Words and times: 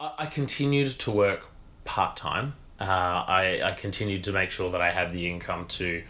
I, 0.00 0.26
continued 0.26 0.90
to 1.00 1.10
work 1.10 1.40
part 1.84 2.16
time. 2.16 2.54
Uh, 2.80 2.84
I, 2.84 3.60
I 3.64 3.72
continued 3.72 4.22
to 4.24 4.32
make 4.32 4.50
sure 4.50 4.70
that 4.70 4.80
I 4.80 4.92
had 4.92 5.12
the 5.12 5.28
income 5.28 5.66
to 5.70 6.04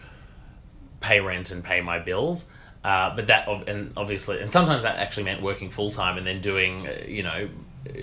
pay 0.99 1.19
rent 1.19 1.49
and 1.49 1.63
pay 1.63 1.81
my 1.81 1.97
bills. 1.97 2.49
Uh, 2.83 3.15
but 3.15 3.27
that 3.27 3.47
and 3.67 3.91
obviously 3.97 4.39
and 4.39 4.49
sometimes 4.49 4.83
that 4.83 4.97
actually 4.99 5.23
meant 5.23 5.41
working 5.41 5.69
full 5.69 5.89
time 5.89 6.17
and 6.17 6.25
then 6.25 6.39
doing 6.39 6.87
uh, 6.87 7.03
you 7.05 7.21
know 7.21 7.49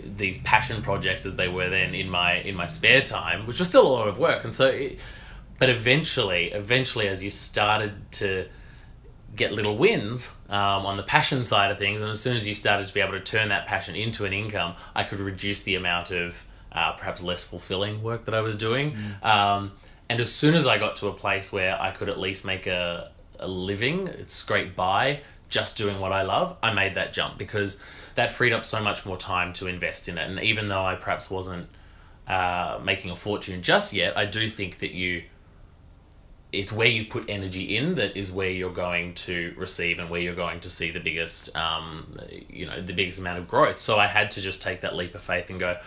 these 0.05 0.37
passion 0.43 0.83
projects 0.83 1.25
as 1.25 1.35
they 1.37 1.49
were 1.49 1.71
then 1.71 1.95
in 1.95 2.11
my 2.11 2.41
in 2.41 2.55
my 2.57 2.67
spare 2.67 3.01
time, 3.01 3.47
which 3.47 3.59
was 3.59 3.69
still 3.69 3.87
a 3.87 3.89
lot 3.89 4.09
of 4.09 4.19
work. 4.19 4.43
And 4.43 4.53
so, 4.53 4.91
but 5.59 5.71
eventually, 5.71 6.51
eventually, 6.51 7.07
as 7.09 7.23
you 7.23 7.31
started 7.31 7.95
to 8.13 8.49
get 9.37 9.53
little 9.53 9.77
wins 9.77 10.33
um, 10.49 10.87
on 10.87 10.97
the 10.97 11.03
passion 11.03 11.45
side 11.45 11.71
of 11.71 11.79
things, 11.79 12.03
and 12.03 12.11
as 12.11 12.21
soon 12.21 12.37
as 12.37 12.49
you 12.49 12.55
started 12.55 12.89
to 12.89 12.95
be 12.95 13.01
able 13.01 13.13
to 13.13 13.21
turn 13.21 13.51
that 13.51 13.67
passion 13.67 13.95
into 13.95 14.25
an 14.25 14.33
income, 14.33 14.75
I 14.95 15.05
could 15.05 15.21
reduce 15.21 15.63
the 15.63 15.75
amount 15.75 16.11
of 16.11 16.45
uh, 16.73 16.93
perhaps 16.93 17.23
less 17.23 17.45
fulfilling 17.45 18.03
work 18.03 18.25
that 18.25 18.35
I 18.35 18.41
was 18.41 18.57
doing. 18.57 18.97
Mm. 19.23 19.25
Um, 19.25 19.73
and 20.09 20.21
as 20.21 20.33
soon 20.33 20.55
as 20.55 20.67
I 20.67 20.79
got 20.79 20.97
to 20.97 21.09
a 21.09 21.13
place 21.13 21.53
where 21.53 21.81
I 21.81 21.91
could 21.91 22.09
at 22.09 22.19
least 22.19 22.45
make 22.45 22.67
a, 22.67 23.11
a 23.39 23.49
living, 23.49 24.09
scrape 24.27 24.77
by 24.77 25.21
just 25.49 25.77
doing 25.77 26.01
what 26.01 26.13
I 26.13 26.23
love, 26.23 26.57
I 26.63 26.73
made 26.73 26.95
that 26.95 27.13
jump 27.13 27.39
because 27.39 27.83
that 28.15 28.33
freed 28.33 28.53
up 28.53 28.65
so 28.65 28.81
much 28.81 29.07
more 29.07 29.17
time 29.17 29.53
to 29.55 29.67
invest 29.67 30.09
in 30.09 30.19
it. 30.19 30.29
And 30.29 30.41
even 30.41 30.69
though 30.69 30.85
I 30.85 30.95
perhaps 30.95 31.31
wasn't 31.31 31.69
uh, 32.27 32.81
making 32.83 33.11
a 33.11 33.17
fortune 33.17 33.63
just 33.63 33.93
yet, 33.93 34.17
I 34.17 34.25
do 34.25 34.49
think 34.49 34.79
that 34.79 34.93
you 34.93 35.23
it's 36.57 36.73
where 36.73 36.89
you 36.89 37.05
put 37.05 37.29
energy 37.29 37.77
in 37.77 37.95
that 37.95 38.17
is 38.17 38.33
where 38.33 38.51
you're 38.51 38.73
going 38.73 39.15
to 39.15 39.55
receive 39.57 39.99
and 39.99 40.09
where 40.09 40.21
you're 40.21 40.35
going 40.35 40.61
to 40.61 40.71
see 40.71 40.91
the 40.91 41.01
biggest 41.01 41.55
um, 41.57 42.07
you 42.49 42.67
know 42.67 42.81
the 42.81 42.93
biggest 42.93 43.19
amount 43.19 43.39
of 43.39 43.47
growth. 43.47 43.79
So 43.79 43.99
i 43.99 44.07
had 44.07 44.31
to 44.33 44.41
just 44.41 44.63
take 44.63 44.81
that 44.81 44.97
leap 44.97 45.15
of 45.15 45.23
faith 45.23 45.51
and 45.51 45.61
go 45.61 45.79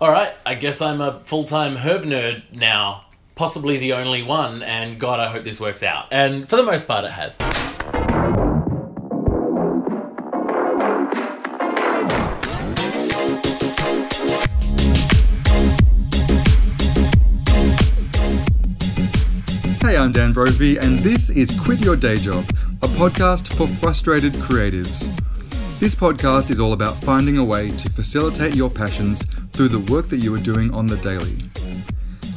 all 0.00 0.10
right 0.10 0.32
i 0.46 0.54
guess 0.54 0.80
i'm 0.80 1.00
a 1.00 1.20
full-time 1.24 1.76
herb 1.76 2.02
nerd 2.02 2.42
now 2.52 3.04
possibly 3.34 3.78
the 3.78 3.92
only 3.92 4.22
one 4.22 4.62
and 4.62 4.98
god 4.98 5.20
i 5.20 5.28
hope 5.30 5.44
this 5.44 5.60
works 5.60 5.82
out. 5.82 6.06
And 6.10 6.48
for 6.48 6.56
the 6.56 6.62
most 6.62 6.86
part 6.86 7.04
it 7.04 7.10
has 7.10 7.67
I'm 20.08 20.12
Dan 20.12 20.32
Brophy, 20.32 20.78
and 20.78 21.00
this 21.00 21.28
is 21.28 21.50
Quit 21.60 21.80
Your 21.80 21.94
Day 21.94 22.16
Job, 22.16 22.42
a 22.80 22.86
podcast 22.86 23.46
for 23.54 23.68
frustrated 23.68 24.32
creatives. 24.32 25.14
This 25.80 25.94
podcast 25.94 26.48
is 26.48 26.60
all 26.60 26.72
about 26.72 26.94
finding 26.94 27.36
a 27.36 27.44
way 27.44 27.70
to 27.72 27.90
facilitate 27.90 28.54
your 28.54 28.70
passions 28.70 29.22
through 29.50 29.68
the 29.68 29.92
work 29.92 30.08
that 30.08 30.16
you 30.16 30.34
are 30.34 30.38
doing 30.38 30.72
on 30.72 30.86
the 30.86 30.96
daily. 30.96 31.36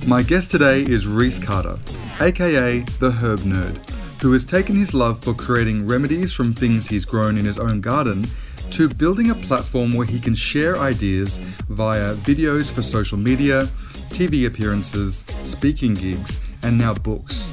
My 0.05 0.21
guest 0.21 0.51
today 0.51 0.81
is 0.81 1.07
Reece 1.07 1.39
Carter, 1.39 1.77
aka 2.19 2.81
the 2.99 3.09
Herb 3.09 3.39
Nerd, 3.39 3.77
who 4.21 4.33
has 4.33 4.43
taken 4.43 4.75
his 4.75 4.93
love 4.93 5.23
for 5.23 5.33
creating 5.33 5.87
remedies 5.87 6.33
from 6.33 6.51
things 6.51 6.89
he's 6.89 7.05
grown 7.05 7.37
in 7.37 7.45
his 7.45 7.57
own 7.57 7.79
garden 7.79 8.27
to 8.71 8.89
building 8.89 9.29
a 9.29 9.35
platform 9.35 9.93
where 9.93 10.05
he 10.05 10.19
can 10.19 10.35
share 10.35 10.77
ideas 10.77 11.37
via 11.69 12.15
videos 12.15 12.69
for 12.69 12.81
social 12.81 13.17
media, 13.17 13.69
TV 14.09 14.45
appearances, 14.45 15.23
speaking 15.39 15.93
gigs, 15.93 16.41
and 16.63 16.77
now 16.77 16.93
books. 16.93 17.49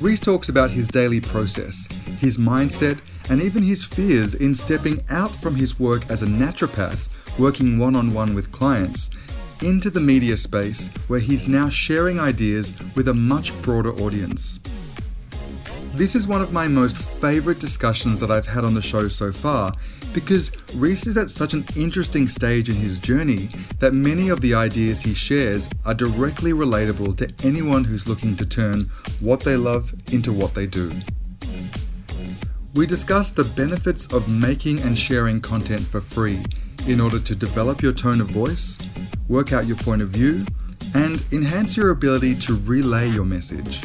Reece 0.00 0.20
talks 0.20 0.50
about 0.50 0.70
his 0.70 0.88
daily 0.88 1.20
process, 1.22 1.88
his 2.18 2.36
mindset, 2.36 3.00
and 3.30 3.40
even 3.40 3.62
his 3.62 3.82
fears 3.82 4.34
in 4.34 4.54
stepping 4.54 5.02
out 5.08 5.30
from 5.30 5.54
his 5.54 5.80
work 5.80 6.08
as 6.10 6.22
a 6.22 6.26
naturopath, 6.26 7.08
working 7.38 7.78
one 7.78 7.96
on 7.96 8.12
one 8.12 8.34
with 8.34 8.52
clients, 8.52 9.08
into 9.62 9.88
the 9.88 10.00
media 10.00 10.36
space 10.36 10.88
where 11.08 11.18
he's 11.18 11.48
now 11.48 11.70
sharing 11.70 12.20
ideas 12.20 12.74
with 12.94 13.08
a 13.08 13.14
much 13.14 13.58
broader 13.62 13.92
audience. 13.94 14.60
This 15.94 16.14
is 16.14 16.26
one 16.26 16.42
of 16.42 16.52
my 16.52 16.68
most 16.68 16.94
favourite 16.94 17.58
discussions 17.58 18.20
that 18.20 18.30
I've 18.30 18.46
had 18.46 18.64
on 18.64 18.74
the 18.74 18.82
show 18.82 19.08
so 19.08 19.32
far 19.32 19.72
because 20.16 20.50
Reece 20.74 21.06
is 21.06 21.18
at 21.18 21.28
such 21.28 21.52
an 21.52 21.62
interesting 21.76 22.26
stage 22.26 22.70
in 22.70 22.76
his 22.76 22.98
journey 22.98 23.50
that 23.80 23.92
many 23.92 24.30
of 24.30 24.40
the 24.40 24.54
ideas 24.54 25.02
he 25.02 25.12
shares 25.12 25.68
are 25.84 25.92
directly 25.92 26.54
relatable 26.54 27.18
to 27.18 27.46
anyone 27.46 27.84
who's 27.84 28.08
looking 28.08 28.34
to 28.36 28.46
turn 28.46 28.84
what 29.20 29.40
they 29.40 29.56
love 29.56 29.92
into 30.14 30.32
what 30.32 30.54
they 30.54 30.66
do. 30.66 30.90
We 32.74 32.86
discuss 32.86 33.28
the 33.28 33.44
benefits 33.44 34.10
of 34.10 34.26
making 34.26 34.80
and 34.80 34.96
sharing 34.96 35.38
content 35.42 35.86
for 35.86 36.00
free 36.00 36.42
in 36.88 36.98
order 36.98 37.20
to 37.20 37.36
develop 37.36 37.82
your 37.82 37.92
tone 37.92 38.22
of 38.22 38.28
voice, 38.28 38.78
work 39.28 39.52
out 39.52 39.66
your 39.66 39.76
point 39.76 40.00
of 40.00 40.08
view, 40.08 40.46
and 40.94 41.22
enhance 41.30 41.76
your 41.76 41.90
ability 41.90 42.36
to 42.36 42.56
relay 42.60 43.06
your 43.10 43.26
message. 43.26 43.82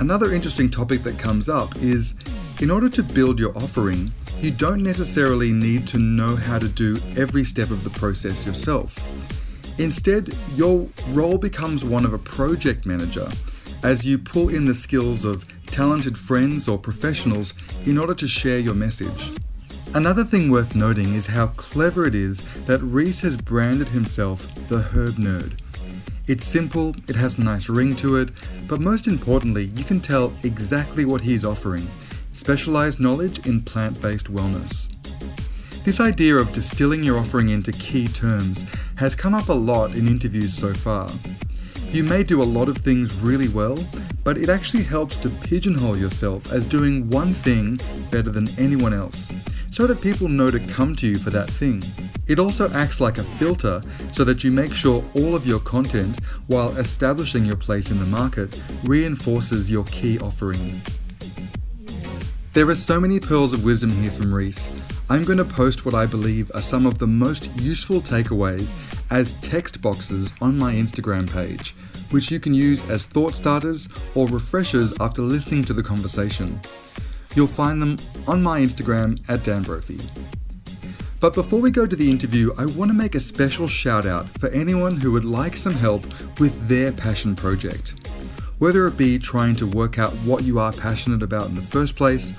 Another 0.00 0.32
interesting 0.32 0.68
topic 0.68 1.04
that 1.04 1.16
comes 1.16 1.48
up 1.48 1.76
is 1.76 2.16
in 2.60 2.72
order 2.72 2.88
to 2.88 3.04
build 3.04 3.38
your 3.38 3.56
offering, 3.56 4.12
you 4.40 4.50
don't 4.50 4.82
necessarily 4.82 5.52
need 5.52 5.86
to 5.86 5.98
know 5.98 6.34
how 6.34 6.58
to 6.58 6.66
do 6.66 6.96
every 7.14 7.44
step 7.44 7.70
of 7.70 7.84
the 7.84 7.90
process 7.90 8.46
yourself. 8.46 8.98
Instead, 9.78 10.34
your 10.54 10.88
role 11.08 11.36
becomes 11.36 11.84
one 11.84 12.06
of 12.06 12.14
a 12.14 12.18
project 12.18 12.86
manager 12.86 13.28
as 13.82 14.06
you 14.06 14.16
pull 14.16 14.48
in 14.48 14.64
the 14.64 14.74
skills 14.74 15.26
of 15.26 15.44
talented 15.66 16.16
friends 16.16 16.68
or 16.68 16.78
professionals 16.78 17.52
in 17.84 17.98
order 17.98 18.14
to 18.14 18.26
share 18.26 18.58
your 18.58 18.72
message. 18.72 19.30
Another 19.94 20.24
thing 20.24 20.50
worth 20.50 20.74
noting 20.74 21.12
is 21.14 21.26
how 21.26 21.48
clever 21.48 22.06
it 22.06 22.14
is 22.14 22.40
that 22.64 22.80
Reece 22.80 23.20
has 23.20 23.36
branded 23.36 23.90
himself 23.90 24.54
the 24.68 24.80
Herb 24.80 25.14
Nerd. 25.16 25.60
It's 26.26 26.46
simple, 26.46 26.94
it 27.08 27.16
has 27.16 27.38
a 27.38 27.42
nice 27.42 27.68
ring 27.68 27.94
to 27.96 28.16
it, 28.16 28.30
but 28.68 28.80
most 28.80 29.06
importantly, 29.06 29.66
you 29.76 29.84
can 29.84 30.00
tell 30.00 30.32
exactly 30.44 31.04
what 31.04 31.20
he's 31.20 31.44
offering 31.44 31.86
specialized 32.32 33.00
knowledge 33.00 33.46
in 33.46 33.60
plant 33.60 34.00
based 34.00 34.32
wellness. 34.32 34.88
This 35.84 36.00
idea 36.00 36.36
of 36.36 36.52
distilling 36.52 37.02
your 37.02 37.18
offering 37.18 37.48
into 37.48 37.72
key 37.72 38.06
terms 38.08 38.66
has 38.96 39.14
come 39.14 39.34
up 39.34 39.48
a 39.48 39.52
lot 39.52 39.94
in 39.94 40.06
interviews 40.06 40.54
so 40.54 40.74
far. 40.74 41.10
You 41.90 42.04
may 42.04 42.22
do 42.22 42.42
a 42.42 42.44
lot 42.44 42.68
of 42.68 42.76
things 42.76 43.14
really 43.20 43.48
well, 43.48 43.76
but 44.22 44.38
it 44.38 44.48
actually 44.48 44.84
helps 44.84 45.16
to 45.18 45.28
pigeonhole 45.28 45.96
yourself 45.96 46.52
as 46.52 46.66
doing 46.66 47.10
one 47.10 47.34
thing 47.34 47.80
better 48.10 48.30
than 48.30 48.46
anyone 48.58 48.92
else, 48.92 49.32
so 49.70 49.86
that 49.86 50.00
people 50.00 50.28
know 50.28 50.50
to 50.50 50.60
come 50.60 50.94
to 50.96 51.06
you 51.08 51.16
for 51.16 51.30
that 51.30 51.50
thing. 51.50 51.82
It 52.28 52.38
also 52.38 52.70
acts 52.72 53.00
like 53.00 53.18
a 53.18 53.24
filter 53.24 53.82
so 54.12 54.22
that 54.22 54.44
you 54.44 54.52
make 54.52 54.72
sure 54.74 55.02
all 55.16 55.34
of 55.34 55.46
your 55.48 55.58
content, 55.60 56.20
while 56.46 56.76
establishing 56.76 57.44
your 57.44 57.56
place 57.56 57.90
in 57.90 57.98
the 57.98 58.06
market, 58.06 58.62
reinforces 58.84 59.68
your 59.68 59.84
key 59.84 60.18
offering. 60.20 60.80
There 62.52 62.68
are 62.68 62.74
so 62.74 62.98
many 62.98 63.20
pearls 63.20 63.52
of 63.52 63.62
wisdom 63.62 63.90
here 63.90 64.10
from 64.10 64.34
Reece. 64.34 64.72
I'm 65.08 65.22
going 65.22 65.38
to 65.38 65.44
post 65.44 65.84
what 65.84 65.94
I 65.94 66.04
believe 66.04 66.50
are 66.52 66.60
some 66.60 66.84
of 66.84 66.98
the 66.98 67.06
most 67.06 67.48
useful 67.60 68.00
takeaways 68.00 68.74
as 69.08 69.34
text 69.34 69.80
boxes 69.80 70.32
on 70.40 70.58
my 70.58 70.74
Instagram 70.74 71.32
page, 71.32 71.76
which 72.10 72.32
you 72.32 72.40
can 72.40 72.52
use 72.52 72.82
as 72.90 73.06
thought 73.06 73.36
starters 73.36 73.88
or 74.16 74.26
refreshers 74.26 74.92
after 74.98 75.22
listening 75.22 75.62
to 75.66 75.72
the 75.72 75.82
conversation. 75.84 76.60
You'll 77.36 77.46
find 77.46 77.80
them 77.80 77.98
on 78.26 78.42
my 78.42 78.60
Instagram 78.60 79.22
at 79.28 79.44
Dan 79.44 79.62
Brophy. 79.62 80.00
But 81.20 81.34
before 81.34 81.60
we 81.60 81.70
go 81.70 81.86
to 81.86 81.94
the 81.94 82.10
interview, 82.10 82.52
I 82.58 82.66
want 82.66 82.90
to 82.90 82.96
make 82.96 83.14
a 83.14 83.20
special 83.20 83.68
shout 83.68 84.06
out 84.06 84.26
for 84.40 84.48
anyone 84.48 84.96
who 84.96 85.12
would 85.12 85.24
like 85.24 85.56
some 85.56 85.74
help 85.74 86.04
with 86.40 86.66
their 86.66 86.90
passion 86.90 87.36
project. 87.36 87.99
Whether 88.60 88.86
it 88.86 88.98
be 88.98 89.18
trying 89.18 89.56
to 89.56 89.66
work 89.66 89.98
out 89.98 90.12
what 90.16 90.44
you 90.44 90.58
are 90.58 90.70
passionate 90.70 91.22
about 91.22 91.48
in 91.48 91.54
the 91.54 91.62
first 91.62 91.96
place, 91.96 92.34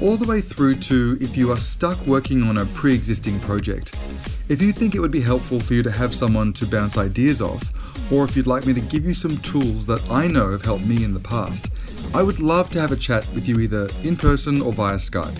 all 0.00 0.16
the 0.16 0.26
way 0.26 0.40
through 0.40 0.76
to 0.76 1.18
if 1.20 1.36
you 1.36 1.52
are 1.52 1.58
stuck 1.58 2.00
working 2.06 2.44
on 2.44 2.56
a 2.56 2.64
pre 2.64 2.94
existing 2.94 3.38
project. 3.40 3.94
If 4.48 4.62
you 4.62 4.72
think 4.72 4.94
it 4.94 5.00
would 5.00 5.10
be 5.10 5.20
helpful 5.20 5.60
for 5.60 5.74
you 5.74 5.82
to 5.82 5.90
have 5.90 6.14
someone 6.14 6.54
to 6.54 6.66
bounce 6.66 6.96
ideas 6.96 7.42
off, 7.42 7.70
or 8.10 8.24
if 8.24 8.34
you'd 8.34 8.46
like 8.46 8.64
me 8.64 8.72
to 8.72 8.80
give 8.80 9.04
you 9.04 9.12
some 9.12 9.36
tools 9.42 9.84
that 9.84 10.02
I 10.10 10.26
know 10.28 10.50
have 10.52 10.64
helped 10.64 10.86
me 10.86 11.04
in 11.04 11.12
the 11.12 11.20
past, 11.20 11.70
I 12.14 12.22
would 12.22 12.40
love 12.40 12.70
to 12.70 12.80
have 12.80 12.92
a 12.92 12.96
chat 12.96 13.28
with 13.34 13.46
you 13.46 13.60
either 13.60 13.86
in 14.02 14.16
person 14.16 14.62
or 14.62 14.72
via 14.72 14.96
Skype. 14.96 15.38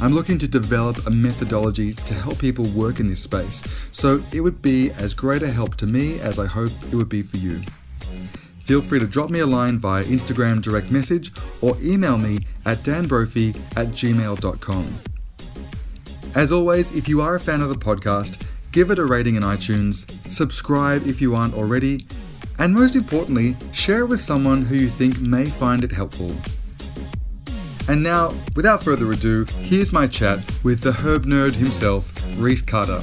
I'm 0.00 0.14
looking 0.14 0.38
to 0.38 0.46
develop 0.46 1.08
a 1.08 1.10
methodology 1.10 1.94
to 1.94 2.14
help 2.14 2.38
people 2.38 2.66
work 2.66 3.00
in 3.00 3.08
this 3.08 3.20
space, 3.24 3.64
so 3.90 4.22
it 4.32 4.42
would 4.42 4.62
be 4.62 4.92
as 4.92 5.12
great 5.12 5.42
a 5.42 5.50
help 5.50 5.74
to 5.78 5.88
me 5.88 6.20
as 6.20 6.38
I 6.38 6.46
hope 6.46 6.70
it 6.92 6.94
would 6.94 7.08
be 7.08 7.22
for 7.22 7.38
you. 7.38 7.62
Feel 8.64 8.80
free 8.80 9.00
to 9.00 9.06
drop 9.06 9.28
me 9.28 9.40
a 9.40 9.46
line 9.46 9.78
via 9.78 10.04
Instagram 10.04 10.62
direct 10.62 10.90
message 10.90 11.32
or 11.60 11.76
email 11.82 12.16
me 12.16 12.38
at 12.64 12.78
danbrophy 12.78 13.56
at 13.76 13.88
gmail.com. 13.88 14.98
As 16.34 16.52
always, 16.52 16.92
if 16.96 17.08
you 17.08 17.20
are 17.20 17.34
a 17.34 17.40
fan 17.40 17.60
of 17.60 17.68
the 17.68 17.74
podcast, 17.74 18.40
give 18.70 18.90
it 18.90 18.98
a 18.98 19.04
rating 19.04 19.34
in 19.34 19.42
iTunes, 19.42 20.08
subscribe 20.30 21.06
if 21.06 21.20
you 21.20 21.34
aren't 21.34 21.54
already, 21.54 22.06
and 22.58 22.72
most 22.72 22.94
importantly, 22.94 23.56
share 23.72 24.00
it 24.00 24.06
with 24.06 24.20
someone 24.20 24.62
who 24.62 24.76
you 24.76 24.88
think 24.88 25.20
may 25.20 25.44
find 25.44 25.84
it 25.84 25.92
helpful. 25.92 26.34
And 27.88 28.02
now, 28.02 28.32
without 28.54 28.82
further 28.82 29.10
ado, 29.12 29.44
here's 29.62 29.92
my 29.92 30.06
chat 30.06 30.38
with 30.62 30.80
the 30.80 30.92
herb 30.92 31.26
nerd 31.26 31.52
himself, 31.52 32.12
Reece 32.38 32.62
Carter. 32.62 33.02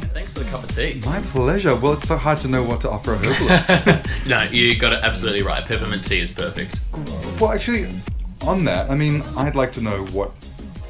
Thanks 0.00 0.32
for 0.32 0.40
the 0.40 0.50
cup 0.50 0.62
of 0.64 0.74
tea. 0.74 1.00
My 1.04 1.20
pleasure. 1.20 1.74
Well, 1.76 1.94
it's 1.94 2.08
so 2.08 2.16
hard 2.16 2.38
to 2.38 2.48
know 2.48 2.62
what 2.62 2.80
to 2.82 2.90
offer 2.90 3.14
a 3.14 3.18
herbalist. 3.18 3.70
no, 4.26 4.42
you 4.44 4.78
got 4.78 4.92
it 4.92 5.00
absolutely 5.02 5.42
right. 5.42 5.64
Peppermint 5.64 6.04
tea 6.04 6.20
is 6.20 6.30
perfect. 6.30 6.80
well, 7.40 7.52
actually, 7.52 7.88
on 8.42 8.64
that, 8.64 8.90
I 8.90 8.94
mean, 8.94 9.22
I'd 9.36 9.54
like 9.54 9.72
to 9.72 9.80
know 9.80 10.04
what. 10.06 10.32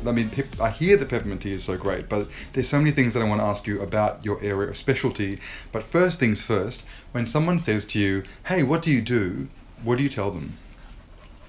I 0.06 0.12
mean, 0.12 0.30
pep- 0.30 0.60
I 0.60 0.70
hear 0.70 0.96
that 0.98 1.08
peppermint 1.08 1.42
tea 1.42 1.50
is 1.52 1.64
so 1.64 1.76
great, 1.76 2.08
but 2.08 2.28
there's 2.52 2.68
so 2.68 2.78
many 2.78 2.92
things 2.92 3.12
that 3.14 3.22
I 3.22 3.28
want 3.28 3.40
to 3.40 3.44
ask 3.44 3.66
you 3.66 3.80
about 3.80 4.24
your 4.24 4.40
area 4.40 4.68
of 4.70 4.76
specialty. 4.76 5.40
But 5.72 5.82
first 5.82 6.20
things 6.20 6.42
first, 6.42 6.84
when 7.10 7.26
someone 7.26 7.58
says 7.58 7.84
to 7.86 7.98
you, 7.98 8.22
"Hey, 8.44 8.62
what 8.62 8.82
do 8.82 8.90
you 8.90 9.00
do?" 9.00 9.48
What 9.82 9.98
do 9.98 10.02
you 10.02 10.08
tell 10.08 10.30
them? 10.30 10.54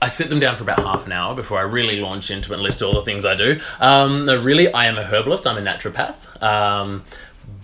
I 0.02 0.10
sit 0.10 0.30
them 0.30 0.40
down 0.40 0.56
for 0.56 0.64
about 0.64 0.80
half 0.80 1.08
an 1.08 1.12
hour 1.12 1.34
before 1.34 1.58
I 1.58 1.64
really 1.64 2.00
launch 2.00 2.30
into 2.30 2.52
it 2.52 2.56
and 2.56 2.64
list 2.64 2.84
all 2.84 2.94
the 2.94 3.02
things 3.02 3.26
I 3.26 3.36
do. 3.36 3.60
Um, 3.80 4.26
no, 4.26 4.40
really, 4.40 4.72
I 4.72 4.86
am 4.86 4.98
a 4.98 5.04
herbalist. 5.04 5.48
I'm 5.48 5.58
a 5.58 5.62
naturopath. 5.62 6.42
Um, 6.42 7.04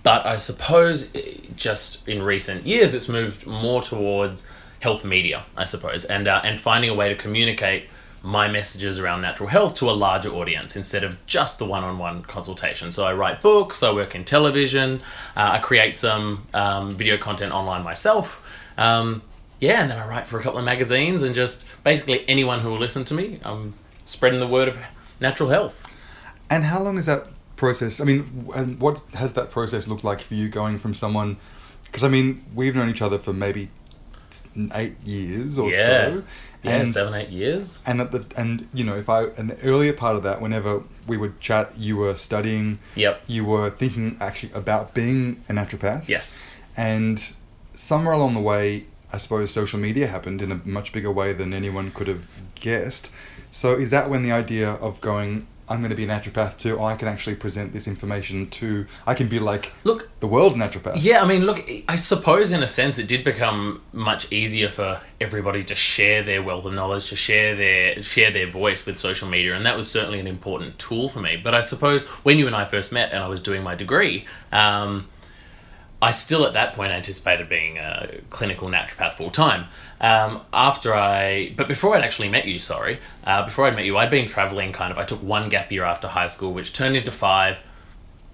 but 0.04 0.26
I 0.26 0.36
suppose 0.36 1.14
eh, 1.16 1.38
just 1.56 2.08
in 2.08 2.22
recent 2.22 2.66
years, 2.66 2.94
it's 2.94 3.10
moved 3.10 3.48
more 3.48 3.82
towards 3.82 4.48
health 4.80 5.06
media, 5.06 5.46
I 5.58 5.64
suppose, 5.64 6.06
and 6.06 6.28
uh, 6.28 6.42
and 6.44 6.60
finding 6.60 6.90
a 6.90 6.94
way 6.94 7.10
to 7.10 7.16
communicate 7.16 7.88
my 8.24 8.48
messages 8.48 9.00
around 9.00 9.22
natural 9.22 9.50
health 9.50 9.76
to 9.76 9.90
a 9.90 9.92
larger 9.92 10.30
audience 10.30 10.78
instead 10.78 11.04
of 11.04 11.24
just 11.26 11.60
the 11.60 11.66
one-on-one 11.66 12.24
consultation. 12.24 12.90
So 12.90 13.04
I 13.06 13.14
write 13.14 13.42
books, 13.42 13.84
I 13.84 13.92
work 13.92 14.16
in 14.16 14.24
television, 14.24 15.02
uh, 15.36 15.52
I 15.54 15.60
create 15.60 15.94
some 15.94 16.48
um, 16.54 16.92
video 16.92 17.18
content 17.18 17.52
online 17.52 17.84
myself. 17.84 18.42
Um, 18.78 19.22
yeah, 19.60 19.82
and 19.82 19.92
then 19.92 20.00
I 20.00 20.08
write 20.08 20.26
for 20.26 20.40
a 20.40 20.44
couple 20.44 20.58
of 20.58 20.64
magazines 20.64 21.22
and 21.24 21.36
just 21.36 21.66
basically 21.84 22.28
anyone 22.30 22.62
who 22.62 22.70
will 22.70 22.80
listen 22.80 23.04
to 23.06 23.14
me, 23.14 23.42
I'm 23.44 23.74
spreading 24.06 24.40
the 24.40 24.48
word 24.48 24.70
of 24.70 24.78
natural 25.20 25.50
health. 25.50 25.82
And 26.50 26.64
how 26.64 26.82
long 26.82 26.98
is 26.98 27.06
that 27.08 27.28
process? 27.56 28.00
I 28.02 28.06
mean, 28.06 28.48
and 28.56 28.80
what 28.80 29.04
has 29.14 29.34
that 29.34 29.52
process 29.52 29.88
looked 29.88 30.04
like 30.04 30.22
for 30.22 30.34
you 30.36 30.50
going 30.50 30.78
from 30.80 30.94
someone? 30.94 31.38
Because 31.86 32.04
I 32.04 32.08
mean, 32.10 32.44
we've 32.56 32.76
known 32.76 32.90
each 32.90 33.02
other 33.02 33.20
for 33.20 33.34
maybe 33.34 33.70
eight 34.74 34.96
years 35.04 35.58
or 35.60 35.70
Yeah. 35.72 35.78
so. 36.14 36.24
Yeah, 36.64 36.72
and, 36.78 36.90
seven, 36.90 37.14
eight 37.14 37.30
years. 37.30 37.84
and 37.86 38.00
at 38.00 38.14
the 38.14 38.26
and 38.38 38.68
you 38.74 38.86
know 38.86 38.96
if 38.96 39.10
I 39.10 39.26
in 39.38 39.48
the 39.48 39.60
earlier 39.64 39.92
part 39.92 40.16
of 40.16 40.24
that, 40.24 40.42
whenever 40.42 40.82
we 41.08 41.18
would 41.18 41.42
chat, 41.42 41.78
you 41.78 41.98
were 41.98 42.16
studying. 42.16 42.80
Yep. 42.96 43.24
You 43.28 43.44
were 43.44 43.70
thinking 43.70 44.16
actually 44.22 44.54
about 44.54 44.94
being 44.94 45.44
a 45.50 45.52
naturopath. 45.54 46.08
Yes. 46.08 46.62
And 46.78 47.34
somewhere 47.76 48.14
along 48.14 48.34
the 48.36 48.40
way, 48.40 48.86
I 49.12 49.18
suppose 49.18 49.52
social 49.52 49.78
media 49.78 50.08
happened 50.08 50.42
in 50.42 50.52
a 50.54 50.62
much 50.64 50.94
bigger 50.94 51.12
way 51.12 51.34
than 51.34 51.54
anyone 51.54 51.92
could 51.92 52.08
have 52.08 52.32
guessed. 52.56 53.12
So 53.52 53.74
is 53.74 53.92
that 53.92 54.10
when 54.10 54.24
the 54.24 54.32
idea 54.32 54.70
of 54.72 55.02
going, 55.02 55.46
I'm 55.70 55.80
going 55.80 55.92
to 55.92 55.96
be 55.96 56.04
a 56.04 56.08
naturopath 56.08 56.58
too, 56.58 56.82
I 56.82 56.96
can 56.96 57.08
actually 57.08 57.36
present 57.36 57.72
this 57.74 57.88
information 57.88 58.50
to, 58.52 58.86
I 59.08 59.14
can 59.14 59.28
be 59.28 59.40
like 59.40 59.72
Look, 59.84 60.10
the 60.20 60.28
world's 60.28 60.56
naturopath. 60.56 60.98
Yeah, 60.98 61.24
I 61.24 61.28
mean, 61.28 61.46
look, 61.46 61.70
I 61.88 61.96
suppose 61.96 62.52
in 62.52 62.62
a 62.62 62.68
sense 62.68 63.00
it 63.00 63.08
did 63.08 63.24
become 63.24 63.82
much 63.94 64.32
easier 64.32 64.70
for 64.70 65.00
everybody 65.22 65.64
to 65.64 65.76
share 65.76 66.22
their 66.24 66.44
wealth 66.44 66.66
of 66.66 66.74
knowledge, 66.74 67.10
to 67.10 67.16
share 67.16 67.56
their 67.56 68.04
share 68.04 68.32
their 68.32 68.50
voice 68.50 68.86
with 68.86 68.98
social 68.98 69.30
media, 69.30 69.56
and 69.56 69.66
that 69.66 69.78
was 69.78 69.90
certainly 69.90 70.20
an 70.20 70.28
important 70.28 70.78
tool 70.80 71.08
for 71.08 71.20
me. 71.20 71.38
But 71.38 71.54
I 71.54 71.62
suppose 71.62 72.04
when 72.24 72.38
you 72.38 72.48
and 72.48 72.56
I 72.56 72.66
first 72.66 72.92
met, 72.92 73.12
and 73.12 73.24
I 73.24 73.28
was 73.28 73.40
doing 73.40 73.64
my 73.64 73.76
degree, 73.76 74.26
um, 74.52 75.08
I 76.02 76.12
still 76.12 76.46
at 76.46 76.52
that 76.52 76.74
point 76.74 76.92
anticipated 76.92 77.48
being 77.48 77.78
a 77.78 78.20
clinical 78.30 78.68
naturopath 78.68 79.14
full 79.14 79.32
time. 79.32 79.68
Um, 80.04 80.42
after 80.52 80.94
I, 80.94 81.54
but 81.56 81.70
before 81.70 81.96
I'd 81.96 82.04
actually 82.04 82.28
met 82.28 82.46
you, 82.46 82.60
sorry, 82.60 83.00
uh, 83.24 83.46
before 83.46 83.66
I'd 83.66 83.76
met 83.76 83.86
you, 83.86 83.98
I'd 83.98 84.12
been 84.12 84.28
traveling 84.28 84.74
kind 84.74 84.92
of. 84.92 84.98
I 84.98 85.06
took 85.06 85.24
one 85.24 85.48
gap 85.48 85.72
year 85.72 85.86
after 85.86 86.10
high 86.10 86.28
school, 86.28 86.54
which 86.54 86.74
turned 86.74 86.98
into 86.98 87.10
five 87.10 87.60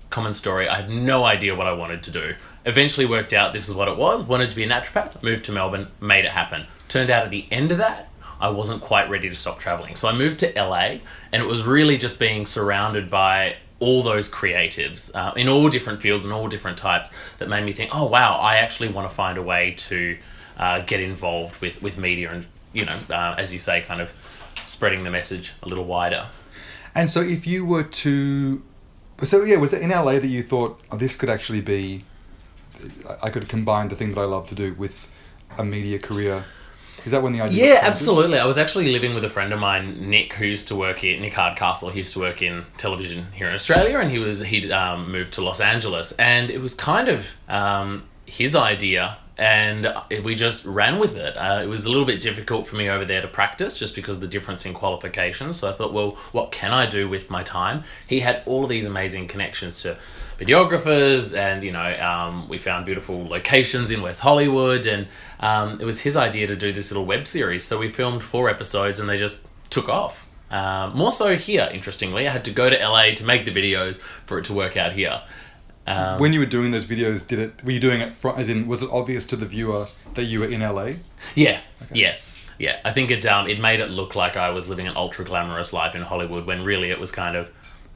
common 0.09 0.33
story. 0.33 0.67
I 0.67 0.77
had 0.77 0.89
no 0.89 1.23
idea 1.23 1.53
what 1.53 1.67
I 1.67 1.73
wanted 1.73 2.01
to 2.03 2.11
do. 2.11 2.33
Eventually 2.65 3.05
worked 3.05 3.33
out 3.33 3.53
this 3.53 3.69
is 3.69 3.75
what 3.75 3.87
it 3.87 3.97
was. 3.97 4.23
Wanted 4.23 4.49
to 4.49 4.55
be 4.55 4.63
a 4.63 4.67
naturopath. 4.67 5.21
Moved 5.21 5.45
to 5.45 5.51
Melbourne. 5.51 5.87
Made 6.01 6.25
it 6.25 6.31
happen. 6.31 6.65
Turned 6.87 7.11
out 7.11 7.23
at 7.23 7.29
the 7.29 7.45
end 7.51 7.71
of 7.71 7.77
that, 7.77 8.09
I 8.41 8.49
wasn't 8.49 8.81
quite 8.81 9.07
ready 9.07 9.29
to 9.29 9.35
stop 9.35 9.59
traveling. 9.59 9.95
So 9.95 10.07
I 10.09 10.13
moved 10.13 10.39
to 10.39 10.51
LA, 10.55 10.97
and 11.31 11.43
it 11.43 11.45
was 11.45 11.61
really 11.61 11.99
just 11.99 12.19
being 12.19 12.47
surrounded 12.47 13.11
by 13.11 13.57
all 13.79 14.01
those 14.01 14.27
creatives 14.27 15.15
uh, 15.15 15.33
in 15.35 15.47
all 15.47 15.69
different 15.69 16.01
fields 16.01 16.25
and 16.25 16.33
all 16.33 16.47
different 16.47 16.79
types 16.79 17.11
that 17.37 17.47
made 17.47 17.63
me 17.63 17.73
think, 17.73 17.95
oh 17.95 18.05
wow, 18.05 18.37
I 18.37 18.57
actually 18.57 18.89
want 18.89 19.09
to 19.09 19.15
find 19.15 19.37
a 19.37 19.41
way 19.43 19.75
to 19.77 20.17
uh, 20.59 20.81
get 20.81 20.99
involved 20.99 21.59
with 21.61 21.81
with 21.81 21.97
media 21.97 22.31
and 22.31 22.45
you 22.73 22.85
know, 22.85 22.97
uh, 23.09 23.35
as 23.37 23.51
you 23.51 23.59
say, 23.59 23.81
kind 23.81 24.01
of 24.01 24.13
spreading 24.63 25.03
the 25.03 25.09
message 25.09 25.53
a 25.63 25.67
little 25.67 25.85
wider. 25.85 26.27
And 26.95 27.09
so 27.09 27.21
if 27.21 27.47
you 27.47 27.65
were 27.65 27.83
to, 27.83 28.61
so 29.23 29.43
yeah, 29.43 29.57
was 29.57 29.73
it 29.73 29.81
in 29.81 29.89
LA 29.89 30.19
that 30.19 30.27
you 30.27 30.43
thought 30.43 30.79
oh, 30.91 30.97
this 30.97 31.15
could 31.15 31.29
actually 31.29 31.61
be, 31.61 32.03
I- 33.21 33.29
could 33.29 33.47
combine 33.49 33.87
the 33.89 33.95
thing 33.95 34.11
that 34.13 34.19
I 34.19 34.25
love 34.25 34.47
to 34.47 34.55
do 34.55 34.73
with 34.73 35.09
a 35.57 35.63
media 35.63 35.99
career? 35.99 36.43
Is 37.05 37.13
that 37.13 37.23
when 37.23 37.31
the 37.31 37.39
idea? 37.39 37.65
Yeah, 37.65 37.79
absolutely. 37.83 38.39
I 38.39 38.45
was 38.45 38.57
actually 38.57 38.91
living 38.91 39.15
with 39.15 39.23
a 39.23 39.29
friend 39.29 39.53
of 39.53 39.59
mine, 39.59 40.09
Nick, 40.09 40.33
who 40.33 40.45
used 40.45 40.67
to 40.67 40.75
work 40.75 41.01
in 41.03 41.21
Nick 41.21 41.33
Hardcastle. 41.33 41.89
He 41.89 41.99
used 41.99 42.11
to 42.13 42.19
work 42.19 42.41
in 42.41 42.65
television 42.75 43.25
here 43.31 43.47
in 43.47 43.53
Australia, 43.53 43.99
and 43.99 44.11
he 44.11 44.19
was 44.19 44.41
he'd 44.41 44.69
um, 44.69 45.09
moved 45.09 45.31
to 45.33 45.41
Los 45.41 45.61
Angeles, 45.61 46.11
and 46.13 46.51
it 46.51 46.57
was 46.57 46.75
kind 46.75 47.07
of 47.07 47.25
um, 47.47 48.03
his 48.25 48.53
idea, 48.53 49.17
and 49.39 49.87
we 50.25 50.35
just 50.35 50.65
ran 50.65 50.99
with 50.99 51.15
it. 51.15 51.33
Uh, 51.37 51.61
it 51.63 51.67
was 51.67 51.85
a 51.85 51.89
little 51.89 52.05
bit 52.05 52.19
difficult 52.19 52.67
for 52.67 52.75
me 52.75 52.89
over 52.89 53.05
there 53.05 53.21
to 53.21 53.27
practice, 53.27 53.79
just 53.79 53.95
because 53.95 54.15
of 54.15 54.21
the 54.21 54.27
difference 54.27 54.65
in 54.65 54.73
qualifications. 54.73 55.55
So 55.55 55.69
I 55.69 55.71
thought, 55.71 55.93
well, 55.93 56.17
what 56.33 56.51
can 56.51 56.73
I 56.73 56.85
do 56.85 57.07
with 57.07 57.29
my 57.29 57.41
time? 57.41 57.85
He 58.05 58.19
had 58.19 58.43
all 58.45 58.63
of 58.63 58.69
these 58.69 58.85
amazing 58.85 59.29
connections 59.29 59.81
to 59.83 59.97
videographers 60.37 61.37
and 61.37 61.63
you 61.63 61.71
know 61.71 61.97
um, 61.99 62.47
we 62.47 62.57
found 62.57 62.85
beautiful 62.85 63.27
locations 63.27 63.91
in 63.91 64.01
west 64.01 64.21
hollywood 64.21 64.85
and 64.85 65.05
um, 65.41 65.81
it 65.81 65.83
was 65.83 65.99
his 65.99 66.15
idea 66.15 66.47
to 66.47 66.55
do 66.55 66.71
this 66.71 66.91
little 66.91 67.05
web 67.05 67.27
series 67.27 67.65
so 67.65 67.77
we 67.77 67.89
filmed 67.89 68.23
four 68.23 68.49
episodes 68.49 69.01
and 69.01 69.09
they 69.09 69.17
just 69.17 69.45
took 69.69 69.89
off 69.89 70.29
um, 70.49 70.95
more 70.95 71.11
so 71.11 71.35
here 71.35 71.69
interestingly 71.73 72.25
i 72.25 72.31
had 72.31 72.45
to 72.45 72.51
go 72.51 72.69
to 72.69 72.77
la 72.87 73.03
to 73.13 73.25
make 73.25 73.43
the 73.43 73.51
videos 73.51 73.99
for 74.25 74.39
it 74.39 74.45
to 74.45 74.53
work 74.53 74.77
out 74.77 74.93
here 74.93 75.21
um, 75.89 76.19
When 76.19 76.33
you 76.33 76.39
were 76.39 76.45
doing 76.45 76.69
those 76.71 76.85
videos, 76.85 77.27
did 77.27 77.39
it? 77.39 77.63
Were 77.63 77.71
you 77.71 77.79
doing 77.79 77.99
it 77.99 78.13
from? 78.13 78.37
As 78.37 78.47
in, 78.47 78.67
was 78.67 78.83
it 78.83 78.89
obvious 78.91 79.25
to 79.27 79.35
the 79.35 79.45
viewer 79.47 79.87
that 80.13 80.25
you 80.25 80.39
were 80.39 80.45
in 80.45 80.61
LA? 80.61 80.93
Yeah, 81.35 81.61
yeah, 81.91 82.15
yeah. 82.59 82.79
I 82.85 82.93
think 82.93 83.09
it 83.09 83.25
um 83.25 83.47
it 83.47 83.59
made 83.59 83.79
it 83.79 83.89
look 83.89 84.15
like 84.15 84.37
I 84.37 84.51
was 84.51 84.67
living 84.67 84.87
an 84.87 84.95
ultra 84.95 85.25
glamorous 85.25 85.73
life 85.73 85.95
in 85.95 86.01
Hollywood 86.01 86.45
when 86.45 86.63
really 86.63 86.91
it 86.91 86.99
was 86.99 87.11
kind 87.11 87.35
of, 87.35 87.49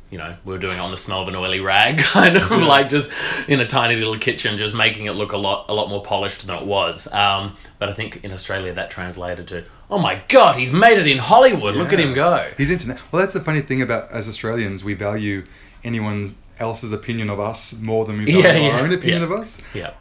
you 0.09 0.17
know, 0.17 0.35
we 0.43 0.53
were 0.53 0.59
doing 0.59 0.77
it 0.77 0.79
on 0.79 0.89
the 0.89 0.97
smell 0.97 1.21
of 1.21 1.27
an 1.27 1.35
oily 1.35 1.59
rag, 1.59 1.97
kind 2.17 2.35
of 2.35 2.49
like 2.49 2.89
just 2.89 3.11
in 3.47 3.59
a 3.59 3.65
tiny 3.65 3.95
little 3.95 4.17
kitchen, 4.17 4.57
just 4.57 4.73
making 4.73 5.05
it 5.05 5.13
look 5.13 5.31
a 5.31 5.37
lot 5.37 5.65
a 5.69 5.73
lot 5.73 5.87
more 5.87 6.01
polished 6.01 6.47
than 6.47 6.55
it 6.57 6.65
was. 6.65 7.11
Um, 7.13 7.55
but 7.77 7.89
I 7.89 7.93
think 7.93 8.23
in 8.23 8.33
Australia 8.33 8.73
that 8.73 8.89
translated 8.89 9.47
to, 9.49 9.65
oh 9.91 9.99
my 9.99 10.23
god, 10.29 10.57
he's 10.57 10.71
made 10.71 10.97
it 10.97 11.05
in 11.05 11.19
Hollywood. 11.19 11.75
Look 11.75 11.93
at 11.93 11.99
him 11.99 12.15
go. 12.15 12.51
He's 12.57 12.71
internet. 12.71 12.99
Well, 13.11 13.21
that's 13.21 13.33
the 13.33 13.41
funny 13.41 13.61
thing 13.61 13.83
about 13.83 14.09
as 14.09 14.27
Australians, 14.27 14.83
we 14.83 14.95
value 14.95 15.45
anyone 15.83 16.33
else's 16.63 16.93
opinion 16.93 17.29
of 17.29 17.39
us 17.39 17.73
more 17.79 18.05
than 18.05 18.17
we 18.17 18.25
value 18.25 18.41
Yeah, 18.67 18.75
our 18.75 18.81
own 18.83 18.91
opinion 18.93 19.21
yeah. 19.21 19.25
of 19.27 19.31
us. 19.31 19.61
Yeah. 19.75 19.93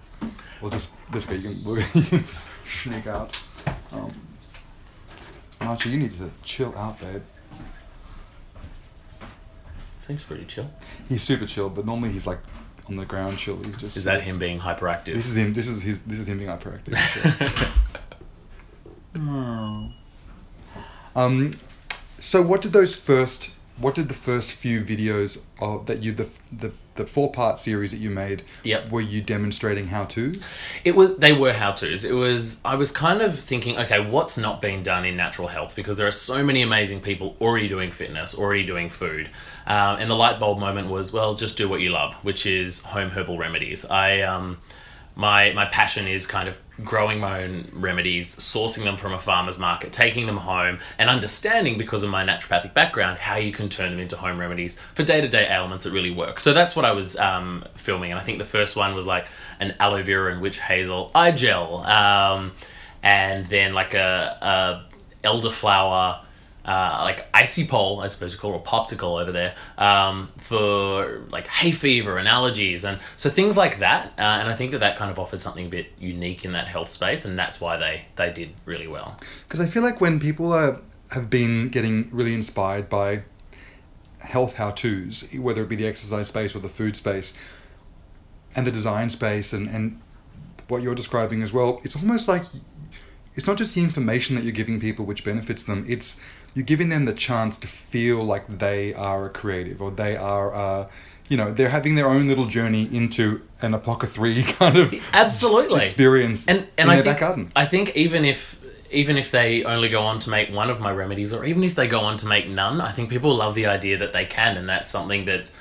We'll 0.61 0.71
just 0.71 0.89
this 1.13 1.29
way 1.29 1.37
you 1.37 1.51
can, 1.51 1.65
we'll, 1.65 1.77
you 1.95 2.03
can 2.03 2.25
sneak 2.25 3.07
out. 3.07 3.39
Um, 3.93 4.11
Archie, 5.61 5.91
you 5.91 5.99
need 5.99 6.17
to 6.19 6.31
chill 6.43 6.77
out, 6.77 6.99
babe. 7.01 7.23
Seems 9.99 10.25
pretty 10.25 10.45
chill. 10.47 10.69
He's 11.09 11.23
super 11.23 11.47
chill, 11.47 11.69
but 11.69 11.87
normally 11.87 12.11
he's 12.11 12.27
like 12.27 12.41
on 12.89 12.97
the 12.97 13.05
ground 13.05 13.39
chill. 13.39 13.57
He's 13.59 13.77
just. 13.77 13.97
Is 13.97 14.05
that 14.05 14.23
him 14.23 14.39
being 14.39 14.59
hyperactive? 14.59 15.15
This 15.15 15.27
is 15.27 15.37
him. 15.37 15.53
This 15.53 15.69
is 15.69 15.83
his. 15.83 16.03
This 16.03 16.19
is 16.19 16.27
him 16.27 16.39
being 16.39 16.51
hyperactive. 16.51 16.97
Sure. 16.97 17.33
um, 21.17 21.51
so 22.19 22.43
what 22.43 22.63
did 22.63 22.73
those 22.73 22.97
first? 22.97 23.55
What 23.83 23.97
did 23.97 24.07
the 24.07 24.15
first 24.15 24.53
few 24.53 24.81
videos 24.81 25.39
of 25.61 25.87
that 25.87 26.03
you 26.03 26.13
the 26.13 26.29
the 26.53 26.71
the 26.95 27.05
four 27.05 27.33
part 27.33 27.59
series 27.59 27.91
that 27.91 27.97
you 27.97 28.11
made? 28.11 28.45
Yep. 28.63 28.91
Were 28.91 29.01
you 29.01 29.21
demonstrating 29.21 29.89
how 29.89 30.05
tos? 30.05 30.57
It 30.85 30.95
was 30.95 31.17
they 31.17 31.33
were 31.33 31.53
how 31.53 31.73
tos. 31.73 32.05
It 32.05 32.13
was 32.13 32.61
I 32.65 32.77
was 32.77 32.93
kind 32.93 33.21
of 33.21 33.41
thinking, 33.41 33.77
okay, 33.79 33.99
what's 33.99 34.39
not 34.39 34.63
being 34.63 34.85
done 34.85 35.05
in 35.05 35.17
natural 35.17 35.49
health 35.49 35.75
because 35.75 35.97
there 35.97 36.07
are 36.07 36.13
so 36.13 36.45
many 36.45 36.63
amazing 36.63 37.01
people 37.01 37.37
already 37.41 37.67
doing 37.69 37.91
fitness, 37.91 38.37
already 38.37 38.65
doing 38.65 38.89
food, 38.89 39.31
um, 39.67 39.97
and 39.99 40.09
the 40.09 40.17
light 40.17 40.39
bulb 40.39 40.61
moment 40.61 40.89
was, 40.89 41.13
well, 41.13 41.35
just 41.35 41.59
do 41.59 41.69
what 41.69 41.81
you 41.81 41.91
love, 41.91 42.15
which 42.23 42.47
is 42.47 42.85
home 42.85 43.11
herbal 43.11 43.37
remedies. 43.37 43.85
I 43.85 44.21
um, 44.21 44.59
my 45.15 45.53
my 45.53 45.67
passion 45.67 46.07
is 46.07 46.27
kind 46.27 46.49
of 46.49 46.57
growing 46.85 47.21
my 47.21 47.45
own 47.45 47.71
remedies, 47.75 48.35
sourcing 48.35 48.85
them 48.85 48.97
from 48.97 49.13
a 49.13 49.21
farmer's 49.21 49.59
market, 49.59 49.93
taking 49.93 50.27
them 50.27 50.39
home, 50.39 50.79
and 50.99 51.11
understanding 51.11 51.79
because 51.79 52.03
of 52.03 52.11
my 52.11 52.25
naturopathic 52.25 52.75
background 52.75 53.19
how 53.19 53.37
you 53.37 53.53
can 53.53 53.69
turn 53.69 53.91
them 53.91 54.01
into 54.01 54.17
home 54.17 54.39
remedies 54.39 54.79
for 54.95 55.03
day 55.03 55.21
to 55.21 55.29
day 55.29 55.47
ailments 55.49 55.85
that 55.85 55.93
really 55.93 56.11
work. 56.11 56.41
So 56.41 56.53
that's 56.53 56.75
what 56.75 56.85
I 56.85 56.93
was 56.93 57.17
um, 57.19 57.65
filming, 57.75 58.11
and 58.11 58.19
I 58.19 58.25
think 58.25 58.39
the 58.39 58.45
first 58.45 58.77
one 58.77 58.95
was 58.95 59.07
like 59.07 59.27
an 59.61 59.75
aloe 59.79 60.03
vera 60.03 60.33
and 60.33 60.41
witch 60.41 60.59
hazel 60.59 61.11
eye 61.15 61.33
gel, 61.33 61.85
um, 61.85 62.53
and 63.03 63.47
then 63.47 63.73
like 63.73 63.95
a, 63.95 64.85
a 65.23 65.27
elderflower 65.27 66.21
uh, 66.65 67.01
like 67.03 67.27
icy 67.35 67.67
pole, 67.67 68.01
I 68.01 68.09
suppose 68.09 68.33
you 68.33 68.39
call 68.39 68.53
it, 68.53 68.57
or 68.57 68.63
popsicle 68.63 69.21
over 69.21 69.33
there, 69.33 69.55
um, 69.79 70.31
for 70.37 71.23
like 71.31 71.47
hay 71.47 71.73
fever 71.73 72.19
and 72.19 72.29
allergies, 72.29 72.85
and 72.85 72.99
so 73.17 73.31
things 73.31 73.57
like 73.57 73.81
that. 73.81 74.09
Uh, 74.19 74.23
and 74.23 74.49
I 74.49 74.55
think 74.55 74.71
that 74.73 74.79
that 74.79 74.97
kind 74.97 75.11
of 75.11 75.19
offers 75.19 75.43
something 75.43 75.67
a 75.67 75.69
bit 75.69 75.93
unique 75.99 76.45
in 76.45 76.53
that 76.53 76.69
health 76.69 76.91
space, 76.91 77.25
and 77.25 77.39
that's 77.39 77.61
why 77.61 77.77
they 77.77 78.03
they 78.17 78.33
did 78.33 78.51
really 78.65 78.87
well. 78.87 79.19
Because 79.49 79.61
I 79.61 79.67
feel 79.67 79.83
like 79.83 80.01
when 80.01 80.21
people 80.21 80.53
are 80.53 80.81
have 81.11 81.29
been 81.29 81.69
getting 81.69 82.09
really 82.11 82.35
inspired 82.35 82.89
by 82.89 83.23
health 84.21 84.55
how 84.55 84.71
tos, 84.71 85.35
whether 85.35 85.63
it 85.63 85.69
be 85.69 85.77
the 85.77 85.87
exercise 85.87 86.29
space 86.29 86.55
or 86.55 86.61
the 86.61 86.69
food 86.69 86.95
space, 86.97 87.35
and 88.55 88.67
the 88.67 88.73
design 88.73 89.11
space, 89.11 89.53
and 89.53 89.69
and 89.69 90.01
what 90.69 90.83
you're 90.83 90.95
describing 90.95 91.43
as 91.43 91.53
well, 91.53 91.81
it's 91.83 91.97
almost 91.97 92.29
like 92.29 92.45
it's 93.35 93.47
not 93.47 93.57
just 93.57 93.75
the 93.75 93.83
information 93.83 94.37
that 94.37 94.45
you're 94.45 94.53
giving 94.53 94.79
people 94.79 95.05
which 95.05 95.25
benefits 95.25 95.63
them. 95.63 95.85
It's 95.89 96.23
you're 96.55 96.65
giving 96.65 96.89
them 96.89 97.05
the 97.05 97.13
chance 97.13 97.57
to 97.59 97.67
feel 97.67 98.23
like 98.23 98.47
they 98.47 98.95
are 98.95 99.27
a 99.27 99.31
creative 99.31 99.81
or 99.81 99.91
they 99.91 100.17
are, 100.17 100.55
uh, 100.55 100.89
you 101.29 101.37
know, 101.37 101.53
they're 101.53 101.71
having 101.71 101.95
their 101.95 102.09
own 102.09 102.29
little 102.29 102.47
journey 102.47 102.89
into 102.95 103.41
an 103.63 103.75
apothecary 103.75 104.43
kind 104.43 104.77
of 104.77 104.95
Absolutely. 105.13 105.81
experience 105.81 106.47
and 106.47 106.67
and 106.77 106.89
in 106.89 106.89
I 106.89 106.95
their 106.97 107.05
think 107.05 107.17
back 107.17 107.21
garden. 107.21 107.53
I 107.57 107.67
think 107.67 107.97
even 107.97 108.25
if 108.25 108.63
even 108.91 109.17
if 109.17 109.31
they 109.31 109.65
only 109.65 109.89
go 109.89 110.03
on 110.03 110.19
to 110.21 110.31
make 110.31 110.51
one 110.53 110.69
of 110.69 110.79
my 110.81 110.93
remedies, 110.93 111.33
or 111.33 111.45
even 111.47 111.65
if 111.65 111.75
they 111.75 111.89
go 111.89 112.01
on 112.01 112.19
to 112.19 112.27
make 112.27 112.47
none, 112.47 112.81
I 112.81 112.93
think 112.93 113.09
people 113.09 113.35
love 113.35 113.55
the 113.55 113.67
idea 113.67 113.97
that 113.99 114.13
they 114.13 114.27
can, 114.27 114.59
and 114.59 114.69
that's 114.69 114.89
something 114.89 115.25
that's 115.25 115.53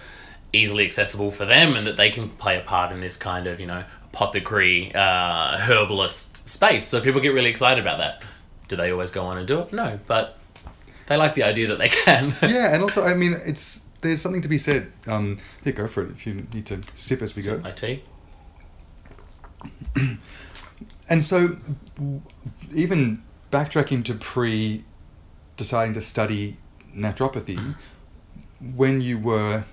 easily 0.52 0.86
accessible 0.86 1.32
for 1.32 1.46
them, 1.46 1.78
and 1.78 1.88
that 1.88 1.96
they 1.96 2.10
can 2.10 2.28
play 2.28 2.58
a 2.58 2.62
part 2.62 2.92
in 2.92 3.00
this 3.00 3.16
kind 3.16 3.48
of 3.48 3.60
you 3.60 3.68
know 3.68 3.86
apothecary 4.14 4.94
uh, 4.94 5.58
herbalist 5.60 6.50
space. 6.50 6.86
So 6.86 7.00
people 7.00 7.22
get 7.22 7.30
really 7.30 7.50
excited 7.50 7.82
about 7.82 8.00
that. 8.00 8.22
Do 8.68 8.76
they 8.76 8.92
always 8.92 9.12
go 9.12 9.26
on 9.26 9.38
and 9.38 9.48
do 9.48 9.60
it? 9.60 9.72
No, 9.72 10.00
but 10.08 10.38
they 11.12 11.18
like 11.18 11.36
the 11.36 11.44
idea 11.44 11.68
that 11.68 11.78
they 11.78 11.90
can. 11.90 12.34
yeah, 12.42 12.74
and 12.74 12.82
also, 12.82 13.04
I 13.04 13.14
mean, 13.14 13.36
it's 13.46 13.84
there's 14.00 14.22
something 14.22 14.42
to 14.42 14.48
be 14.48 14.58
said. 14.58 14.92
Um, 15.08 15.38
yeah, 15.66 15.74
go 15.74 15.86
for 15.86 16.04
it 16.04 16.12
if 16.12 16.26
you 16.26 16.48
need 16.54 16.66
to 16.68 16.80
sip 16.96 17.22
as 17.22 17.36
we 17.36 17.44
go. 17.44 17.60
my 17.60 17.72
tea. 17.72 18.04
And 21.10 21.22
so, 21.22 21.58
even 22.74 23.22
backtracking 23.52 24.06
to 24.06 24.14
pre 24.14 24.86
deciding 25.58 25.94
to 25.96 26.02
study 26.02 26.56
naturopathy, 26.96 27.76
when 28.76 29.02
you 29.02 29.20
were 29.20 29.66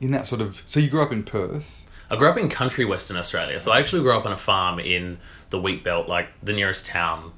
in 0.00 0.10
that 0.10 0.26
sort 0.26 0.40
of. 0.40 0.64
So, 0.66 0.80
you 0.80 0.90
grew 0.90 1.02
up 1.02 1.12
in 1.12 1.22
Perth. 1.22 1.86
I 2.10 2.16
grew 2.16 2.28
up 2.28 2.36
in 2.36 2.48
country 2.48 2.84
Western 2.84 3.16
Australia, 3.16 3.60
so 3.60 3.70
I 3.70 3.78
actually 3.78 4.02
grew 4.02 4.18
up 4.18 4.26
on 4.26 4.32
a 4.32 4.36
farm 4.36 4.80
in 4.80 5.18
the 5.50 5.60
wheat 5.60 5.84
belt, 5.84 6.08
like 6.08 6.26
the 6.42 6.52
nearest 6.52 6.84
town, 6.84 7.30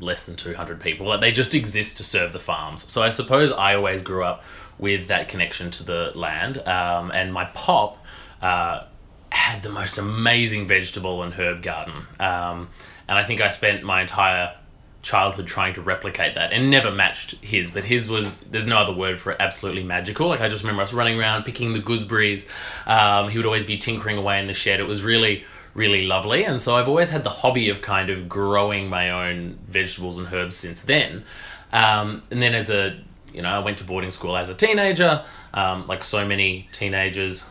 less 0.00 0.24
than 0.24 0.36
200 0.36 0.80
people. 0.80 1.06
Like 1.06 1.20
they 1.20 1.32
just 1.32 1.54
exist 1.54 1.96
to 1.98 2.04
serve 2.04 2.32
the 2.32 2.38
farms. 2.38 2.90
So 2.90 3.02
I 3.02 3.08
suppose 3.08 3.52
I 3.52 3.74
always 3.74 4.02
grew 4.02 4.24
up 4.24 4.42
with 4.78 5.08
that 5.08 5.28
connection 5.28 5.70
to 5.72 5.82
the 5.82 6.12
land. 6.14 6.58
Um, 6.58 7.10
and 7.10 7.32
my 7.32 7.46
pop 7.46 8.04
uh, 8.40 8.84
had 9.30 9.62
the 9.62 9.70
most 9.70 9.98
amazing 9.98 10.66
vegetable 10.66 11.22
and 11.22 11.32
herb 11.34 11.62
garden. 11.62 12.06
Um, 12.20 12.68
and 13.08 13.18
I 13.18 13.24
think 13.24 13.40
I 13.40 13.50
spent 13.50 13.82
my 13.82 14.00
entire 14.00 14.54
childhood 15.02 15.46
trying 15.46 15.74
to 15.74 15.80
replicate 15.80 16.34
that 16.34 16.52
and 16.52 16.70
never 16.70 16.90
matched 16.90 17.32
his 17.36 17.70
but 17.70 17.84
his 17.84 18.10
was 18.10 18.40
there's 18.42 18.66
no 18.66 18.78
other 18.78 18.92
word 18.92 19.18
for 19.20 19.30
it 19.30 19.36
absolutely 19.38 19.84
magical 19.84 20.26
like 20.26 20.40
i 20.40 20.48
just 20.48 20.64
remember 20.64 20.82
us 20.82 20.92
running 20.92 21.18
around 21.18 21.44
picking 21.44 21.72
the 21.72 21.78
gooseberries 21.78 22.48
um, 22.86 23.28
he 23.30 23.38
would 23.38 23.46
always 23.46 23.64
be 23.64 23.78
tinkering 23.78 24.18
away 24.18 24.40
in 24.40 24.48
the 24.48 24.52
shed 24.52 24.80
it 24.80 24.86
was 24.86 25.02
really 25.02 25.44
really 25.78 26.06
lovely. 26.06 26.44
And 26.44 26.60
so 26.60 26.76
i've 26.76 26.88
always 26.88 27.10
had 27.10 27.24
the 27.24 27.30
hobby 27.30 27.70
of 27.70 27.80
kind 27.80 28.10
of 28.10 28.28
growing 28.28 28.88
my 28.88 29.10
own 29.10 29.58
vegetables 29.68 30.18
and 30.18 30.26
herbs 30.32 30.56
since 30.56 30.82
then. 30.82 31.24
Um, 31.72 32.22
and 32.30 32.42
then 32.42 32.54
as 32.54 32.68
a 32.68 32.98
you 33.32 33.42
know 33.42 33.48
i 33.48 33.60
went 33.60 33.78
to 33.78 33.84
boarding 33.84 34.10
school 34.10 34.36
as 34.36 34.48
a 34.48 34.54
teenager. 34.54 35.24
Um, 35.54 35.86
like 35.86 36.02
so 36.04 36.26
many 36.26 36.68
teenagers 36.72 37.48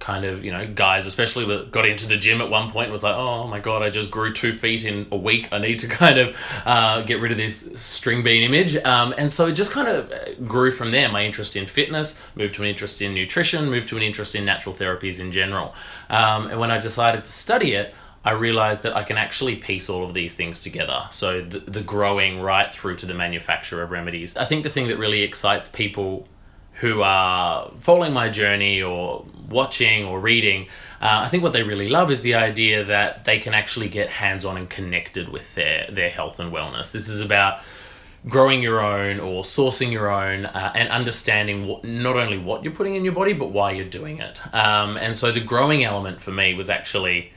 kind 0.00 0.24
of 0.24 0.42
you 0.42 0.50
know 0.50 0.66
guys 0.66 1.06
especially 1.06 1.44
with- 1.44 1.70
got 1.70 1.86
into 1.86 2.08
the 2.08 2.16
gym 2.16 2.40
at 2.40 2.50
one 2.50 2.70
point 2.70 2.90
was 2.90 3.02
like 3.02 3.14
oh 3.14 3.46
my 3.46 3.60
god 3.60 3.82
i 3.82 3.90
just 3.90 4.10
grew 4.10 4.32
two 4.32 4.52
feet 4.52 4.82
in 4.82 5.06
a 5.12 5.16
week 5.16 5.48
i 5.52 5.58
need 5.58 5.78
to 5.78 5.86
kind 6.00 6.18
of 6.18 6.36
uh, 6.64 7.02
get 7.02 7.20
rid 7.20 7.30
of 7.30 7.38
this 7.38 7.70
string 7.80 8.22
bean 8.22 8.42
image 8.42 8.76
um, 8.78 9.14
and 9.18 9.30
so 9.30 9.46
it 9.46 9.52
just 9.52 9.72
kind 9.72 9.88
of 9.88 10.10
uh, 10.10 10.34
grew 10.46 10.70
from 10.70 10.90
there 10.90 11.08
my 11.10 11.24
interest 11.24 11.54
in 11.54 11.66
fitness 11.66 12.18
moved 12.34 12.54
to 12.54 12.62
an 12.62 12.68
interest 12.68 13.00
in 13.02 13.14
nutrition 13.14 13.70
moved 13.70 13.88
to 13.88 13.96
an 13.96 14.02
interest 14.02 14.34
in 14.34 14.44
natural 14.44 14.74
therapies 14.74 15.20
in 15.20 15.30
general 15.30 15.74
um, 16.08 16.46
and 16.48 16.58
when 16.58 16.70
i 16.70 16.78
decided 16.78 17.24
to 17.24 17.30
study 17.30 17.74
it 17.74 17.94
I 18.22 18.32
realized 18.32 18.82
that 18.82 18.94
I 18.94 19.02
can 19.02 19.16
actually 19.16 19.56
piece 19.56 19.88
all 19.88 20.04
of 20.04 20.12
these 20.12 20.34
things 20.34 20.62
together. 20.62 21.06
So 21.10 21.40
the, 21.40 21.60
the 21.60 21.80
growing 21.80 22.42
right 22.42 22.70
through 22.70 22.96
to 22.96 23.06
the 23.06 23.14
manufacture 23.14 23.82
of 23.82 23.92
remedies. 23.92 24.36
I 24.36 24.44
think 24.44 24.62
the 24.62 24.68
thing 24.68 24.88
that 24.88 24.98
really 24.98 25.22
excites 25.22 25.68
people 25.68 26.28
who 26.80 27.02
are 27.02 27.70
following 27.80 28.12
my 28.12 28.30
journey 28.30 28.82
or 28.82 29.26
watching 29.48 30.04
or 30.04 30.18
reading, 30.18 30.66
uh, 31.00 31.20
I 31.24 31.28
think 31.28 31.42
what 31.42 31.52
they 31.52 31.62
really 31.62 31.88
love 31.88 32.10
is 32.10 32.22
the 32.22 32.34
idea 32.34 32.84
that 32.84 33.24
they 33.26 33.38
can 33.38 33.52
actually 33.52 33.88
get 33.88 34.08
hands 34.08 34.44
on 34.46 34.56
and 34.56 34.68
connected 34.68 35.28
with 35.28 35.54
their, 35.54 35.88
their 35.90 36.08
health 36.08 36.40
and 36.40 36.50
wellness. 36.50 36.90
This 36.90 37.08
is 37.08 37.20
about 37.20 37.60
growing 38.28 38.62
your 38.62 38.80
own 38.80 39.20
or 39.20 39.42
sourcing 39.42 39.92
your 39.92 40.10
own 40.10 40.46
uh, 40.46 40.72
and 40.74 40.88
understanding 40.88 41.66
what, 41.66 41.84
not 41.84 42.16
only 42.16 42.38
what 42.38 42.64
you're 42.64 42.72
putting 42.72 42.94
in 42.94 43.04
your 43.04 43.14
body, 43.14 43.34
but 43.34 43.50
why 43.50 43.72
you're 43.72 43.84
doing 43.84 44.18
it. 44.18 44.40
Um, 44.54 44.96
and 44.96 45.14
so 45.14 45.32
the 45.32 45.40
growing 45.40 45.84
element 45.84 46.20
for 46.22 46.30
me 46.30 46.54
was 46.54 46.70
actually 46.70 47.32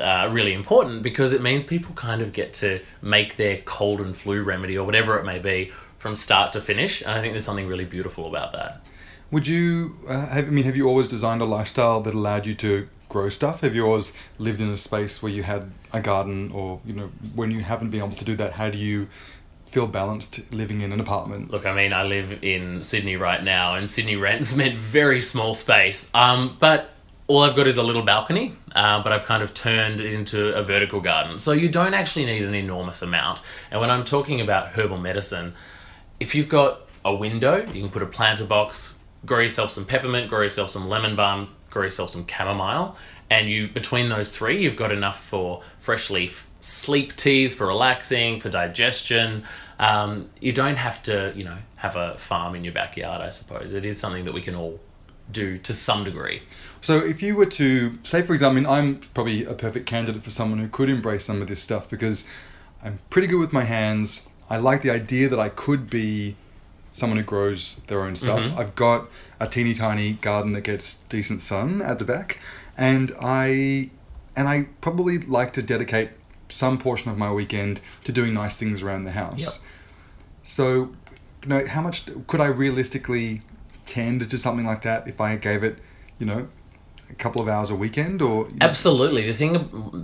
uh, 0.00 0.28
really 0.32 0.54
important 0.54 1.02
because 1.02 1.34
it 1.34 1.42
means 1.42 1.64
people 1.64 1.94
kind 1.94 2.22
of 2.22 2.32
get 2.32 2.54
to 2.54 2.80
make 3.02 3.36
their 3.36 3.58
cold 3.58 4.00
and 4.00 4.16
flu 4.16 4.42
remedy 4.42 4.78
or 4.78 4.84
whatever 4.84 5.18
it 5.18 5.24
may 5.24 5.38
be 5.38 5.70
from 6.02 6.16
start 6.16 6.52
to 6.52 6.60
finish. 6.60 7.00
And 7.00 7.12
I 7.12 7.20
think 7.20 7.32
there's 7.32 7.44
something 7.44 7.68
really 7.68 7.84
beautiful 7.84 8.26
about 8.26 8.50
that. 8.52 8.80
Would 9.30 9.46
you, 9.46 9.96
uh, 10.08 10.26
have, 10.26 10.48
I 10.48 10.50
mean, 10.50 10.64
have 10.64 10.76
you 10.76 10.88
always 10.88 11.06
designed 11.06 11.40
a 11.40 11.44
lifestyle 11.44 12.00
that 12.00 12.12
allowed 12.12 12.44
you 12.44 12.54
to 12.54 12.88
grow 13.08 13.28
stuff? 13.28 13.60
Have 13.60 13.76
you 13.76 13.86
always 13.86 14.12
lived 14.36 14.60
in 14.60 14.68
a 14.68 14.76
space 14.76 15.22
where 15.22 15.30
you 15.30 15.44
had 15.44 15.70
a 15.92 16.00
garden, 16.00 16.50
or 16.50 16.80
you 16.84 16.92
know, 16.92 17.12
when 17.36 17.52
you 17.52 17.60
haven't 17.60 17.90
been 17.90 18.00
able 18.00 18.16
to 18.16 18.24
do 18.24 18.34
that, 18.34 18.54
how 18.54 18.68
do 18.68 18.78
you 18.78 19.06
feel 19.70 19.86
balanced 19.86 20.52
living 20.52 20.80
in 20.80 20.92
an 20.92 20.98
apartment? 20.98 21.52
Look, 21.52 21.66
I 21.66 21.72
mean, 21.72 21.92
I 21.92 22.02
live 22.02 22.42
in 22.42 22.82
Sydney 22.82 23.14
right 23.14 23.42
now, 23.42 23.76
and 23.76 23.88
Sydney 23.88 24.16
rents 24.16 24.56
meant 24.60 24.74
very 24.74 25.20
small 25.20 25.54
space. 25.54 26.10
Um, 26.14 26.56
but 26.58 26.90
all 27.28 27.42
I've 27.42 27.54
got 27.54 27.68
is 27.68 27.76
a 27.76 27.82
little 27.82 28.02
balcony, 28.02 28.56
uh, 28.74 29.02
but 29.04 29.12
I've 29.12 29.24
kind 29.24 29.42
of 29.42 29.54
turned 29.54 30.00
it 30.00 30.12
into 30.12 30.52
a 30.54 30.64
vertical 30.64 31.00
garden. 31.00 31.38
So 31.38 31.52
you 31.52 31.68
don't 31.68 31.94
actually 31.94 32.26
need 32.26 32.42
an 32.42 32.54
enormous 32.54 33.02
amount. 33.02 33.40
And 33.70 33.80
when 33.80 33.88
I'm 33.88 34.04
talking 34.04 34.40
about 34.40 34.72
herbal 34.72 34.98
medicine, 34.98 35.54
if 36.22 36.36
you've 36.36 36.48
got 36.48 36.82
a 37.04 37.12
window, 37.12 37.66
you 37.72 37.82
can 37.82 37.90
put 37.90 38.02
a 38.02 38.06
planter 38.06 38.44
box, 38.44 38.96
grow 39.26 39.40
yourself 39.40 39.72
some 39.72 39.84
peppermint, 39.84 40.30
grow 40.30 40.42
yourself 40.42 40.70
some 40.70 40.88
lemon 40.88 41.16
balm, 41.16 41.52
grow 41.68 41.82
yourself 41.82 42.10
some 42.10 42.24
chamomile, 42.26 42.96
and 43.28 43.50
you 43.50 43.66
between 43.66 44.08
those 44.08 44.28
three, 44.28 44.62
you've 44.62 44.76
got 44.76 44.92
enough 44.92 45.20
for 45.20 45.62
fresh 45.78 46.10
leaf 46.10 46.48
sleep 46.60 47.16
teas 47.16 47.56
for 47.56 47.66
relaxing, 47.66 48.38
for 48.38 48.48
digestion. 48.48 49.42
Um, 49.80 50.30
you 50.40 50.52
don't 50.52 50.76
have 50.76 51.02
to, 51.04 51.32
you 51.34 51.42
know, 51.42 51.58
have 51.74 51.96
a 51.96 52.16
farm 52.18 52.54
in 52.54 52.62
your 52.62 52.72
backyard. 52.72 53.20
I 53.20 53.30
suppose 53.30 53.72
it 53.72 53.84
is 53.84 53.98
something 53.98 54.22
that 54.24 54.32
we 54.32 54.42
can 54.42 54.54
all 54.54 54.78
do 55.32 55.58
to 55.58 55.72
some 55.72 56.04
degree. 56.04 56.42
So, 56.80 56.98
if 56.98 57.20
you 57.20 57.34
were 57.34 57.46
to 57.46 57.98
say, 58.04 58.22
for 58.22 58.32
example, 58.32 58.58
I 58.58 58.60
mean, 58.60 58.66
I'm 58.66 59.00
probably 59.12 59.44
a 59.44 59.54
perfect 59.54 59.86
candidate 59.86 60.22
for 60.22 60.30
someone 60.30 60.60
who 60.60 60.68
could 60.68 60.88
embrace 60.88 61.24
some 61.24 61.42
of 61.42 61.48
this 61.48 61.60
stuff 61.60 61.88
because 61.88 62.28
I'm 62.84 63.00
pretty 63.10 63.26
good 63.26 63.40
with 63.40 63.52
my 63.52 63.64
hands. 63.64 64.28
I 64.52 64.58
like 64.58 64.82
the 64.82 64.90
idea 64.90 65.30
that 65.30 65.38
I 65.38 65.48
could 65.48 65.88
be 65.88 66.36
someone 66.92 67.16
who 67.16 67.24
grows 67.24 67.80
their 67.86 68.02
own 68.02 68.14
stuff. 68.14 68.54
I've 68.54 68.74
got 68.74 69.08
a 69.40 69.46
teeny 69.46 69.72
tiny 69.72 70.12
garden 70.12 70.52
that 70.52 70.60
gets 70.60 70.96
decent 71.08 71.40
sun 71.40 71.80
at 71.80 71.98
the 71.98 72.04
back, 72.04 72.38
and 72.76 73.12
I 73.18 73.88
and 74.36 74.48
I 74.48 74.66
probably 74.82 75.16
like 75.16 75.54
to 75.54 75.62
dedicate 75.62 76.10
some 76.50 76.76
portion 76.76 77.10
of 77.10 77.16
my 77.16 77.32
weekend 77.32 77.80
to 78.04 78.12
doing 78.12 78.34
nice 78.34 78.54
things 78.58 78.82
around 78.82 79.04
the 79.04 79.12
house. 79.12 79.40
Yep. 79.40 79.52
So, 80.42 80.64
you 80.74 81.48
know, 81.48 81.66
how 81.66 81.80
much 81.80 82.04
could 82.26 82.42
I 82.42 82.48
realistically 82.48 83.40
tend 83.86 84.28
to 84.28 84.36
something 84.36 84.66
like 84.66 84.82
that 84.82 85.08
if 85.08 85.18
I 85.18 85.36
gave 85.36 85.64
it, 85.64 85.78
you 86.18 86.26
know, 86.26 86.46
a 87.08 87.14
couple 87.14 87.40
of 87.40 87.48
hours 87.48 87.70
a 87.70 87.74
weekend 87.74 88.20
or 88.20 88.48
you 88.48 88.56
know, 88.56 88.66
Absolutely. 88.66 89.26
The 89.26 89.34
thing 89.34 89.52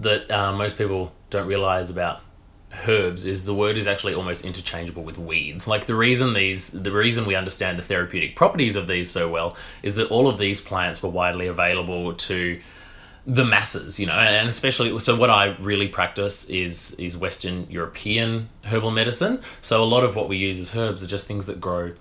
that 0.00 0.30
uh, 0.30 0.52
most 0.52 0.78
people 0.78 1.12
don't 1.28 1.46
realize 1.46 1.90
about 1.90 2.22
herbs 2.86 3.24
is 3.24 3.44
the 3.44 3.54
word 3.54 3.78
is 3.78 3.86
actually 3.86 4.14
almost 4.14 4.44
interchangeable 4.44 5.02
with 5.02 5.18
weeds. 5.18 5.66
Like 5.66 5.86
the 5.86 5.94
reason 5.94 6.34
these, 6.34 6.70
the 6.70 6.92
reason 6.92 7.26
we 7.26 7.34
understand 7.34 7.78
the 7.78 7.82
therapeutic 7.82 8.36
properties 8.36 8.76
of 8.76 8.86
these 8.86 9.10
so 9.10 9.28
well 9.28 9.56
is 9.82 9.96
that 9.96 10.10
all 10.10 10.28
of 10.28 10.38
these 10.38 10.60
plants 10.60 11.02
were 11.02 11.08
widely 11.08 11.46
available 11.46 12.14
to 12.14 12.60
the 13.26 13.44
masses, 13.44 14.00
you 14.00 14.06
know, 14.06 14.14
and 14.14 14.48
especially 14.48 14.98
so 15.00 15.14
what 15.14 15.28
I 15.28 15.56
really 15.60 15.88
practice 15.88 16.48
is 16.48 16.94
is 16.94 17.16
Western 17.16 17.66
European 17.70 18.48
herbal 18.64 18.90
medicine. 18.90 19.42
So 19.60 19.82
a 19.82 19.84
lot 19.84 20.02
of 20.02 20.16
what 20.16 20.28
we 20.28 20.38
use 20.38 20.60
as 20.60 20.74
herbs 20.74 21.02
are 21.02 21.06
just 21.06 21.26
things 21.26 21.46
that 21.46 21.60
grow 21.60 21.92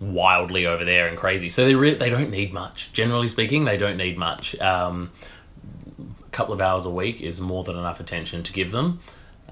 wildly 0.00 0.66
over 0.66 0.84
there 0.84 1.08
and 1.08 1.16
crazy. 1.16 1.48
So 1.48 1.64
they 1.64 1.74
re- 1.74 1.94
they 1.94 2.08
don't 2.08 2.30
need 2.30 2.52
much. 2.52 2.92
Generally 2.92 3.28
speaking, 3.28 3.64
they 3.64 3.76
don't 3.76 3.96
need 3.96 4.16
much. 4.16 4.58
Um, 4.60 5.10
a 5.98 6.30
couple 6.30 6.54
of 6.54 6.60
hours 6.60 6.86
a 6.86 6.90
week 6.90 7.20
is 7.20 7.40
more 7.40 7.64
than 7.64 7.76
enough 7.76 7.98
attention 7.98 8.44
to 8.44 8.52
give 8.52 8.70
them. 8.70 9.00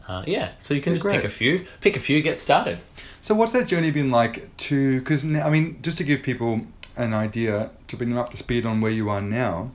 Uh, 0.07 0.25
yeah, 0.26 0.52
so 0.59 0.75
you 0.75 0.81
can 0.81 0.95
just 0.95 1.05
great. 1.05 1.17
pick 1.17 1.25
a 1.25 1.28
few, 1.28 1.67
pick 1.81 1.97
a 1.97 2.00
few, 2.00 2.21
get 2.23 2.38
started. 2.38 2.78
So 3.21 3.35
what's 3.35 3.52
that 3.52 3.67
journey 3.67 3.90
been 3.90 4.11
like 4.11 4.57
to? 4.59 5.00
Because 5.00 5.25
I 5.25 5.50
mean, 5.50 5.78
just 5.83 5.99
to 5.99 6.05
give 6.05 6.23
people 6.23 6.62
an 6.97 7.14
idea 7.14 7.71
to 7.88 7.97
bring 7.97 8.11
them 8.11 8.19
up 8.19 8.31
to 8.31 8.37
speed 8.37 8.67
on 8.67 8.81
where 8.81 8.93
you 8.93 9.09
are 9.09 9.21
now. 9.21 9.71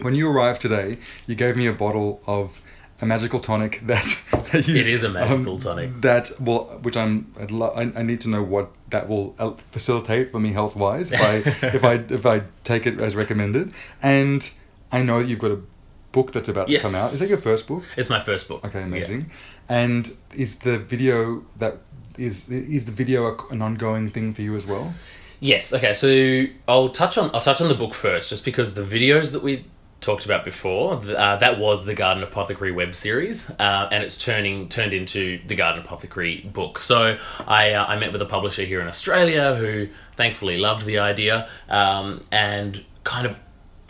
When 0.00 0.14
you 0.14 0.28
arrived 0.28 0.60
today, 0.60 0.98
you 1.26 1.34
gave 1.34 1.56
me 1.56 1.66
a 1.66 1.72
bottle 1.72 2.20
of 2.26 2.60
a 3.00 3.06
magical 3.06 3.40
tonic 3.40 3.80
that, 3.86 4.04
that 4.52 4.66
you, 4.66 4.76
It 4.76 4.86
is 4.86 5.02
a 5.02 5.08
magical 5.08 5.58
tonic. 5.58 6.00
That 6.00 6.30
well, 6.40 6.64
which 6.82 6.96
I'm 6.96 7.32
I'd 7.40 7.50
lo- 7.50 7.72
I, 7.74 7.92
I 7.94 8.02
need 8.02 8.20
to 8.22 8.28
know 8.28 8.42
what 8.42 8.70
that 8.90 9.08
will 9.08 9.34
facilitate 9.72 10.30
for 10.30 10.40
me 10.40 10.52
health 10.52 10.76
wise 10.76 11.12
if 11.12 11.20
I 11.20 11.34
if 11.68 11.84
I 11.84 11.94
if 11.94 12.26
I 12.26 12.42
take 12.64 12.86
it 12.86 12.98
as 13.00 13.14
recommended. 13.14 13.72
And 14.02 14.50
I 14.92 15.02
know 15.02 15.20
that 15.20 15.28
you've 15.28 15.38
got 15.40 15.52
a 15.52 15.60
book 16.16 16.28
that's 16.34 16.48
about 16.54 16.66
Yes. 16.70 16.82
to 16.82 16.88
come 16.88 16.96
out. 17.00 17.12
Is 17.14 17.20
that 17.20 17.28
your 17.34 17.42
first 17.50 17.66
book? 17.70 17.82
It's 17.98 18.10
my 18.16 18.20
first 18.30 18.44
book. 18.48 18.60
Okay, 18.66 18.78
Yeah. 18.80 18.92
amazing. 18.92 19.22
And 19.68 20.02
is 20.44 20.50
the 20.68 20.76
video 20.94 21.42
that 21.62 21.74
is 22.28 22.48
is 22.48 22.84
the 22.90 22.92
video 23.02 23.20
an 23.50 23.60
ongoing 23.68 24.06
thing 24.14 24.32
for 24.36 24.42
you 24.46 24.54
as 24.60 24.64
well? 24.72 24.86
Yes. 25.40 25.72
Okay. 25.76 25.92
So 26.02 26.08
I'll 26.72 26.90
touch 27.02 27.14
on 27.18 27.26
I'll 27.34 27.46
touch 27.50 27.60
on 27.60 27.68
the 27.68 27.80
book 27.84 27.94
first, 28.06 28.24
just 28.30 28.44
because 28.50 28.68
the 28.74 28.86
videos 28.96 29.32
that 29.32 29.42
we 29.42 29.52
talked 30.00 30.26
about 30.26 30.44
before 30.44 30.88
uh, 31.24 31.36
that 31.44 31.54
was 31.58 31.76
the 31.90 31.94
Garden 31.94 32.22
Apothecary 32.22 32.72
web 32.80 32.92
series, 32.94 33.50
uh, 33.66 33.88
and 33.92 34.04
it's 34.04 34.18
turning 34.28 34.68
turned 34.68 34.92
into 35.00 35.22
the 35.50 35.56
Garden 35.62 35.80
Apothecary 35.84 36.34
book. 36.58 36.78
So 36.78 36.98
I 37.60 37.62
uh, 37.78 37.92
I 37.92 37.94
met 38.02 38.10
with 38.14 38.22
a 38.22 38.30
publisher 38.36 38.64
here 38.72 38.80
in 38.84 38.88
Australia 38.94 39.44
who 39.60 39.88
thankfully 40.20 40.56
loved 40.68 40.84
the 40.86 40.98
idea 41.12 41.48
um, 41.68 42.06
and 42.30 42.84
kind 43.02 43.26
of. 43.26 43.34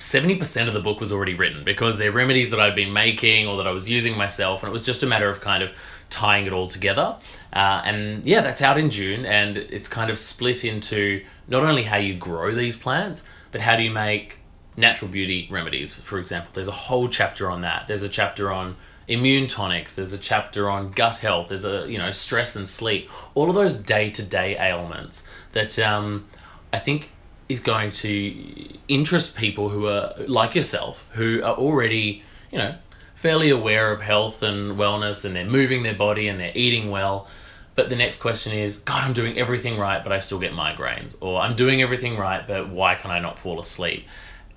70% 0.04 0.68
of 0.68 0.74
the 0.74 0.80
book 0.80 1.00
was 1.00 1.10
already 1.10 1.32
written 1.32 1.64
because 1.64 1.96
they're 1.96 2.12
remedies 2.12 2.50
that 2.50 2.60
I'd 2.60 2.74
been 2.74 2.92
making 2.92 3.46
or 3.46 3.56
that 3.56 3.66
I 3.66 3.70
was 3.70 3.88
using 3.88 4.18
myself, 4.18 4.62
and 4.62 4.68
it 4.68 4.72
was 4.72 4.84
just 4.84 5.02
a 5.02 5.06
matter 5.06 5.30
of 5.30 5.40
kind 5.40 5.62
of 5.62 5.72
tying 6.10 6.44
it 6.44 6.52
all 6.52 6.68
together. 6.68 7.16
Uh, 7.54 7.80
and 7.86 8.24
yeah, 8.26 8.42
that's 8.42 8.60
out 8.60 8.76
in 8.76 8.90
June, 8.90 9.24
and 9.24 9.56
it's 9.56 9.88
kind 9.88 10.10
of 10.10 10.18
split 10.18 10.62
into 10.62 11.24
not 11.48 11.62
only 11.62 11.84
how 11.84 11.96
you 11.96 12.14
grow 12.14 12.52
these 12.52 12.76
plants, 12.76 13.24
but 13.50 13.62
how 13.62 13.76
do 13.76 13.82
you 13.82 13.90
make 13.90 14.40
natural 14.76 15.10
beauty 15.10 15.48
remedies, 15.50 15.94
for 15.94 16.18
example. 16.18 16.50
There's 16.52 16.68
a 16.68 16.72
whole 16.72 17.08
chapter 17.08 17.50
on 17.50 17.62
that. 17.62 17.86
There's 17.88 18.02
a 18.02 18.08
chapter 18.08 18.52
on 18.52 18.76
immune 19.08 19.46
tonics, 19.46 19.94
there's 19.94 20.12
a 20.12 20.18
chapter 20.18 20.68
on 20.68 20.90
gut 20.90 21.16
health, 21.16 21.48
there's 21.48 21.64
a, 21.64 21.86
you 21.88 21.96
know, 21.96 22.10
stress 22.10 22.56
and 22.56 22.68
sleep, 22.68 23.08
all 23.34 23.48
of 23.48 23.54
those 23.54 23.76
day 23.76 24.10
to 24.10 24.22
day 24.22 24.56
ailments 24.58 25.26
that 25.52 25.78
um, 25.78 26.26
I 26.72 26.78
think 26.78 27.10
is 27.48 27.60
going 27.60 27.90
to 27.90 28.78
interest 28.88 29.36
people 29.36 29.68
who 29.68 29.86
are 29.86 30.14
like 30.26 30.54
yourself, 30.54 31.06
who 31.12 31.42
are 31.42 31.54
already, 31.54 32.22
you 32.50 32.58
know, 32.58 32.74
fairly 33.14 33.50
aware 33.50 33.92
of 33.92 34.00
health 34.00 34.42
and 34.42 34.76
wellness 34.76 35.24
and 35.24 35.34
they're 35.36 35.44
moving 35.44 35.82
their 35.82 35.94
body 35.94 36.28
and 36.28 36.40
they're 36.40 36.52
eating 36.54 36.90
well. 36.90 37.28
But 37.74 37.88
the 37.88 37.96
next 37.96 38.20
question 38.20 38.52
is, 38.52 38.78
God, 38.78 39.02
I'm 39.02 39.12
doing 39.12 39.38
everything 39.38 39.78
right, 39.78 40.02
but 40.02 40.12
I 40.12 40.20
still 40.20 40.38
get 40.38 40.52
migraines. 40.52 41.16
Or 41.20 41.40
I'm 41.40 41.56
doing 41.56 41.82
everything 41.82 42.16
right, 42.16 42.46
but 42.46 42.68
why 42.68 42.94
can 42.94 43.10
I 43.10 43.18
not 43.18 43.38
fall 43.38 43.58
asleep? 43.58 44.06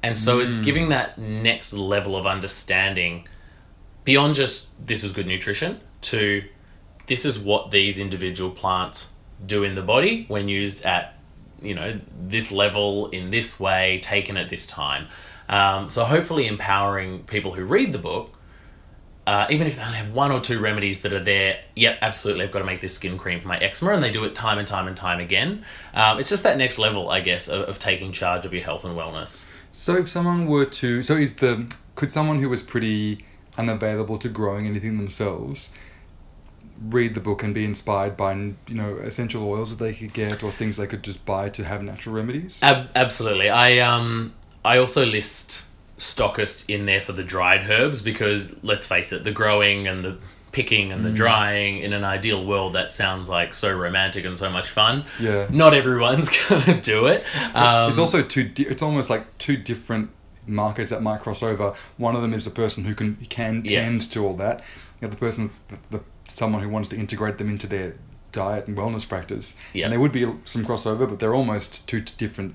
And 0.04 0.18
so 0.18 0.40
it's 0.40 0.56
hmm. 0.56 0.62
giving 0.62 0.90
that 0.90 1.18
next 1.18 1.74
level 1.74 2.16
of 2.16 2.26
understanding 2.26 3.28
beyond 4.04 4.36
just 4.36 4.88
this 4.88 5.04
is 5.04 5.12
good 5.12 5.28
nutrition 5.28 5.80
to 6.00 6.44
this 7.08 7.26
is 7.26 7.40
what 7.40 7.72
these 7.72 8.00
individual 8.00 8.52
plants 8.52 9.12
do 9.46 9.64
in 9.64 9.76
the 9.76 9.82
body 9.82 10.26
when 10.28 10.48
used 10.48 10.84
at 10.84 11.17
you 11.62 11.76
know 11.76 12.00
this 12.28 12.52
level 12.52 13.10
in 13.10 13.30
this 13.30 13.60
way 13.60 14.00
taken 14.04 14.38
at 14.38 14.50
this 14.50 14.68
time 14.68 15.08
um, 15.50 15.90
so 15.90 16.04
hopefully 16.04 16.48
empowering 16.48 17.24
people 17.24 17.54
who 17.54 17.64
read 17.64 17.92
the 17.92 17.98
book 17.98 18.32
uh, 19.28 19.46
even 19.50 19.68
if 19.68 19.76
they 19.76 19.84
only 19.84 19.98
have 19.98 20.14
one 20.14 20.32
or 20.32 20.40
two 20.40 20.58
remedies 20.58 21.02
that 21.02 21.12
are 21.12 21.22
there, 21.22 21.60
yep, 21.76 21.98
absolutely, 22.02 22.46
I've 22.46 22.54
got 22.54 22.60
to 22.60 22.66
make 22.66 22.80
this 22.80 22.94
skin 22.94 23.18
cream 23.18 23.40
for 23.40 23.50
my 23.50 23.58
eczema, 23.58 23.92
and 23.92 24.02
they 24.02 24.10
do 24.10 24.24
it 24.24 24.34
time 24.34 24.58
and 24.58 24.66
time 24.66 24.88
and 24.88 24.96
time 24.96 25.20
again. 25.20 25.66
Um, 25.94 26.18
it's 26.18 26.30
just 26.30 26.44
that 26.44 26.58
next 26.58 26.78
level, 26.78 27.10
I 27.10 27.20
guess, 27.20 27.50
of, 27.50 27.68
of 27.68 27.78
taking 27.78 28.14
charge 28.14 28.46
of 28.46 28.54
your 28.54 28.64
health 28.64 28.86
and 28.86 28.98
wellness. 28.98 29.46
So 29.74 29.98
if 29.98 30.10
someone 30.10 30.48
were 30.48 30.64
to, 30.64 31.04
so 31.04 31.16
is 31.16 31.36
the 31.36 31.70
could 31.96 32.10
someone 32.10 32.40
who 32.40 32.48
was 32.48 32.62
pretty 32.62 33.26
unavailable 33.58 34.18
to 34.20 34.30
growing 34.30 34.66
anything 34.66 34.96
themselves 34.96 35.72
read 36.90 37.14
the 37.16 37.20
book 37.20 37.44
and 37.44 37.54
be 37.54 37.66
inspired 37.66 38.16
by 38.16 38.34
you 38.34 38.54
know 38.70 38.98
essential 38.98 39.44
oils 39.50 39.76
that 39.76 39.84
they 39.84 39.94
could 39.94 40.14
get 40.14 40.44
or 40.44 40.52
things 40.52 40.78
they 40.78 40.88
could 40.88 41.04
just 41.04 41.26
buy 41.26 41.50
to 41.50 41.64
have 41.64 41.82
natural 41.84 42.16
remedies? 42.16 42.60
Ab- 42.64 42.90
absolutely. 42.96 43.50
I 43.50 43.80
um 43.80 44.34
I 44.64 44.78
also 44.78 45.06
list 45.06 45.66
stockist 45.98 46.70
in 46.74 46.86
there 46.86 47.02
for 47.02 47.14
the 47.14 47.24
dried 47.24 47.70
herbs 47.70 48.02
because 48.02 48.62
let's 48.64 48.86
face 48.86 49.12
it, 49.12 49.24
the 49.24 49.32
growing 49.32 49.88
and 49.88 50.06
the 50.06 50.18
picking 50.52 50.92
and 50.92 51.04
the 51.04 51.12
drying 51.12 51.80
in 51.80 51.94
an 51.94 52.04
ideal 52.04 52.44
world 52.46 52.74
that 52.74 52.92
sounds 52.92 53.30
like 53.30 53.54
so 53.54 53.72
romantic 53.76 54.26
and 54.26 54.38
so 54.38 54.50
much 54.50 54.70
fun. 54.70 55.04
Yeah. 55.20 55.48
Not 55.52 55.74
everyone's 55.74 56.30
gonna 56.50 56.80
do 56.82 57.08
it. 57.08 57.24
Um, 57.54 57.90
it's 57.92 58.00
also 58.00 58.24
two. 58.24 58.44
Di- 58.46 58.66
it's 58.68 58.82
almost 58.82 59.10
like 59.10 59.38
two 59.38 59.58
different 59.58 60.10
markets 60.48 60.92
that 60.92 61.02
might 61.02 61.20
cross 61.22 61.44
over. 61.44 61.74
One 61.98 62.16
of 62.16 62.22
them 62.22 62.34
is 62.34 62.46
the 62.46 62.50
person 62.52 62.86
who 62.86 62.96
can 62.96 63.16
can 63.30 63.64
Yeah. 63.66 63.82
tend 63.82 64.10
to 64.12 64.26
all 64.26 64.34
that. 64.36 64.64
The 65.00 65.08
other 65.08 65.18
person's 65.18 65.60
the, 65.68 65.98
the 65.98 66.04
someone 66.38 66.62
who 66.62 66.70
wants 66.70 66.90
to 66.90 66.96
integrate 66.96 67.38
them 67.40 67.50
into 67.50 67.66
their 67.68 67.96
diet 68.32 68.68
and 68.68 68.78
wellness 68.78 69.08
practice. 69.08 69.58
Yeah. 69.74 69.86
And 69.86 69.92
there 69.94 70.00
would 70.00 70.12
be 70.12 70.22
some 70.46 70.64
crossover, 70.64 71.10
but 71.10 71.20
they're 71.20 71.34
almost 71.34 71.88
two 71.88 72.02
different 72.02 72.54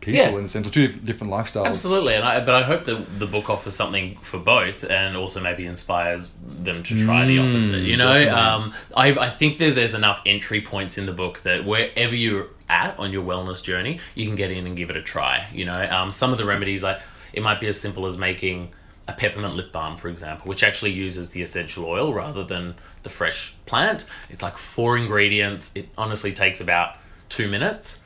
people 0.00 0.20
Yeah. 0.20 0.38
in 0.38 0.44
a 0.44 0.48
sense, 0.48 0.70
two 0.70 0.88
different 0.88 1.32
lifestyles. 1.32 1.66
Absolutely, 1.66 2.14
and 2.14 2.24
I, 2.24 2.44
but 2.44 2.54
I 2.54 2.62
hope 2.62 2.84
that 2.84 3.18
the 3.18 3.26
book 3.26 3.48
offers 3.50 3.74
something 3.74 4.16
for 4.22 4.38
both, 4.38 4.84
and 4.88 5.16
also 5.16 5.40
maybe 5.40 5.64
inspires 5.66 6.28
them 6.46 6.82
to 6.84 7.04
try 7.04 7.26
the 7.26 7.38
Mm, 7.38 7.50
opposite. 7.50 7.82
You 7.82 7.96
know, 7.96 8.16
um, 8.42 8.74
I 8.96 9.08
I 9.26 9.30
think 9.30 9.58
that 9.58 9.74
there's 9.74 9.94
enough 9.94 10.20
entry 10.26 10.60
points 10.60 10.98
in 10.98 11.06
the 11.06 11.12
book 11.12 11.40
that 11.42 11.64
wherever 11.64 12.14
you're 12.14 12.46
at 12.68 12.98
on 12.98 13.10
your 13.12 13.24
wellness 13.24 13.62
journey, 13.62 13.98
you 14.14 14.26
can 14.26 14.36
get 14.36 14.50
in 14.50 14.66
and 14.66 14.76
give 14.76 14.90
it 14.90 14.96
a 14.96 15.02
try. 15.02 15.46
You 15.54 15.64
know, 15.64 15.88
um, 15.90 16.12
some 16.12 16.30
of 16.32 16.38
the 16.38 16.44
remedies 16.44 16.82
like 16.82 17.00
it 17.32 17.42
might 17.42 17.60
be 17.60 17.66
as 17.66 17.80
simple 17.80 18.04
as 18.06 18.16
making 18.18 18.68
a 19.08 19.12
peppermint 19.14 19.56
lip 19.56 19.72
balm, 19.72 19.96
for 19.96 20.08
example, 20.08 20.46
which 20.48 20.62
actually 20.62 20.92
uses 20.92 21.30
the 21.30 21.42
essential 21.42 21.86
oil 21.86 22.12
rather 22.12 22.44
than 22.44 22.74
the 23.02 23.10
fresh 23.10 23.54
plant. 23.66 24.04
It's 24.30 24.42
like 24.42 24.56
four 24.58 24.96
ingredients. 24.98 25.74
It 25.74 25.88
honestly 25.96 26.32
takes 26.32 26.60
about 26.60 26.94
two 27.30 27.48
minutes, 27.48 28.02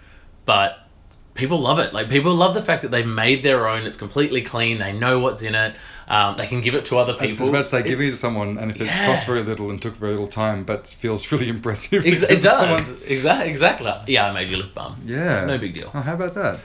but 0.47 0.79
people 1.35 1.59
love 1.61 1.79
it. 1.81 1.93
Like 1.93 2.09
people 2.09 2.35
love 2.35 2.55
the 2.55 2.63
fact 2.63 2.83
that 2.83 2.91
they've 2.93 3.07
made 3.07 3.43
their 3.43 3.69
own. 3.69 3.85
It's 3.85 3.97
completely 3.97 4.43
clean. 4.43 4.79
They 4.79 4.93
know 4.93 5.19
what's 5.19 5.43
in 5.43 5.55
it. 5.55 5.75
Um, 6.09 6.37
they 6.37 6.47
can 6.47 6.61
give 6.61 6.75
it 6.75 6.85
to 6.87 6.99
other 6.99 7.15
people. 7.15 7.39
I 7.39 7.41
was 7.43 7.49
about 7.49 7.59
to 7.59 7.65
say, 7.65 7.83
give 7.83 8.01
it 8.01 8.05
to 8.11 8.13
someone, 8.13 8.59
and 8.59 8.71
if 8.71 8.81
it 8.81 8.85
Yeah. 8.85 9.07
costs 9.07 9.25
very 9.25 9.43
little 9.43 9.71
and 9.71 9.81
took 9.81 9.97
very 9.97 10.13
little 10.13 10.27
time, 10.29 10.63
but 10.65 10.87
feels 10.87 11.31
really 11.33 11.49
impressive. 11.57 12.03
to 12.05 12.09
Ex- 12.11 12.23
it 12.23 12.43
does 12.43 13.03
exactly 13.03 13.51
exactly. 13.51 13.91
Yeah, 14.09 14.29
I 14.29 14.33
made 14.33 14.51
you 14.51 14.59
lip 14.59 14.75
balm. 14.75 15.01
Yeah. 15.07 15.45
no 15.47 15.59
big 15.59 15.75
deal. 15.75 15.91
Oh, 15.95 16.01
how 16.01 16.15
about 16.15 16.35
that? 16.35 16.61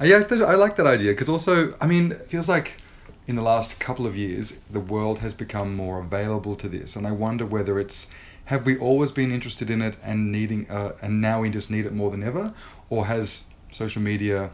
Uh, 0.00 0.04
yeah, 0.04 0.22
I 0.46 0.54
like 0.54 0.76
that 0.76 0.86
idea 0.86 1.12
because 1.12 1.28
also, 1.28 1.74
I 1.80 1.86
mean, 1.86 2.12
it 2.12 2.22
feels 2.22 2.48
like 2.48 2.80
in 3.26 3.36
the 3.36 3.42
last 3.42 3.80
couple 3.80 4.06
of 4.06 4.16
years, 4.16 4.58
the 4.70 4.80
world 4.80 5.20
has 5.20 5.32
become 5.32 5.74
more 5.74 5.98
available 6.00 6.56
to 6.56 6.68
this, 6.68 6.96
and 6.96 7.06
I 7.06 7.12
wonder 7.12 7.46
whether 7.46 7.78
it's 7.78 8.08
have 8.46 8.66
we 8.66 8.76
always 8.76 9.10
been 9.10 9.32
interested 9.32 9.70
in 9.70 9.80
it 9.80 9.96
and 10.02 10.30
needing, 10.30 10.68
uh, 10.70 10.92
and 11.00 11.20
now 11.20 11.40
we 11.40 11.48
just 11.48 11.70
need 11.70 11.86
it 11.86 11.92
more 11.94 12.10
than 12.10 12.22
ever, 12.22 12.52
or 12.90 13.06
has 13.06 13.44
social 13.72 14.02
media 14.02 14.50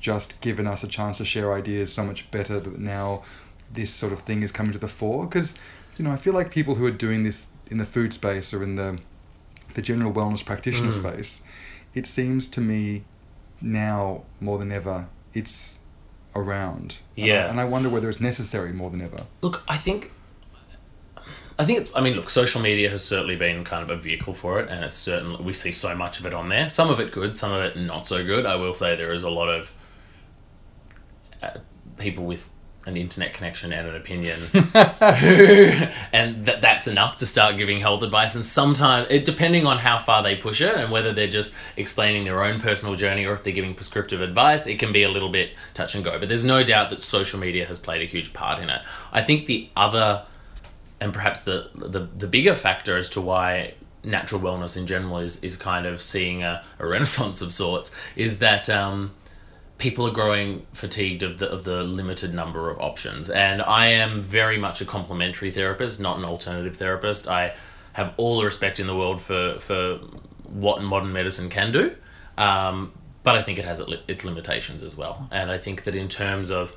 just 0.00 0.40
given 0.40 0.66
us 0.66 0.82
a 0.82 0.88
chance 0.88 1.18
to 1.18 1.24
share 1.24 1.52
ideas 1.52 1.92
so 1.92 2.04
much 2.04 2.30
better 2.30 2.58
that 2.58 2.78
now 2.78 3.22
this 3.70 3.90
sort 3.92 4.12
of 4.12 4.20
thing 4.20 4.42
is 4.42 4.50
coming 4.52 4.72
to 4.72 4.78
the 4.78 4.88
fore? 4.88 5.26
Because 5.26 5.54
you 5.98 6.04
know, 6.04 6.12
I 6.12 6.16
feel 6.16 6.32
like 6.32 6.50
people 6.50 6.76
who 6.76 6.86
are 6.86 6.90
doing 6.92 7.24
this 7.24 7.48
in 7.66 7.76
the 7.78 7.84
food 7.84 8.12
space 8.14 8.54
or 8.54 8.62
in 8.62 8.76
the 8.76 8.98
the 9.74 9.82
general 9.82 10.12
wellness 10.12 10.44
practitioner 10.44 10.90
Mm. 10.90 10.94
space, 11.00 11.42
it 11.94 12.06
seems 12.06 12.48
to 12.48 12.60
me 12.60 13.04
now 13.60 14.22
more 14.40 14.56
than 14.58 14.72
ever 14.72 15.08
it's 15.34 15.78
around. 16.38 16.98
And 17.16 17.24
I- 17.24 17.28
Yeah. 17.28 17.50
and 17.50 17.60
I 17.60 17.64
wonder 17.64 17.88
whether 17.88 18.08
it's 18.10 18.20
necessary 18.20 18.72
more 18.72 18.90
than 18.90 19.00
ever. 19.02 19.24
Look, 19.42 19.62
I 19.68 19.76
think. 19.76 20.12
I 21.60 21.64
think 21.64 21.80
it's. 21.80 21.90
I 21.94 22.00
mean, 22.00 22.14
look, 22.14 22.30
social 22.30 22.60
media 22.60 22.88
has 22.90 23.04
certainly 23.04 23.34
been 23.34 23.64
kind 23.64 23.82
of 23.82 23.90
a 23.90 24.00
vehicle 24.00 24.32
for 24.32 24.60
it, 24.60 24.68
and 24.70 24.84
it's 24.84 24.94
certainly 24.94 25.42
we 25.42 25.52
see 25.52 25.72
so 25.72 25.94
much 25.96 26.20
of 26.20 26.26
it 26.26 26.32
on 26.32 26.48
there. 26.48 26.70
Some 26.70 26.88
of 26.88 27.00
it 27.00 27.10
good, 27.10 27.36
some 27.36 27.52
of 27.52 27.60
it 27.62 27.76
not 27.76 28.06
so 28.06 28.24
good. 28.24 28.46
I 28.46 28.54
will 28.54 28.74
say 28.74 28.94
there 28.94 29.12
is 29.12 29.24
a 29.24 29.30
lot 29.30 29.48
of 29.48 29.72
uh, 31.42 31.50
people 31.98 32.24
with 32.26 32.48
an 32.88 32.96
internet 32.96 33.34
connection 33.34 33.72
and 33.72 33.86
an 33.86 33.94
opinion, 33.94 34.40
and 36.12 36.46
that 36.46 36.60
that's 36.60 36.88
enough 36.88 37.18
to 37.18 37.26
start 37.26 37.56
giving 37.56 37.78
health 37.78 38.02
advice. 38.02 38.34
And 38.34 38.44
sometimes, 38.44 39.06
it, 39.10 39.24
depending 39.24 39.66
on 39.66 39.78
how 39.78 39.98
far 39.98 40.22
they 40.22 40.34
push 40.34 40.60
it, 40.60 40.74
and 40.74 40.90
whether 40.90 41.12
they're 41.12 41.28
just 41.28 41.54
explaining 41.76 42.24
their 42.24 42.42
own 42.42 42.60
personal 42.60 42.94
journey 42.94 43.26
or 43.26 43.34
if 43.34 43.44
they're 43.44 43.52
giving 43.52 43.74
prescriptive 43.74 44.20
advice, 44.20 44.66
it 44.66 44.78
can 44.78 44.92
be 44.92 45.02
a 45.02 45.08
little 45.08 45.28
bit 45.28 45.50
touch 45.74 45.94
and 45.94 46.02
go. 46.02 46.18
But 46.18 46.28
there's 46.28 46.44
no 46.44 46.64
doubt 46.64 46.90
that 46.90 47.02
social 47.02 47.38
media 47.38 47.66
has 47.66 47.78
played 47.78 48.02
a 48.02 48.06
huge 48.06 48.32
part 48.32 48.60
in 48.60 48.70
it. 48.70 48.80
I 49.12 49.22
think 49.22 49.46
the 49.46 49.68
other 49.76 50.24
and 51.00 51.12
perhaps 51.12 51.42
the, 51.42 51.70
the 51.74 52.08
the 52.16 52.26
bigger 52.26 52.54
factor 52.54 52.96
as 52.96 53.10
to 53.10 53.20
why 53.20 53.74
natural 54.02 54.40
wellness 54.40 54.76
in 54.76 54.86
general 54.86 55.18
is 55.18 55.42
is 55.44 55.56
kind 55.56 55.86
of 55.86 56.02
seeing 56.02 56.42
a, 56.42 56.64
a 56.78 56.86
renaissance 56.86 57.40
of 57.40 57.52
sorts 57.52 57.94
is 58.16 58.38
that 58.38 58.68
um, 58.70 59.12
people 59.78 60.06
are 60.06 60.12
growing 60.12 60.66
fatigued 60.72 61.22
of 61.22 61.38
the 61.38 61.48
of 61.48 61.64
the 61.64 61.82
limited 61.82 62.34
number 62.34 62.70
of 62.70 62.78
options 62.80 63.30
and 63.30 63.62
I 63.62 63.86
am 63.86 64.22
very 64.22 64.58
much 64.58 64.80
a 64.80 64.84
complementary 64.84 65.50
therapist 65.50 66.00
not 66.00 66.18
an 66.18 66.24
alternative 66.24 66.76
therapist 66.76 67.28
I 67.28 67.54
have 67.98 68.14
all 68.16 68.38
the 68.38 68.44
respect 68.44 68.78
in 68.78 68.86
the 68.86 68.96
world 68.96 69.20
for 69.20 69.58
for 69.58 69.98
what 70.44 70.82
modern 70.82 71.12
medicine 71.12 71.48
can 71.48 71.72
do. 71.72 71.94
Um, 72.36 72.92
but 73.22 73.34
I 73.34 73.42
think 73.42 73.58
it 73.58 73.64
has 73.64 73.82
its 74.06 74.24
limitations 74.24 74.82
as 74.82 74.96
well. 74.96 75.28
And 75.30 75.50
I 75.50 75.58
think 75.58 75.84
that 75.84 75.94
in 75.94 76.08
terms 76.08 76.50
of 76.50 76.72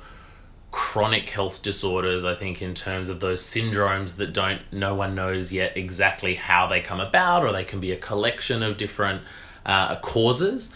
chronic 0.70 1.30
health 1.30 1.62
disorders, 1.62 2.24
I 2.24 2.34
think 2.34 2.60
in 2.60 2.74
terms 2.74 3.08
of 3.08 3.20
those 3.20 3.42
syndromes 3.42 4.16
that 4.16 4.32
don't 4.32 4.60
no 4.72 4.94
one 4.94 5.14
knows 5.14 5.52
yet 5.52 5.76
exactly 5.76 6.34
how 6.34 6.66
they 6.66 6.80
come 6.80 7.00
about, 7.00 7.44
or 7.44 7.52
they 7.52 7.64
can 7.64 7.80
be 7.80 7.92
a 7.92 7.96
collection 7.96 8.62
of 8.62 8.76
different 8.76 9.22
uh, 9.64 9.96
causes. 10.00 10.74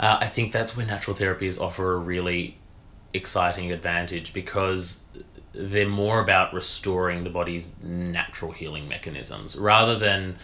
Uh, 0.00 0.18
I 0.20 0.28
think 0.28 0.52
that's 0.52 0.76
where 0.76 0.86
natural 0.86 1.16
therapies 1.16 1.60
offer 1.60 1.94
a 1.94 1.98
really 1.98 2.58
exciting 3.12 3.72
advantage 3.72 4.32
because 4.32 5.04
they're 5.52 5.88
more 5.88 6.20
about 6.20 6.52
restoring 6.52 7.24
the 7.24 7.30
body's 7.30 7.74
natural 7.82 8.52
healing 8.52 8.86
mechanisms 8.88 9.56
rather 9.56 9.98
than 9.98 10.38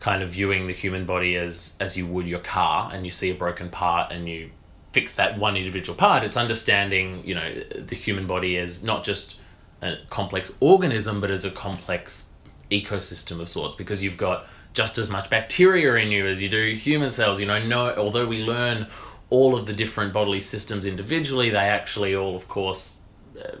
kind 0.00 0.22
of 0.22 0.30
viewing 0.30 0.66
the 0.66 0.72
human 0.72 1.06
body 1.06 1.36
as 1.36 1.76
as 1.78 1.96
you 1.96 2.06
would 2.06 2.26
your 2.26 2.40
car 2.40 2.90
and 2.92 3.06
you 3.06 3.12
see 3.12 3.30
a 3.30 3.34
broken 3.34 3.70
part 3.70 4.10
and 4.12 4.28
you 4.28 4.50
fix 4.92 5.14
that 5.14 5.38
one 5.38 5.56
individual 5.56 5.96
part. 5.96 6.24
It's 6.24 6.36
understanding 6.36 7.22
you 7.24 7.34
know 7.34 7.54
the 7.78 7.94
human 7.94 8.26
body 8.26 8.56
is 8.56 8.82
not 8.82 9.04
just 9.04 9.40
a 9.80 9.96
complex 10.10 10.52
organism 10.60 11.20
but 11.20 11.30
as 11.30 11.44
a 11.44 11.50
complex 11.50 12.30
ecosystem 12.70 13.40
of 13.40 13.48
sorts 13.48 13.74
because 13.74 14.02
you've 14.02 14.16
got 14.16 14.46
just 14.74 14.98
as 14.98 15.10
much 15.10 15.28
bacteria 15.28 15.94
in 15.96 16.10
you 16.10 16.26
as 16.26 16.42
you 16.42 16.48
do 16.48 16.74
human 16.74 17.10
cells 17.10 17.40
you 17.40 17.46
know 17.46 17.62
no 17.62 17.94
although 17.96 18.26
we 18.26 18.42
learn 18.44 18.86
all 19.30 19.56
of 19.56 19.66
the 19.66 19.72
different 19.72 20.12
bodily 20.12 20.40
systems 20.40 20.86
individually 20.86 21.50
they 21.50 21.58
actually 21.58 22.14
all 22.14 22.36
of 22.36 22.48
course 22.48 22.98
uh, 23.42 23.56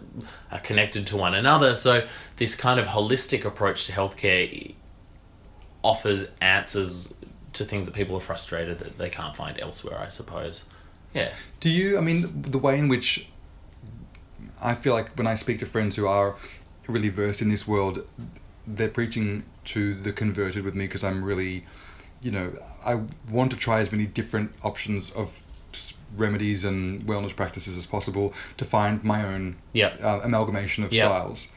are 0.50 0.60
connected 0.60 1.06
to 1.06 1.16
one 1.16 1.34
another 1.34 1.74
so 1.74 2.06
this 2.36 2.54
kind 2.54 2.78
of 2.78 2.86
holistic 2.86 3.44
approach 3.44 3.86
to 3.86 3.92
healthcare 3.92 4.74
offers 5.82 6.26
answers 6.40 7.14
to 7.52 7.64
things 7.64 7.86
that 7.86 7.94
people 7.94 8.16
are 8.16 8.20
frustrated 8.20 8.78
that 8.78 8.98
they 8.98 9.10
can't 9.10 9.36
find 9.36 9.58
elsewhere, 9.60 9.98
I 9.98 10.08
suppose. 10.08 10.64
Yeah. 11.14 11.32
Do 11.60 11.68
you, 11.68 11.98
I 11.98 12.00
mean, 12.00 12.42
the 12.42 12.58
way 12.58 12.78
in 12.78 12.88
which 12.88 13.28
I 14.62 14.74
feel 14.74 14.94
like 14.94 15.14
when 15.16 15.26
I 15.26 15.34
speak 15.34 15.58
to 15.58 15.66
friends 15.66 15.96
who 15.96 16.06
are 16.06 16.36
really 16.88 17.10
versed 17.10 17.42
in 17.42 17.48
this 17.48 17.66
world, 17.68 18.06
they're 18.66 18.88
preaching 18.88 19.44
to 19.64 19.94
the 19.94 20.12
converted 20.12 20.64
with 20.64 20.74
me 20.74 20.86
because 20.86 21.04
I'm 21.04 21.24
really, 21.24 21.64
you 22.20 22.30
know, 22.30 22.52
I 22.84 23.00
want 23.30 23.50
to 23.52 23.56
try 23.56 23.80
as 23.80 23.92
many 23.92 24.06
different 24.06 24.52
options 24.62 25.10
of 25.12 25.38
remedies 26.16 26.64
and 26.64 27.02
wellness 27.06 27.34
practices 27.34 27.78
as 27.78 27.86
possible 27.86 28.34
to 28.58 28.64
find 28.64 29.02
my 29.02 29.24
own 29.24 29.56
yep. 29.72 29.98
uh, 30.02 30.20
amalgamation 30.22 30.84
of 30.84 30.92
yep. 30.92 31.06
styles. 31.06 31.48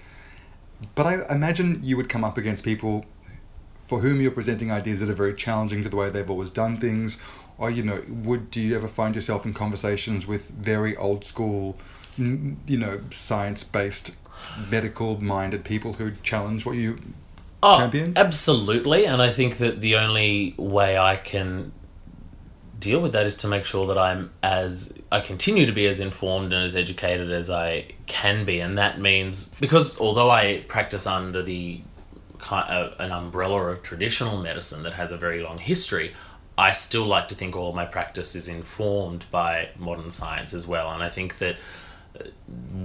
But 0.94 1.06
I 1.06 1.34
imagine 1.34 1.82
you 1.84 1.98
would 1.98 2.10
come 2.10 2.24
up 2.24 2.38
against 2.38 2.63
people 2.63 3.06
for 3.84 4.00
whom 4.00 4.20
you're 4.20 4.32
presenting 4.32 4.72
ideas 4.72 5.00
that 5.00 5.10
are 5.10 5.13
very 5.13 5.34
challenging 5.34 5.84
to 5.84 5.89
the 5.89 5.96
way 5.96 6.10
they've 6.10 6.30
always 6.30 6.50
done 6.50 6.78
things 6.78 7.20
or 7.58 7.70
you 7.70 7.84
know 7.84 8.02
would 8.08 8.52
do 8.52 8.60
you 8.60 8.76
ever 8.76 8.88
find 8.88 9.15
yourself 9.15 9.46
in 9.46 9.54
conversations 9.54 10.28
with 10.28 10.50
very 10.50 10.96
old 10.98 11.24
school 11.24 11.78
you 12.18 12.78
know 12.78 13.00
science 13.12 13.63
based 13.63 14.15
medical 14.70 15.22
minded 15.22 15.63
people 15.63 15.94
who 15.94 16.12
challenge 16.24 16.65
what 16.65 16.76
you 16.76 16.98
oh, 17.65 17.78
champion? 17.80 18.13
absolutely. 18.15 19.06
And 19.06 19.21
i 19.21 19.32
think 19.32 19.58
that 19.58 19.82
the 19.82 19.95
only 19.95 20.56
way 20.58 20.97
i 20.97 21.15
can 21.15 21.71
deal 22.80 22.99
with 22.99 23.13
that 23.13 23.25
is 23.25 23.36
to 23.36 23.47
make 23.47 23.65
sure 23.65 23.88
that 23.88 23.97
i'm 23.97 24.32
as 24.43 24.93
i 25.12 25.19
continue 25.19 25.65
to 25.65 25.71
be 25.71 25.88
as 25.88 25.99
informed 25.99 26.54
and 26.54 26.63
as 26.63 26.75
educated 26.75 27.32
as 27.32 27.49
i 27.49 27.86
can 28.06 28.45
be. 28.45 28.60
And 28.60 28.78
that 28.78 28.99
means 28.99 29.47
because 29.60 29.99
although 29.99 30.30
i 30.30 30.63
practice 30.67 31.08
under 31.08 31.41
the 31.41 31.82
an 32.51 33.12
umbrella 33.12 33.71
of 33.71 33.82
traditional 33.82 34.41
medicine 34.41 34.84
that 34.84 34.93
has 34.93 35.12
a 35.12 35.17
very 35.17 35.41
long 35.41 35.58
history, 35.58 36.13
I 36.58 36.73
still 36.73 37.06
like 37.06 37.28
to 37.30 37.36
think 37.36 37.56
all 37.56 37.73
my 37.73 37.86
practice 37.86 38.36
is 38.36 38.47
informed 38.47 39.25
by 39.32 39.69
modern 39.78 40.12
science 40.12 40.54
as 40.54 40.65
well. 40.67 40.91
And 40.91 41.04
I 41.04 41.10
think 41.10 41.39
that 41.39 41.58
uh, 42.19 42.25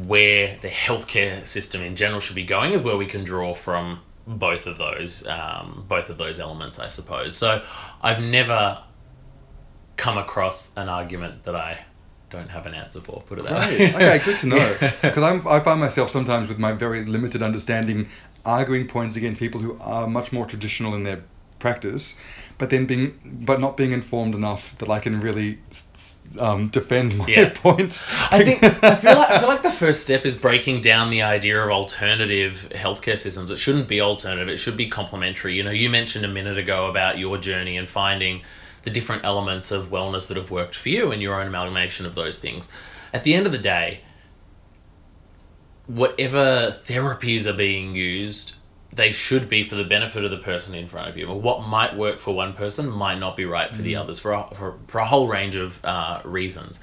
where 0.06 0.56
the 0.60 0.68
healthcare 0.68 1.46
system 1.46 1.82
in 1.82 1.94
general 1.94 2.20
should 2.20 2.36
be 2.36 2.44
going 2.44 2.72
is 2.72 2.82
where 2.82 2.96
we 2.96 3.06
can 3.06 3.22
draw 3.22 3.54
from 3.54 4.00
both 4.26 4.66
of 4.66 4.78
those, 4.78 5.26
um, 5.26 5.84
both 5.88 6.10
of 6.10 6.18
those 6.18 6.38
elements, 6.38 6.78
I 6.78 6.88
suppose. 6.88 7.36
So 7.36 7.62
I've 8.02 8.22
never 8.22 8.82
come 9.96 10.18
across 10.18 10.74
an 10.76 10.88
argument 10.88 11.44
that 11.44 11.54
I 11.54 11.84
don't 12.30 12.48
have 12.48 12.66
an 12.66 12.74
answer 12.74 13.00
for. 13.00 13.22
Put 13.22 13.40
it 13.40 13.44
that 13.44 13.68
way. 13.68 13.94
okay, 13.94 14.20
good 14.24 14.38
to 14.40 14.46
know. 14.46 14.76
Because 15.02 15.46
I 15.46 15.60
find 15.60 15.80
myself 15.80 16.10
sometimes 16.10 16.48
with 16.48 16.58
my 16.58 16.72
very 16.72 17.04
limited 17.04 17.42
understanding 17.42 18.08
arguing 18.44 18.86
points 18.86 19.16
against 19.16 19.38
people 19.38 19.60
who 19.60 19.76
are 19.80 20.06
much 20.06 20.32
more 20.32 20.46
traditional 20.46 20.94
in 20.94 21.02
their 21.02 21.22
practice, 21.58 22.18
but 22.56 22.70
then 22.70 22.86
being 22.86 23.20
but 23.24 23.60
not 23.60 23.76
being 23.76 23.92
informed 23.92 24.34
enough 24.34 24.76
that 24.78 24.88
I 24.88 24.98
can 24.98 25.20
really 25.20 25.58
um, 26.38 26.68
defend 26.68 27.16
my 27.18 27.26
Yeah. 27.26 27.50
point. 27.54 28.02
I 28.30 28.42
think 28.44 28.62
I 28.62 28.96
feel 28.96 29.16
like 29.16 29.30
I 29.30 29.38
feel 29.38 29.48
like 29.48 29.62
the 29.62 29.70
first 29.70 30.02
step 30.02 30.24
is 30.24 30.36
breaking 30.36 30.80
down 30.80 31.10
the 31.10 31.22
idea 31.22 31.60
of 31.62 31.70
alternative 31.70 32.68
healthcare 32.72 33.18
systems. 33.18 33.50
It 33.50 33.58
shouldn't 33.58 33.88
be 33.88 34.00
alternative; 34.00 34.48
it 34.48 34.58
should 34.58 34.76
be 34.76 34.88
complementary. 34.88 35.54
You 35.54 35.64
know, 35.64 35.70
you 35.70 35.90
mentioned 35.90 36.24
a 36.24 36.28
minute 36.28 36.58
ago 36.58 36.86
about 36.88 37.18
your 37.18 37.36
journey 37.38 37.76
and 37.76 37.88
finding 37.88 38.42
the 38.82 38.90
different 38.90 39.24
elements 39.24 39.70
of 39.70 39.88
wellness 39.90 40.28
that 40.28 40.36
have 40.36 40.50
worked 40.50 40.74
for 40.74 40.88
you 40.88 41.12
and 41.12 41.20
your 41.20 41.40
own 41.40 41.46
amalgamation 41.48 42.06
of 42.06 42.14
those 42.14 42.38
things. 42.38 42.68
At 43.12 43.24
the 43.24 43.34
end 43.34 43.44
of 43.46 43.52
the 43.52 43.58
day, 43.58 44.00
whatever 45.86 46.76
therapies 46.84 47.46
are 47.46 47.52
being 47.52 47.94
used, 47.94 48.54
they 48.92 49.12
should 49.12 49.48
be 49.48 49.62
for 49.62 49.76
the 49.76 49.84
benefit 49.84 50.24
of 50.24 50.30
the 50.30 50.38
person 50.38 50.74
in 50.74 50.86
front 50.86 51.08
of 51.08 51.16
you. 51.16 51.28
What 51.30 51.62
might 51.62 51.96
work 51.96 52.18
for 52.18 52.34
one 52.34 52.54
person 52.54 52.90
might 52.90 53.18
not 53.18 53.36
be 53.36 53.44
right 53.44 53.72
for 53.72 53.82
the 53.82 53.96
others 53.96 54.18
for 54.18 54.32
a, 54.32 54.48
for, 54.54 54.78
for 54.88 54.98
a 54.98 55.06
whole 55.06 55.28
range 55.28 55.54
of 55.54 55.84
uh, 55.84 56.20
reasons. 56.24 56.80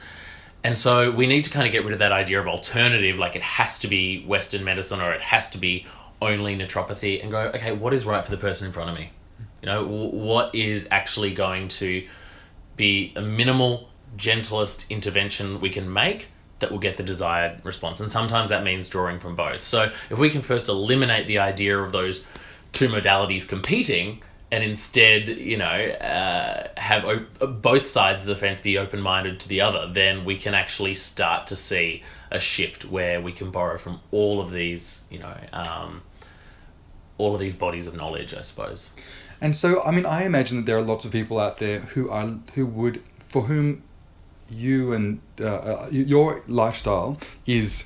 And 0.64 0.78
so 0.78 1.12
we 1.12 1.28
need 1.28 1.44
to 1.44 1.50
kind 1.50 1.66
of 1.66 1.72
get 1.72 1.84
rid 1.84 1.94
of 1.94 2.00
that 2.00 2.12
idea 2.12 2.40
of 2.40 2.48
alternative, 2.48 3.18
like 3.18 3.36
it 3.36 3.42
has 3.42 3.80
to 3.80 3.88
be 3.88 4.24
Western 4.26 4.64
medicine 4.64 5.02
or 5.02 5.14
it 5.14 5.22
has 5.22 5.50
to 5.52 5.58
be 5.58 5.86
only 6.22 6.58
naturopathy, 6.58 7.22
and 7.22 7.30
go, 7.30 7.40
okay, 7.54 7.72
what 7.72 7.94
is 7.94 8.06
right 8.06 8.24
for 8.24 8.32
the 8.32 8.38
person 8.38 8.68
in 8.68 8.74
front 8.74 8.90
of 8.90 8.96
me? 8.96 9.12
You 9.62 9.68
know, 9.68 9.84
w- 9.84 10.10
what 10.10 10.56
is 10.56 10.88
actually 10.90 11.34
going 11.34 11.68
to 11.70 12.08
be 12.76 13.14
a 13.16 13.22
minimal, 13.22 13.90
gentlest 14.16 14.90
intervention 14.90 15.62
we 15.62 15.70
can 15.70 15.92
make 15.92 16.28
that 16.60 16.72
will 16.72 16.80
get 16.80 16.98
the 16.98 17.04
desired 17.04 17.60
response. 17.64 18.00
And 18.00 18.12
sometimes 18.12 18.50
that 18.50 18.64
means 18.64 18.90
drawing 18.90 19.20
from 19.20 19.36
both. 19.36 19.62
So 19.62 19.92
if 20.10 20.18
we 20.18 20.30
can 20.30 20.42
first 20.42 20.70
eliminate 20.70 21.28
the 21.28 21.40
idea 21.40 21.78
of 21.78 21.92
those 21.92 22.26
two 22.72 22.90
modalities 22.90 23.48
competing 23.48 24.22
and 24.52 24.64
instead, 24.64 25.28
you 25.28 25.58
know, 25.58 25.66
uh, 25.66 26.70
have 26.78 27.04
op- 27.06 27.62
both 27.62 27.86
sides 27.86 28.24
of 28.24 28.28
the 28.28 28.36
fence 28.36 28.62
be 28.62 28.78
open 28.78 29.02
minded 29.02 29.40
to 29.42 29.50
the 29.50 29.62
other, 29.62 29.92
then 29.92 30.24
we 30.24 30.38
can 30.38 30.54
actually 30.54 30.96
start 30.96 31.48
to 31.48 31.56
see 31.56 32.02
a 32.32 32.40
shift 32.40 32.86
where 32.86 33.20
we 33.22 33.32
can 33.32 33.52
borrow 33.52 33.78
from 33.78 34.00
all 34.12 34.40
of 34.40 34.52
these, 34.52 35.06
you 35.10 35.20
know, 35.20 35.36
um, 35.52 36.02
all 37.18 37.34
of 37.34 37.42
these 37.42 37.56
bodies 37.56 37.88
of 37.88 37.96
knowledge, 37.96 38.34
I 38.34 38.42
suppose. 38.42 38.94
And 39.42 39.56
so, 39.56 39.84
I 39.84 39.92
mean, 39.92 40.06
I 40.06 40.24
imagine 40.24 40.58
that 40.58 40.66
there 40.66 40.78
are 40.78 40.82
lots 40.82 41.04
of 41.06 41.12
people 41.12 41.40
out 41.40 41.58
there 41.58 41.80
who 41.80 42.10
are 42.10 42.28
who 42.56 42.66
would 42.66 43.02
for 43.20 43.44
whom 43.44 43.84
you 44.50 44.94
and 44.94 45.20
uh, 45.40 45.46
uh, 45.46 45.88
your 45.92 46.42
lifestyle 46.48 47.18
is 47.46 47.86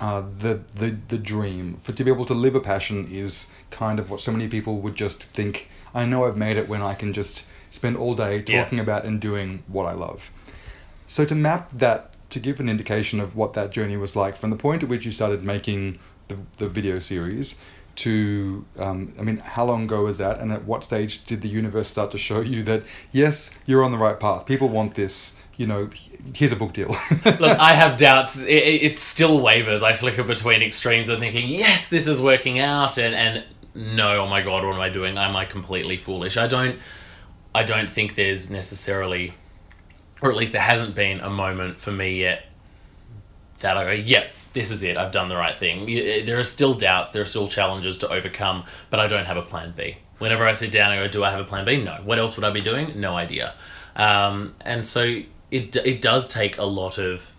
uh, 0.00 0.22
the, 0.38 0.60
the 0.76 0.96
the 1.08 1.18
dream. 1.18 1.76
For 1.76 1.92
to 1.92 2.04
be 2.04 2.10
able 2.10 2.24
to 2.26 2.34
live 2.34 2.54
a 2.54 2.60
passion 2.60 3.08
is 3.10 3.50
kind 3.70 3.98
of 3.98 4.10
what 4.10 4.20
so 4.20 4.30
many 4.32 4.48
people 4.48 4.80
would 4.80 4.94
just 4.94 5.24
think. 5.24 5.68
I 5.94 6.04
know 6.04 6.26
I've 6.26 6.36
made 6.36 6.56
it 6.56 6.68
when 6.68 6.82
I 6.82 6.94
can 6.94 7.12
just 7.12 7.44
spend 7.70 7.96
all 7.96 8.14
day 8.14 8.44
Yeah. 8.46 8.62
talking 8.62 8.78
about 8.78 9.04
and 9.04 9.20
doing 9.20 9.62
what 9.66 9.86
I 9.86 9.92
love. 9.92 10.30
So 11.06 11.24
to 11.24 11.34
map 11.34 11.70
that, 11.72 12.12
to 12.30 12.38
give 12.38 12.60
an 12.60 12.68
indication 12.68 13.20
of 13.20 13.34
what 13.34 13.54
that 13.54 13.70
journey 13.72 13.96
was 13.96 14.14
like 14.14 14.36
from 14.36 14.50
the 14.50 14.56
point 14.56 14.82
at 14.82 14.88
which 14.88 15.04
you 15.04 15.10
started 15.10 15.42
making 15.42 15.98
the, 16.28 16.36
the 16.58 16.68
video 16.68 16.98
series 16.98 17.56
to, 17.96 18.64
um, 18.78 19.12
I 19.18 19.22
mean, 19.22 19.38
how 19.38 19.64
long 19.64 19.84
ago 19.84 20.04
was 20.04 20.18
that? 20.18 20.38
And 20.38 20.52
at 20.52 20.64
what 20.64 20.84
stage 20.84 21.24
did 21.24 21.42
the 21.42 21.48
universe 21.48 21.88
start 21.88 22.10
to 22.12 22.18
show 22.18 22.40
you 22.42 22.62
that, 22.64 22.84
yes, 23.10 23.58
you're 23.66 23.82
on 23.82 23.90
the 23.90 23.98
right 23.98 24.20
path. 24.20 24.46
People 24.46 24.68
want 24.68 24.94
this, 24.94 25.34
you 25.58 25.66
know, 25.66 25.90
here's 26.34 26.52
a 26.52 26.56
book 26.56 26.72
deal. 26.72 26.88
Look, 27.24 27.58
I 27.58 27.74
have 27.74 27.96
doubts. 27.96 28.44
It, 28.44 28.52
it 28.52 28.98
still 28.98 29.40
wavers. 29.40 29.82
I 29.82 29.92
flicker 29.92 30.22
between 30.22 30.62
extremes 30.62 31.08
of 31.08 31.18
thinking, 31.18 31.48
yes, 31.48 31.88
this 31.88 32.06
is 32.06 32.22
working 32.22 32.60
out, 32.60 32.96
and 32.96 33.14
and 33.14 33.44
no, 33.74 34.22
oh 34.22 34.28
my 34.28 34.40
god, 34.40 34.64
what 34.64 34.74
am 34.74 34.80
I 34.80 34.88
doing? 34.88 35.18
Am 35.18 35.34
I 35.36 35.44
completely 35.44 35.96
foolish? 35.96 36.36
I 36.36 36.46
don't, 36.46 36.78
I 37.54 37.64
don't 37.64 37.90
think 37.90 38.14
there's 38.14 38.52
necessarily, 38.52 39.34
or 40.22 40.30
at 40.30 40.36
least 40.36 40.52
there 40.52 40.62
hasn't 40.62 40.94
been 40.94 41.18
a 41.20 41.28
moment 41.28 41.80
for 41.80 41.90
me 41.90 42.20
yet 42.20 42.46
that 43.58 43.76
I 43.76 43.84
go, 43.84 43.90
yep, 43.90 44.30
this 44.52 44.70
is 44.70 44.84
it. 44.84 44.96
I've 44.96 45.10
done 45.10 45.28
the 45.28 45.36
right 45.36 45.56
thing. 45.56 45.86
There 46.24 46.38
are 46.38 46.44
still 46.44 46.74
doubts. 46.74 47.10
There 47.10 47.22
are 47.22 47.26
still 47.26 47.48
challenges 47.48 47.98
to 47.98 48.08
overcome, 48.08 48.64
but 48.90 49.00
I 49.00 49.08
don't 49.08 49.26
have 49.26 49.36
a 49.36 49.42
plan 49.42 49.74
B. 49.76 49.96
Whenever 50.18 50.46
I 50.46 50.52
sit 50.52 50.70
down 50.70 50.92
and 50.92 51.04
go, 51.04 51.10
do 51.10 51.24
I 51.24 51.30
have 51.32 51.40
a 51.40 51.44
plan 51.44 51.64
B? 51.64 51.82
No. 51.82 52.00
What 52.04 52.20
else 52.20 52.36
would 52.36 52.44
I 52.44 52.50
be 52.50 52.60
doing? 52.60 53.00
No 53.00 53.16
idea. 53.16 53.54
Um, 53.96 54.54
and 54.60 54.86
so 54.86 55.22
it 55.50 55.76
it 55.76 56.00
does 56.00 56.28
take 56.28 56.58
a 56.58 56.64
lot 56.64 56.98
of 56.98 57.32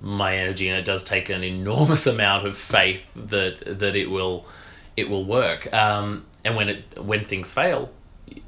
my 0.00 0.36
energy, 0.36 0.68
and 0.68 0.78
it 0.78 0.84
does 0.84 1.04
take 1.04 1.28
an 1.28 1.44
enormous 1.44 2.06
amount 2.14 2.46
of 2.46 2.56
faith 2.56 3.10
that 3.14 3.62
that 3.78 3.96
it 3.96 4.10
will 4.10 4.46
it 4.96 5.08
will 5.08 5.24
work. 5.24 5.72
Um, 5.72 6.26
and 6.44 6.56
when 6.56 6.68
it 6.68 7.02
when 7.02 7.24
things 7.24 7.52
fail, 7.52 7.90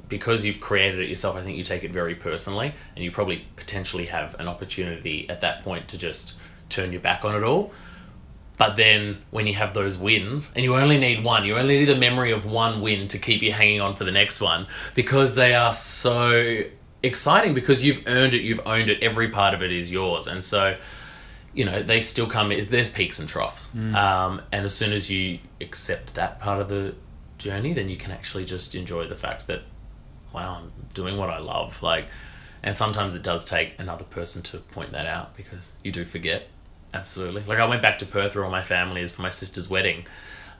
because 0.09 0.45
you've 0.45 0.59
created 0.59 0.99
it 0.99 1.09
yourself, 1.09 1.35
I 1.35 1.43
think 1.43 1.57
you 1.57 1.63
take 1.63 1.83
it 1.83 1.91
very 1.91 2.15
personally, 2.15 2.73
and 2.95 3.03
you 3.03 3.11
probably 3.11 3.45
potentially 3.55 4.05
have 4.05 4.39
an 4.39 4.47
opportunity 4.47 5.29
at 5.29 5.41
that 5.41 5.63
point 5.63 5.87
to 5.89 5.97
just 5.97 6.33
turn 6.69 6.91
your 6.91 7.01
back 7.01 7.25
on 7.25 7.35
it 7.35 7.43
all. 7.43 7.71
But 8.55 8.75
then 8.75 9.17
when 9.31 9.47
you 9.47 9.55
have 9.55 9.73
those 9.73 9.97
wins, 9.97 10.53
and 10.55 10.63
you 10.63 10.75
only 10.75 10.97
need 10.97 11.23
one, 11.23 11.43
you 11.43 11.57
only 11.57 11.79
need 11.79 11.89
a 11.89 11.97
memory 11.97 12.31
of 12.31 12.45
one 12.45 12.81
win 12.81 13.07
to 13.09 13.17
keep 13.17 13.41
you 13.41 13.51
hanging 13.51 13.81
on 13.81 13.95
for 13.95 14.03
the 14.03 14.11
next 14.11 14.39
one 14.39 14.67
because 14.93 15.35
they 15.35 15.55
are 15.55 15.73
so 15.73 16.63
exciting 17.03 17.53
because 17.53 17.83
you've 17.83 18.03
earned 18.07 18.33
it, 18.33 18.41
you've 18.41 18.65
owned 18.65 18.89
it, 18.89 19.03
every 19.03 19.29
part 19.29 19.53
of 19.53 19.61
it 19.61 19.71
is 19.71 19.91
yours. 19.91 20.27
And 20.27 20.43
so, 20.43 20.77
you 21.53 21.65
know, 21.65 21.83
they 21.83 22.01
still 22.01 22.27
come, 22.27 22.49
there's 22.49 22.89
peaks 22.89 23.19
and 23.19 23.29
troughs. 23.29 23.69
Mm. 23.75 23.93
Um, 23.95 24.41
and 24.51 24.65
as 24.65 24.73
soon 24.73 24.93
as 24.93 25.11
you 25.11 25.39
accept 25.61 26.15
that 26.15 26.39
part 26.39 26.61
of 26.61 26.69
the 26.69 26.95
journey, 27.37 27.73
then 27.73 27.89
you 27.89 27.97
can 27.97 28.11
actually 28.11 28.45
just 28.45 28.73
enjoy 28.73 29.07
the 29.07 29.15
fact 29.15 29.47
that, 29.47 29.61
wow, 30.33 30.61
I'm 30.61 30.71
doing 30.93 31.17
what 31.17 31.29
I 31.29 31.39
love. 31.39 31.83
Like, 31.83 32.07
and 32.63 32.75
sometimes 32.75 33.13
it 33.13 33.23
does 33.23 33.45
take 33.45 33.73
another 33.77 34.05
person 34.05 34.41
to 34.43 34.57
point 34.57 34.93
that 34.93 35.05
out 35.05 35.35
because 35.35 35.73
you 35.83 35.91
do 35.91 36.05
forget 36.05 36.47
absolutely. 36.93 37.43
Like 37.43 37.59
I 37.59 37.65
went 37.65 37.81
back 37.81 37.99
to 37.99 38.05
Perth 38.05 38.35
where 38.35 38.45
all 38.45 38.51
my 38.51 38.63
family 38.63 39.01
is 39.01 39.11
for 39.11 39.21
my 39.21 39.29
sister's 39.29 39.69
wedding, 39.69 40.05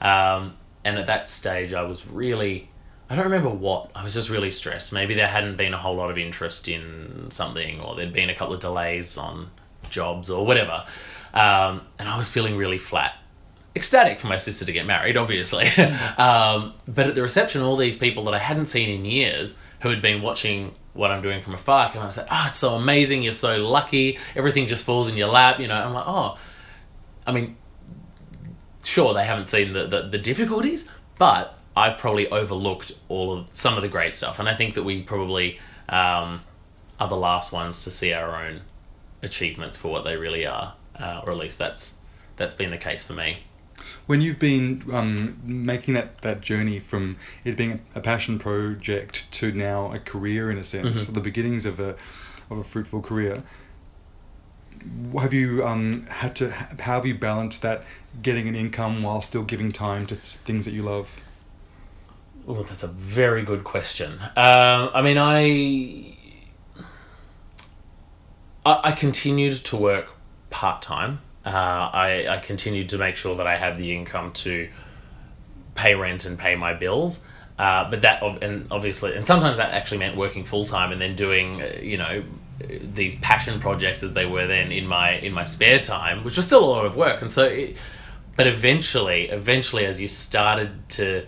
um, 0.00 0.54
and 0.84 0.98
at 0.98 1.06
that 1.06 1.28
stage 1.28 1.72
I 1.72 1.82
was 1.82 2.06
really. 2.06 2.68
I 3.14 3.18
don't 3.18 3.30
remember 3.30 3.50
what. 3.50 3.92
I 3.94 4.02
was 4.02 4.12
just 4.12 4.28
really 4.28 4.50
stressed. 4.50 4.92
Maybe 4.92 5.14
there 5.14 5.28
hadn't 5.28 5.56
been 5.56 5.72
a 5.72 5.76
whole 5.76 5.94
lot 5.94 6.10
of 6.10 6.18
interest 6.18 6.66
in 6.66 7.28
something, 7.30 7.80
or 7.80 7.94
there'd 7.94 8.12
been 8.12 8.28
a 8.28 8.34
couple 8.34 8.54
of 8.54 8.58
delays 8.58 9.16
on 9.16 9.50
jobs 9.88 10.30
or 10.30 10.44
whatever. 10.44 10.84
Um, 11.32 11.82
and 12.00 12.08
I 12.08 12.18
was 12.18 12.28
feeling 12.28 12.56
really 12.56 12.76
flat. 12.78 13.14
Ecstatic 13.76 14.18
for 14.18 14.26
my 14.26 14.36
sister 14.36 14.64
to 14.64 14.72
get 14.72 14.84
married, 14.84 15.16
obviously. 15.16 15.66
um, 16.18 16.74
but 16.88 17.06
at 17.06 17.14
the 17.14 17.22
reception, 17.22 17.62
all 17.62 17.76
these 17.76 17.96
people 17.96 18.24
that 18.24 18.34
I 18.34 18.40
hadn't 18.40 18.66
seen 18.66 18.88
in 18.88 19.04
years 19.04 19.60
who 19.82 19.90
had 19.90 20.02
been 20.02 20.20
watching 20.20 20.74
what 20.92 21.12
I'm 21.12 21.22
doing 21.22 21.40
from 21.40 21.54
afar 21.54 21.92
come 21.92 22.02
and 22.02 22.12
say, 22.12 22.26
"Oh, 22.28 22.46
it's 22.48 22.58
so 22.58 22.74
amazing! 22.74 23.22
You're 23.22 23.30
so 23.30 23.58
lucky. 23.58 24.18
Everything 24.34 24.66
just 24.66 24.84
falls 24.84 25.08
in 25.08 25.16
your 25.16 25.28
lap." 25.28 25.60
You 25.60 25.68
know, 25.68 25.76
I'm 25.76 25.94
like, 25.94 26.04
"Oh, 26.04 26.36
I 27.28 27.30
mean, 27.30 27.56
sure, 28.82 29.14
they 29.14 29.24
haven't 29.24 29.46
seen 29.46 29.72
the, 29.72 29.86
the, 29.86 30.08
the 30.08 30.18
difficulties, 30.18 30.90
but 31.16 31.56
I've 31.76 31.98
probably 31.98 32.28
overlooked 32.28 32.92
all 33.08 33.32
of 33.32 33.46
some 33.52 33.74
of 33.76 33.82
the 33.82 33.88
great 33.88 34.14
stuff, 34.14 34.38
and 34.38 34.48
I 34.48 34.54
think 34.54 34.74
that 34.74 34.84
we 34.84 35.02
probably 35.02 35.58
um, 35.88 36.40
are 37.00 37.08
the 37.08 37.16
last 37.16 37.52
ones 37.52 37.84
to 37.84 37.90
see 37.90 38.12
our 38.12 38.44
own 38.44 38.60
achievements 39.22 39.76
for 39.76 39.90
what 39.90 40.04
they 40.04 40.16
really 40.16 40.46
are, 40.46 40.74
uh, 40.98 41.22
or 41.24 41.32
at 41.32 41.38
least 41.38 41.58
that's 41.58 41.96
that's 42.36 42.54
been 42.54 42.70
the 42.70 42.78
case 42.78 43.02
for 43.02 43.12
me. 43.14 43.38
When 44.06 44.20
you've 44.20 44.38
been 44.38 44.84
um, 44.92 45.40
making 45.44 45.94
that, 45.94 46.20
that 46.22 46.40
journey 46.40 46.78
from 46.78 47.16
it 47.44 47.56
being 47.56 47.80
a 47.94 48.00
passion 48.00 48.38
project 48.38 49.30
to 49.32 49.50
now 49.52 49.92
a 49.92 49.98
career 49.98 50.50
in 50.50 50.58
a 50.58 50.64
sense, 50.64 51.04
Mm-hmm. 51.04 51.14
the 51.14 51.20
beginnings 51.20 51.66
of 51.66 51.80
a 51.80 51.96
of 52.50 52.58
a 52.58 52.64
fruitful 52.64 53.00
career, 53.00 53.42
have 55.20 55.32
you 55.32 55.64
um, 55.64 56.02
had 56.04 56.36
to 56.36 56.50
how 56.50 56.94
have 56.94 57.06
you 57.06 57.14
balanced 57.14 57.62
that 57.62 57.82
getting 58.22 58.46
an 58.48 58.54
income 58.54 59.02
while 59.02 59.20
still 59.20 59.42
giving 59.42 59.72
time 59.72 60.06
to 60.06 60.14
things 60.14 60.64
that 60.66 60.74
you 60.74 60.82
love? 60.82 61.20
Well, 62.46 62.62
that's 62.62 62.82
a 62.82 62.88
very 62.88 63.42
good 63.42 63.64
question. 63.64 64.18
Um, 64.36 64.90
I 64.94 65.00
mean, 65.02 65.16
I, 65.16 66.16
I 68.66 68.90
I 68.90 68.92
continued 68.92 69.64
to 69.66 69.76
work 69.76 70.12
part 70.50 70.82
time. 70.82 71.20
Uh, 71.44 71.50
I 71.50 72.26
I 72.28 72.38
continued 72.38 72.90
to 72.90 72.98
make 72.98 73.16
sure 73.16 73.34
that 73.36 73.46
I 73.46 73.56
had 73.56 73.78
the 73.78 73.94
income 73.96 74.32
to 74.44 74.68
pay 75.74 75.94
rent 75.94 76.26
and 76.26 76.38
pay 76.38 76.54
my 76.54 76.74
bills. 76.74 77.24
Uh, 77.58 77.88
but 77.88 78.00
that 78.02 78.22
and 78.42 78.66
obviously 78.70 79.14
and 79.14 79.24
sometimes 79.24 79.58
that 79.58 79.72
actually 79.72 79.98
meant 79.98 80.16
working 80.16 80.44
full 80.44 80.64
time 80.64 80.90
and 80.90 81.00
then 81.00 81.14
doing 81.14 81.62
uh, 81.62 81.78
you 81.80 81.96
know 81.96 82.24
these 82.58 83.14
passion 83.20 83.60
projects 83.60 84.02
as 84.02 84.12
they 84.12 84.26
were 84.26 84.46
then 84.46 84.72
in 84.72 84.86
my 84.86 85.12
in 85.18 85.32
my 85.32 85.44
spare 85.44 85.80
time, 85.80 86.24
which 86.24 86.36
was 86.36 86.46
still 86.46 86.64
a 86.64 86.66
lot 86.66 86.84
of 86.84 86.96
work. 86.96 87.22
And 87.22 87.30
so, 87.30 87.44
it, 87.44 87.76
but 88.36 88.46
eventually, 88.46 89.28
eventually, 89.30 89.86
as 89.86 90.00
you 90.00 90.08
started 90.08 90.88
to 90.90 91.26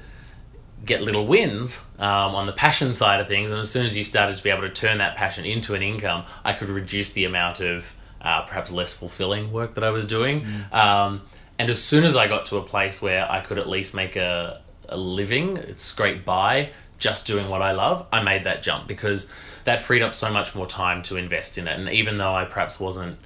get 0.84 1.02
little 1.02 1.26
wins 1.26 1.84
um, 1.98 2.34
on 2.34 2.46
the 2.46 2.52
passion 2.52 2.94
side 2.94 3.20
of 3.20 3.28
things, 3.28 3.50
and 3.50 3.60
as 3.60 3.70
soon 3.70 3.84
as 3.84 3.96
you 3.96 4.04
started 4.04 4.36
to 4.36 4.42
be 4.42 4.50
able 4.50 4.62
to 4.62 4.70
turn 4.70 4.98
that 4.98 5.16
passion 5.16 5.44
into 5.44 5.74
an 5.74 5.82
income, 5.82 6.24
I 6.44 6.52
could 6.52 6.68
reduce 6.68 7.12
the 7.12 7.24
amount 7.24 7.60
of 7.60 7.94
uh, 8.20 8.42
perhaps 8.42 8.70
less 8.70 8.92
fulfilling 8.92 9.52
work 9.52 9.74
that 9.74 9.84
I 9.84 9.90
was 9.90 10.04
doing. 10.04 10.46
Um, 10.72 11.22
and 11.58 11.70
as 11.70 11.82
soon 11.82 12.04
as 12.04 12.16
I 12.16 12.28
got 12.28 12.46
to 12.46 12.56
a 12.56 12.62
place 12.62 13.00
where 13.00 13.30
I 13.30 13.40
could 13.40 13.58
at 13.58 13.68
least 13.68 13.94
make 13.94 14.16
a, 14.16 14.60
a 14.88 14.96
living, 14.96 15.58
scrape 15.76 16.24
by 16.24 16.70
just 16.98 17.26
doing 17.26 17.48
what 17.48 17.62
I 17.62 17.72
love, 17.72 18.06
I 18.12 18.22
made 18.22 18.44
that 18.44 18.62
jump 18.62 18.86
because 18.86 19.32
that 19.64 19.80
freed 19.80 20.02
up 20.02 20.14
so 20.14 20.30
much 20.30 20.54
more 20.54 20.66
time 20.66 21.02
to 21.02 21.16
invest 21.16 21.58
in 21.58 21.68
it. 21.68 21.78
And 21.78 21.88
even 21.88 22.18
though 22.18 22.34
I 22.34 22.44
perhaps 22.44 22.78
wasn't 22.78 23.18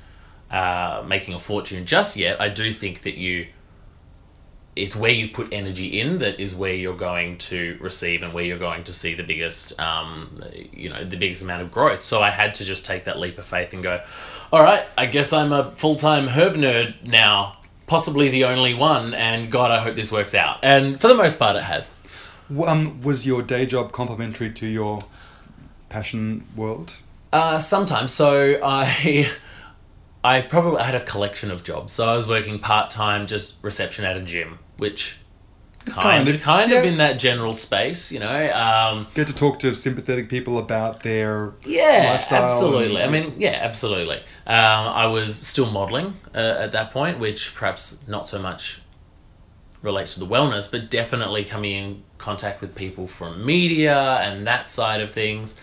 uh, 0.51 1.05
making 1.07 1.35
a 1.35 1.39
fortune 1.39 1.87
just 1.87 2.17
yet, 2.17 2.41
I 2.41 2.49
do 2.49 2.73
think 2.73 3.03
that 3.03 3.17
you 3.17 3.47
it's 4.77 4.95
where 4.95 5.11
you 5.11 5.29
put 5.29 5.53
energy 5.53 6.01
in 6.01 6.19
that 6.19 6.41
is 6.41 6.55
where 6.55 6.75
you're 6.75 6.97
going 6.97 7.37
to 7.37 7.77
receive 7.81 8.23
and 8.23 8.33
where 8.33 8.45
you're 8.45 8.59
going 8.59 8.85
to 8.85 8.95
see 8.95 9.15
the 9.15 9.23
biggest 9.23 9.79
um, 9.81 10.43
you 10.73 10.89
know 10.89 11.05
the 11.05 11.17
biggest 11.17 11.43
amount 11.43 11.61
of 11.63 11.71
growth 11.73 12.03
so 12.03 12.23
i 12.23 12.31
had 12.31 12.55
to 12.55 12.65
just 12.65 12.87
take 12.87 13.05
that 13.05 13.19
leap 13.19 13.37
of 13.39 13.45
faith 13.45 13.73
and 13.73 13.83
go 13.83 14.01
all 14.53 14.63
right 14.63 14.85
i 14.97 15.07
guess 15.07 15.33
i'm 15.33 15.53
a 15.53 15.75
full-time 15.77 16.29
herb 16.29 16.55
nerd 16.55 16.95
now 17.05 17.57
possibly 17.87 18.29
the 18.31 18.45
only 18.45 18.73
one 18.73 19.13
and 19.15 19.51
god 19.51 19.71
i 19.73 19.81
hope 19.83 19.97
this 19.97 20.13
works 20.13 20.35
out 20.35 20.59
and 20.63 21.01
for 21.01 21.09
the 21.09 21.15
most 21.15 21.39
part 21.39 21.57
it 21.57 21.63
has 21.63 21.89
Um, 22.67 23.01
was 23.03 23.25
your 23.27 23.43
day 23.43 23.67
job 23.67 23.93
complementary 23.93 24.51
to 24.53 24.67
your 24.67 25.01
passion 25.89 26.47
world? 26.57 26.97
Uh, 27.33 27.59
sometimes. 27.61 28.13
So 28.13 28.59
I, 28.63 29.31
I 30.23 30.43
probably 30.43 30.83
had 30.83 30.95
a 30.95 31.05
collection 31.05 31.51
of 31.51 31.65
jobs. 31.65 31.93
So 31.93 32.09
I 32.09 32.15
was 32.15 32.27
working 32.29 32.59
part 32.59 32.91
time, 32.91 33.27
just 33.27 33.57
reception 33.63 34.05
at 34.05 34.17
a 34.17 34.21
gym, 34.21 34.59
which 34.77 35.17
kind, 35.87 36.27
kind 36.27 36.29
of 36.29 36.43
kind 36.43 36.73
of 36.73 36.85
in 36.85 36.99
that 36.99 37.19
general 37.19 37.53
space, 37.55 38.13
you 38.13 38.21
know. 38.21 38.53
Um, 38.53 39.07
Get 39.15 39.29
to 39.29 39.35
talk 39.35 39.59
to 39.61 39.75
sympathetic 39.75 40.29
people 40.29 40.59
about 40.59 41.01
their 41.01 41.55
yeah, 41.65 42.11
lifestyle. 42.13 42.45
absolutely. 42.45 43.01
and- 43.01 43.15
I 43.17 43.21
mean, 43.21 43.35
yeah, 43.39 43.59
absolutely. 43.63 44.19
Um, 44.47 44.89
I 44.89 45.07
was 45.07 45.35
still 45.37 45.71
modeling 45.71 46.15
uh, 46.35 46.39
at 46.39 46.73
that 46.73 46.91
point, 46.91 47.19
which 47.19 47.55
perhaps 47.55 48.01
not 48.07 48.27
so 48.27 48.39
much 48.41 48.83
relates 49.83 50.13
to 50.15 50.21
the 50.21 50.27
wellness, 50.27 50.71
but 50.71 50.91
definitely 50.91 51.45
coming 51.45 51.73
in 51.73 52.03
contact 52.19 52.61
with 52.61 52.75
people 52.75 53.07
from 53.07 53.47
media 53.47 54.19
and 54.21 54.47
that 54.47 54.69
side 54.69 55.01
of 55.01 55.11
things. 55.11 55.59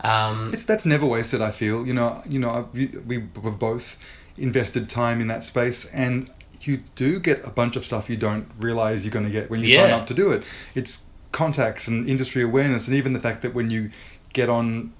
Um, 0.00 0.50
It's 0.52 0.64
that's 0.64 0.84
never 0.86 1.06
wasted. 1.06 1.40
I 1.40 1.50
feel 1.50 1.86
you 1.86 1.94
know 1.94 2.22
you 2.28 2.38
know 2.38 2.68
we 2.72 2.86
we 3.06 3.16
have 3.42 3.58
both 3.58 3.96
invested 4.36 4.88
time 4.90 5.20
in 5.20 5.26
that 5.28 5.42
space, 5.44 5.86
and 5.86 6.30
you 6.60 6.78
do 6.94 7.20
get 7.20 7.46
a 7.46 7.50
bunch 7.50 7.76
of 7.76 7.84
stuff 7.84 8.10
you 8.10 8.16
don't 8.16 8.46
realize 8.58 9.04
you're 9.04 9.12
going 9.12 9.24
to 9.26 9.30
get 9.32 9.50
when 9.50 9.60
you 9.60 9.68
sign 9.68 9.92
up 9.92 10.06
to 10.06 10.14
do 10.14 10.32
it. 10.32 10.44
It's 10.74 11.04
contacts 11.32 11.88
and 11.88 12.08
industry 12.08 12.42
awareness, 12.42 12.86
and 12.88 12.96
even 12.96 13.12
the 13.12 13.20
fact 13.20 13.42
that 13.42 13.54
when 13.54 13.70
you 13.70 13.90
get 14.32 14.48
on 14.48 14.92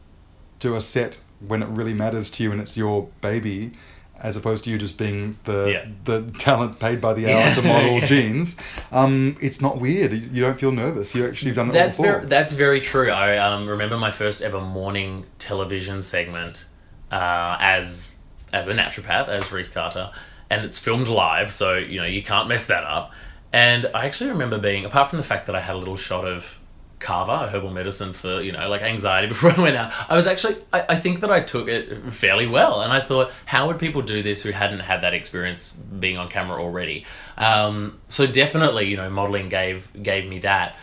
to 0.60 0.76
a 0.76 0.80
set 0.80 1.20
when 1.40 1.62
it 1.62 1.68
really 1.68 1.94
matters 1.94 2.30
to 2.30 2.42
you 2.42 2.52
and 2.52 2.60
it's 2.60 2.76
your 2.76 3.08
baby. 3.20 3.72
As 4.22 4.36
opposed 4.36 4.64
to 4.64 4.70
you 4.70 4.78
just 4.78 4.96
being 4.96 5.38
the 5.44 5.70
Yeah. 5.70 5.86
the 6.04 6.22
talent 6.38 6.80
paid 6.80 7.00
by 7.00 7.12
the 7.14 7.30
hour 7.32 7.54
to 7.54 7.62
model 7.62 7.90
Yeah. 8.00 8.06
jeans, 8.06 8.56
um, 8.90 9.36
it's 9.40 9.60
not 9.60 9.78
weird. 9.78 10.12
You 10.12 10.42
don't 10.42 10.58
feel 10.58 10.72
nervous. 10.72 11.14
You 11.14 11.26
actually 11.28 11.50
have 11.50 11.56
done 11.56 11.68
it 11.70 11.72
That's 11.74 11.98
all 11.98 12.04
before. 12.04 12.18
very 12.20 12.28
that's 12.28 12.52
very 12.54 12.80
true. 12.80 13.10
I 13.10 13.36
um, 13.38 13.68
remember 13.68 13.96
my 13.98 14.10
first 14.10 14.40
ever 14.42 14.60
morning 14.60 15.26
television 15.38 16.00
segment 16.02 16.64
uh, 17.12 17.56
as 17.60 18.16
as 18.52 18.68
a 18.68 18.74
naturopath, 18.74 19.28
as 19.28 19.52
Reece 19.52 19.68
Carter, 19.68 20.10
and 20.48 20.64
it's 20.64 20.78
filmed 20.78 21.08
live, 21.08 21.52
so 21.52 21.76
you 21.76 22.00
know 22.00 22.06
you 22.06 22.22
can't 22.22 22.48
mess 22.48 22.66
that 22.66 22.84
up. 22.84 23.12
And 23.52 23.88
I 23.94 24.06
actually 24.06 24.30
remember 24.30 24.58
being, 24.58 24.84
apart 24.84 25.08
from 25.10 25.18
the 25.18 25.24
fact 25.24 25.46
that 25.46 25.54
I 25.54 25.60
had 25.60 25.76
a 25.76 25.78
little 25.78 25.96
shot 25.96 26.26
of 26.26 26.58
Kava, 26.98 27.44
a 27.44 27.48
herbal 27.48 27.70
medicine 27.70 28.12
for 28.12 28.40
you 28.40 28.52
know 28.52 28.68
like 28.68 28.82
anxiety 28.82 29.26
before 29.34 29.50
I 29.50 29.60
went 29.60 29.76
out, 29.76 29.92
I 30.08 30.14
was 30.14 30.26
actually 30.26 30.56
I, 30.72 30.84
I 30.90 30.96
think 30.96 31.20
that 31.20 31.30
I 31.30 31.40
took 31.40 31.68
it 31.68 32.12
fairly 32.12 32.46
well, 32.46 32.82
and 32.82 32.92
I 32.92 33.00
thought 33.00 33.30
how 33.44 33.66
would 33.66 33.78
people 33.78 34.02
do 34.02 34.22
this 34.22 34.42
who 34.42 34.50
hadn't 34.50 34.80
had 34.80 35.02
that 35.02 35.14
experience 35.14 35.74
being 35.74 36.18
on 36.18 36.28
camera 36.28 36.60
already? 36.60 37.04
Um, 37.36 37.98
so 38.08 38.26
definitely, 38.26 38.86
you 38.88 38.96
know, 38.96 39.10
modeling 39.10 39.48
gave 39.48 39.88
gave 40.02 40.26
me 40.26 40.40
that. 40.40 40.76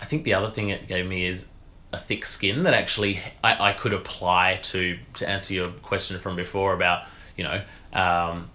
I 0.00 0.04
think 0.04 0.24
the 0.24 0.34
other 0.34 0.50
thing 0.50 0.68
it 0.68 0.86
gave 0.88 1.06
me 1.06 1.26
is 1.26 1.50
a 1.92 1.98
thick 1.98 2.26
skin 2.26 2.64
that 2.64 2.74
actually 2.74 3.20
I, 3.42 3.70
I 3.70 3.72
could 3.72 3.92
apply 3.92 4.60
to 4.64 4.98
to 5.14 5.28
answer 5.28 5.54
your 5.54 5.68
question 5.68 6.18
from 6.18 6.36
before 6.36 6.74
about 6.74 7.06
you 7.36 7.44
know 7.44 7.62
um, 7.92 8.50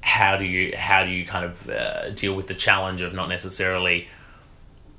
how 0.00 0.36
do 0.36 0.44
you 0.44 0.76
how 0.76 1.04
do 1.04 1.10
you 1.10 1.26
kind 1.26 1.44
of 1.44 1.68
uh, 1.68 2.10
deal 2.10 2.34
with 2.34 2.46
the 2.46 2.54
challenge 2.54 3.02
of 3.02 3.14
not 3.14 3.28
necessarily 3.28 4.08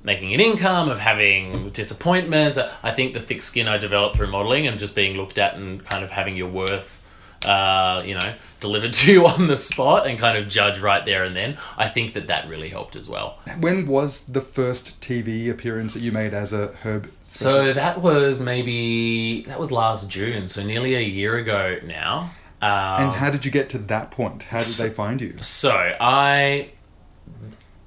making 0.06 0.32
an 0.32 0.40
income 0.40 0.88
of 0.88 0.98
having 0.98 1.68
disappointments 1.70 2.58
I 2.82 2.92
think 2.92 3.12
the 3.12 3.20
thick 3.20 3.42
skin 3.42 3.68
I 3.68 3.76
developed 3.76 4.16
through 4.16 4.28
modeling 4.28 4.66
and 4.66 4.78
just 4.78 4.94
being 4.94 5.16
looked 5.16 5.36
at 5.36 5.54
and 5.56 5.84
kind 5.84 6.02
of 6.02 6.10
having 6.10 6.36
your 6.36 6.48
worth 6.48 7.02
uh, 7.46 8.02
you 8.04 8.14
know, 8.14 8.32
delivered 8.60 8.92
to 8.92 9.12
you 9.12 9.26
on 9.34 9.46
the 9.46 9.56
spot 9.56 10.06
and 10.06 10.18
kind 10.18 10.36
of 10.36 10.48
judge 10.48 10.78
right 10.80 11.04
there 11.04 11.24
and 11.24 11.36
then. 11.36 11.56
I 11.76 11.88
think 11.88 12.14
that 12.14 12.26
that 12.26 12.48
really 12.48 12.68
helped 12.68 12.96
as 12.96 13.08
well. 13.08 13.38
When 13.60 13.86
was 13.86 14.22
the 14.22 14.40
first 14.40 15.00
TV 15.00 15.50
appearance 15.50 15.94
that 15.94 16.00
you 16.00 16.12
made 16.12 16.32
as 16.32 16.52
a 16.52 16.68
herb? 16.82 17.10
So 17.22 17.72
that 17.72 18.00
was 18.00 18.40
maybe 18.40 19.42
that 19.42 19.58
was 19.58 19.70
last 19.70 20.10
June, 20.10 20.48
so 20.48 20.64
nearly 20.64 20.94
a 20.94 21.00
year 21.00 21.36
ago 21.36 21.78
now. 21.84 22.30
Um, 22.62 23.08
and 23.08 23.12
how 23.12 23.30
did 23.30 23.44
you 23.44 23.50
get 23.50 23.68
to 23.70 23.78
that 23.78 24.10
point? 24.10 24.44
How 24.44 24.62
did 24.62 24.74
they 24.74 24.88
find 24.88 25.20
you? 25.20 25.36
So 25.42 25.70
I, 26.00 26.70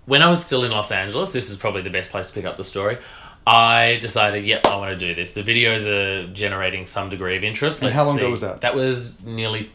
when 0.10 0.24
I 0.24 0.30
was 0.30 0.44
still 0.44 0.64
in 0.64 0.72
Los 0.72 0.92
Angeles, 0.92 1.32
this 1.32 1.52
is 1.52 1.58
probably 1.58 1.84
the 1.84 1.92
best 1.92 2.10
place 2.10 2.28
to 2.28 2.34
pick 2.34 2.44
up 2.44 2.58
the 2.58 2.64
story. 2.64 2.98
I 3.46 4.00
decided, 4.02 4.44
yep, 4.44 4.66
I 4.66 4.76
want 4.76 5.00
to 5.00 5.08
do 5.08 5.14
this. 5.14 5.34
The 5.34 5.44
videos 5.44 5.86
are 5.86 6.28
generating 6.34 6.88
some 6.88 7.10
degree 7.10 7.38
of 7.38 7.44
interest. 7.44 7.82
And 7.82 7.88
Let's 7.88 7.96
how 7.96 8.06
long 8.06 8.18
see. 8.18 8.24
ago 8.24 8.32
was 8.32 8.42
that? 8.42 8.62
That 8.62 8.74
was 8.74 9.24
nearly 9.24 9.72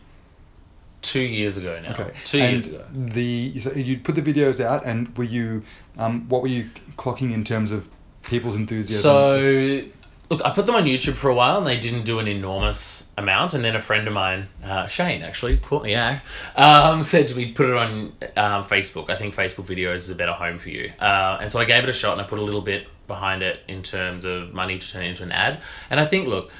two 1.02 1.20
years 1.20 1.56
ago 1.56 1.80
now. 1.80 1.92
Okay. 1.92 2.10
two 2.24 2.38
and 2.38 2.52
years 2.52 2.66
ago. 2.66 2.84
The 2.92 3.60
so 3.60 3.72
you 3.72 3.98
put 3.98 4.16
the 4.16 4.22
videos 4.22 4.58
out, 4.62 4.84
and 4.84 5.16
were 5.16 5.24
you, 5.24 5.62
um, 5.98 6.28
what 6.28 6.42
were 6.42 6.48
you 6.48 6.68
clocking 6.96 7.32
in 7.32 7.44
terms 7.44 7.70
of 7.70 7.88
people's 8.24 8.56
enthusiasm? 8.56 9.02
So, 9.02 9.82
look, 10.30 10.40
I 10.44 10.50
put 10.50 10.66
them 10.66 10.74
on 10.74 10.84
YouTube 10.84 11.14
for 11.14 11.28
a 11.28 11.34
while, 11.34 11.58
and 11.58 11.66
they 11.66 11.78
didn't 11.78 12.04
do 12.04 12.18
an 12.18 12.28
enormous 12.28 13.08
amount. 13.16 13.54
And 13.54 13.64
then 13.64 13.76
a 13.76 13.80
friend 13.80 14.06
of 14.06 14.14
mine, 14.14 14.48
uh, 14.64 14.86
Shane, 14.86 15.22
actually, 15.22 15.56
out, 15.94 16.20
um, 16.56 17.02
said 17.02 17.28
to 17.28 17.36
me, 17.36 17.52
put 17.52 17.68
it 17.68 17.76
on 17.76 18.12
um, 18.36 18.64
Facebook. 18.64 19.10
I 19.10 19.16
think 19.16 19.34
Facebook 19.34 19.66
videos 19.66 19.96
is 19.96 20.10
a 20.10 20.14
better 20.14 20.32
home 20.32 20.58
for 20.58 20.70
you. 20.70 20.92
Uh, 21.00 21.38
and 21.40 21.52
so 21.52 21.58
I 21.60 21.64
gave 21.64 21.82
it 21.84 21.88
a 21.88 21.92
shot, 21.92 22.12
and 22.12 22.20
I 22.20 22.24
put 22.24 22.38
a 22.38 22.44
little 22.44 22.62
bit 22.62 22.86
behind 23.06 23.42
it 23.42 23.60
in 23.68 23.82
terms 23.82 24.24
of 24.24 24.54
money 24.54 24.78
to 24.78 24.92
turn 24.92 25.04
it 25.04 25.10
into 25.10 25.22
an 25.22 25.32
ad. 25.32 25.60
And 25.90 26.00
I 26.00 26.06
think, 26.06 26.28
look, 26.28 26.50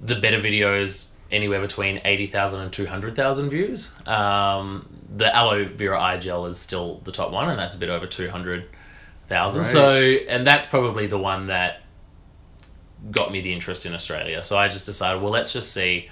the 0.00 0.16
better 0.16 0.38
videos 0.38 1.08
anywhere 1.30 1.60
between 1.60 2.00
80,000 2.04 2.60
and 2.60 2.72
200,000 2.72 3.48
views. 3.48 3.92
Um, 4.06 4.88
the 5.16 5.34
aloe 5.34 5.64
vera 5.64 6.00
eye 6.00 6.16
gel 6.18 6.46
is 6.46 6.58
still 6.58 7.00
the 7.04 7.12
top 7.12 7.32
one, 7.32 7.48
and 7.48 7.58
that's 7.58 7.74
a 7.74 7.78
bit 7.78 7.88
over 7.88 8.06
200,000. 8.06 8.68
Right. 9.30 9.66
So, 9.66 9.94
and 9.94 10.46
that's 10.46 10.66
probably 10.66 11.06
the 11.06 11.18
one 11.18 11.48
that 11.48 11.83
got 13.10 13.32
me 13.32 13.40
the 13.40 13.52
interest 13.52 13.86
in 13.86 13.94
Australia. 13.94 14.42
So 14.42 14.56
I 14.56 14.68
just 14.68 14.86
decided, 14.86 15.22
well, 15.22 15.32
let's 15.32 15.52
just 15.52 15.72
see 15.72 16.08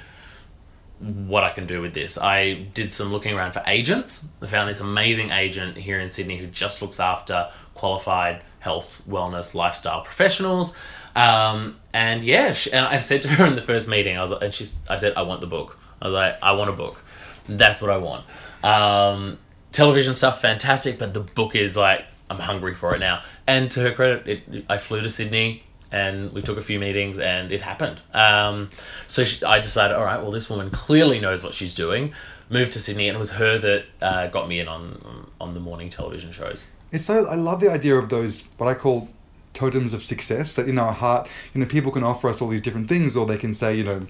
what 1.00 1.42
I 1.42 1.50
can 1.50 1.66
do 1.66 1.80
with 1.80 1.94
this. 1.94 2.16
I 2.16 2.66
did 2.74 2.92
some 2.92 3.10
looking 3.10 3.34
around 3.34 3.52
for 3.52 3.62
agents. 3.66 4.28
I 4.40 4.46
found 4.46 4.68
this 4.68 4.80
amazing 4.80 5.30
agent 5.30 5.76
here 5.76 5.98
in 5.98 6.10
Sydney 6.10 6.36
who 6.36 6.46
just 6.46 6.80
looks 6.80 7.00
after 7.00 7.50
qualified 7.74 8.42
health, 8.60 9.02
wellness, 9.08 9.54
lifestyle 9.54 10.02
professionals. 10.02 10.76
Um, 11.16 11.76
and 11.92 12.22
yeah, 12.22 12.52
she, 12.52 12.72
and 12.72 12.86
I 12.86 12.98
said 12.98 13.22
to 13.22 13.28
her 13.28 13.46
in 13.46 13.56
the 13.56 13.62
first 13.62 13.88
meeting, 13.88 14.16
I 14.16 14.20
was, 14.20 14.30
and 14.30 14.54
she, 14.54 14.64
I 14.88 14.96
said, 14.96 15.14
I 15.14 15.22
want 15.22 15.40
the 15.40 15.46
book. 15.46 15.78
I 16.00 16.06
was 16.06 16.14
like, 16.14 16.42
I 16.42 16.52
want 16.52 16.70
a 16.70 16.74
book. 16.74 17.02
That's 17.48 17.82
what 17.82 17.90
I 17.90 17.96
want. 17.96 18.24
Um, 18.62 19.38
television 19.72 20.14
stuff, 20.14 20.40
fantastic, 20.40 20.98
but 20.98 21.12
the 21.14 21.20
book 21.20 21.56
is 21.56 21.76
like, 21.76 22.04
I'm 22.30 22.38
hungry 22.38 22.74
for 22.74 22.94
it 22.94 22.98
now. 22.98 23.22
And 23.46 23.70
to 23.72 23.80
her 23.80 23.92
credit, 23.92 24.26
it, 24.28 24.64
I 24.70 24.78
flew 24.78 25.00
to 25.00 25.10
Sydney 25.10 25.64
and 25.92 26.32
we 26.32 26.42
took 26.42 26.58
a 26.58 26.62
few 26.62 26.78
meetings 26.78 27.18
and 27.18 27.52
it 27.52 27.62
happened. 27.62 28.00
Um, 28.14 28.70
so 29.06 29.22
she, 29.22 29.44
I 29.44 29.60
decided, 29.60 29.96
all 29.96 30.04
right, 30.04 30.20
well, 30.20 30.32
this 30.32 30.50
woman 30.50 30.70
clearly 30.70 31.20
knows 31.20 31.44
what 31.44 31.54
she's 31.54 31.74
doing. 31.74 32.12
Moved 32.48 32.72
to 32.72 32.80
Sydney, 32.80 33.08
and 33.08 33.16
it 33.16 33.18
was 33.18 33.32
her 33.32 33.58
that 33.58 33.84
uh, 34.02 34.26
got 34.26 34.48
me 34.48 34.60
in 34.60 34.68
on 34.68 35.30
on 35.40 35.54
the 35.54 35.60
morning 35.60 35.88
television 35.88 36.32
shows. 36.32 36.70
It's 36.90 37.04
so 37.04 37.26
I 37.26 37.34
love 37.34 37.60
the 37.60 37.70
idea 37.70 37.94
of 37.96 38.08
those 38.08 38.44
what 38.58 38.68
I 38.68 38.74
call 38.74 39.08
totems 39.54 39.94
of 39.94 40.02
success 40.02 40.54
that 40.56 40.68
in 40.68 40.78
our 40.78 40.92
heart, 40.92 41.28
you 41.54 41.60
know, 41.60 41.66
people 41.66 41.92
can 41.92 42.02
offer 42.02 42.28
us 42.28 42.42
all 42.42 42.48
these 42.48 42.60
different 42.60 42.88
things, 42.88 43.16
or 43.16 43.26
they 43.26 43.38
can 43.38 43.54
say, 43.54 43.74
you 43.74 43.84
know, 43.84 44.06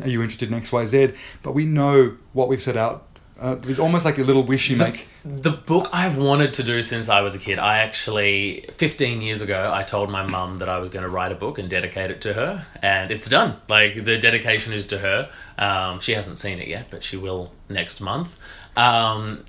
are 0.00 0.08
you 0.08 0.22
interested 0.22 0.48
in 0.48 0.54
X, 0.54 0.72
Y, 0.72 0.86
Z? 0.86 1.12
But 1.42 1.52
we 1.52 1.64
know 1.64 2.16
what 2.32 2.48
we've 2.48 2.62
set 2.62 2.76
out. 2.76 3.06
Uh, 3.44 3.58
it's 3.64 3.78
almost 3.78 4.06
like 4.06 4.16
a 4.16 4.22
little 4.22 4.42
wish 4.42 4.70
you 4.70 4.76
make. 4.76 5.06
The 5.22 5.50
book 5.50 5.90
I've 5.92 6.16
wanted 6.16 6.54
to 6.54 6.62
do 6.62 6.80
since 6.80 7.10
I 7.10 7.20
was 7.20 7.34
a 7.34 7.38
kid. 7.38 7.58
I 7.58 7.80
actually, 7.80 8.64
15 8.72 9.20
years 9.20 9.42
ago, 9.42 9.70
I 9.70 9.82
told 9.82 10.08
my 10.10 10.26
mum 10.26 10.60
that 10.60 10.70
I 10.70 10.78
was 10.78 10.88
going 10.88 11.02
to 11.02 11.10
write 11.10 11.30
a 11.30 11.34
book 11.34 11.58
and 11.58 11.68
dedicate 11.68 12.10
it 12.10 12.22
to 12.22 12.32
her, 12.32 12.66
and 12.80 13.10
it's 13.10 13.28
done. 13.28 13.58
Like, 13.68 14.02
the 14.02 14.16
dedication 14.16 14.72
is 14.72 14.86
to 14.86 14.98
her. 14.98 15.30
Um, 15.58 16.00
she 16.00 16.12
hasn't 16.12 16.38
seen 16.38 16.58
it 16.58 16.68
yet, 16.68 16.86
but 16.88 17.04
she 17.04 17.18
will 17.18 17.52
next 17.68 18.00
month. 18.00 18.34
Um, 18.78 19.44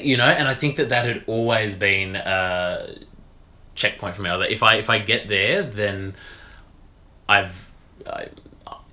you 0.00 0.16
know, 0.16 0.26
and 0.26 0.46
I 0.46 0.54
think 0.54 0.76
that 0.76 0.90
that 0.90 1.04
had 1.04 1.24
always 1.26 1.74
been 1.74 2.14
a 2.14 2.94
checkpoint 3.74 4.14
for 4.14 4.22
me. 4.22 4.30
Was 4.30 4.46
If 4.48 4.62
I 4.62 4.76
if 4.76 4.88
I 4.88 5.00
get 5.00 5.26
there, 5.26 5.64
then 5.64 6.14
I've. 7.28 7.72
I, 8.06 8.28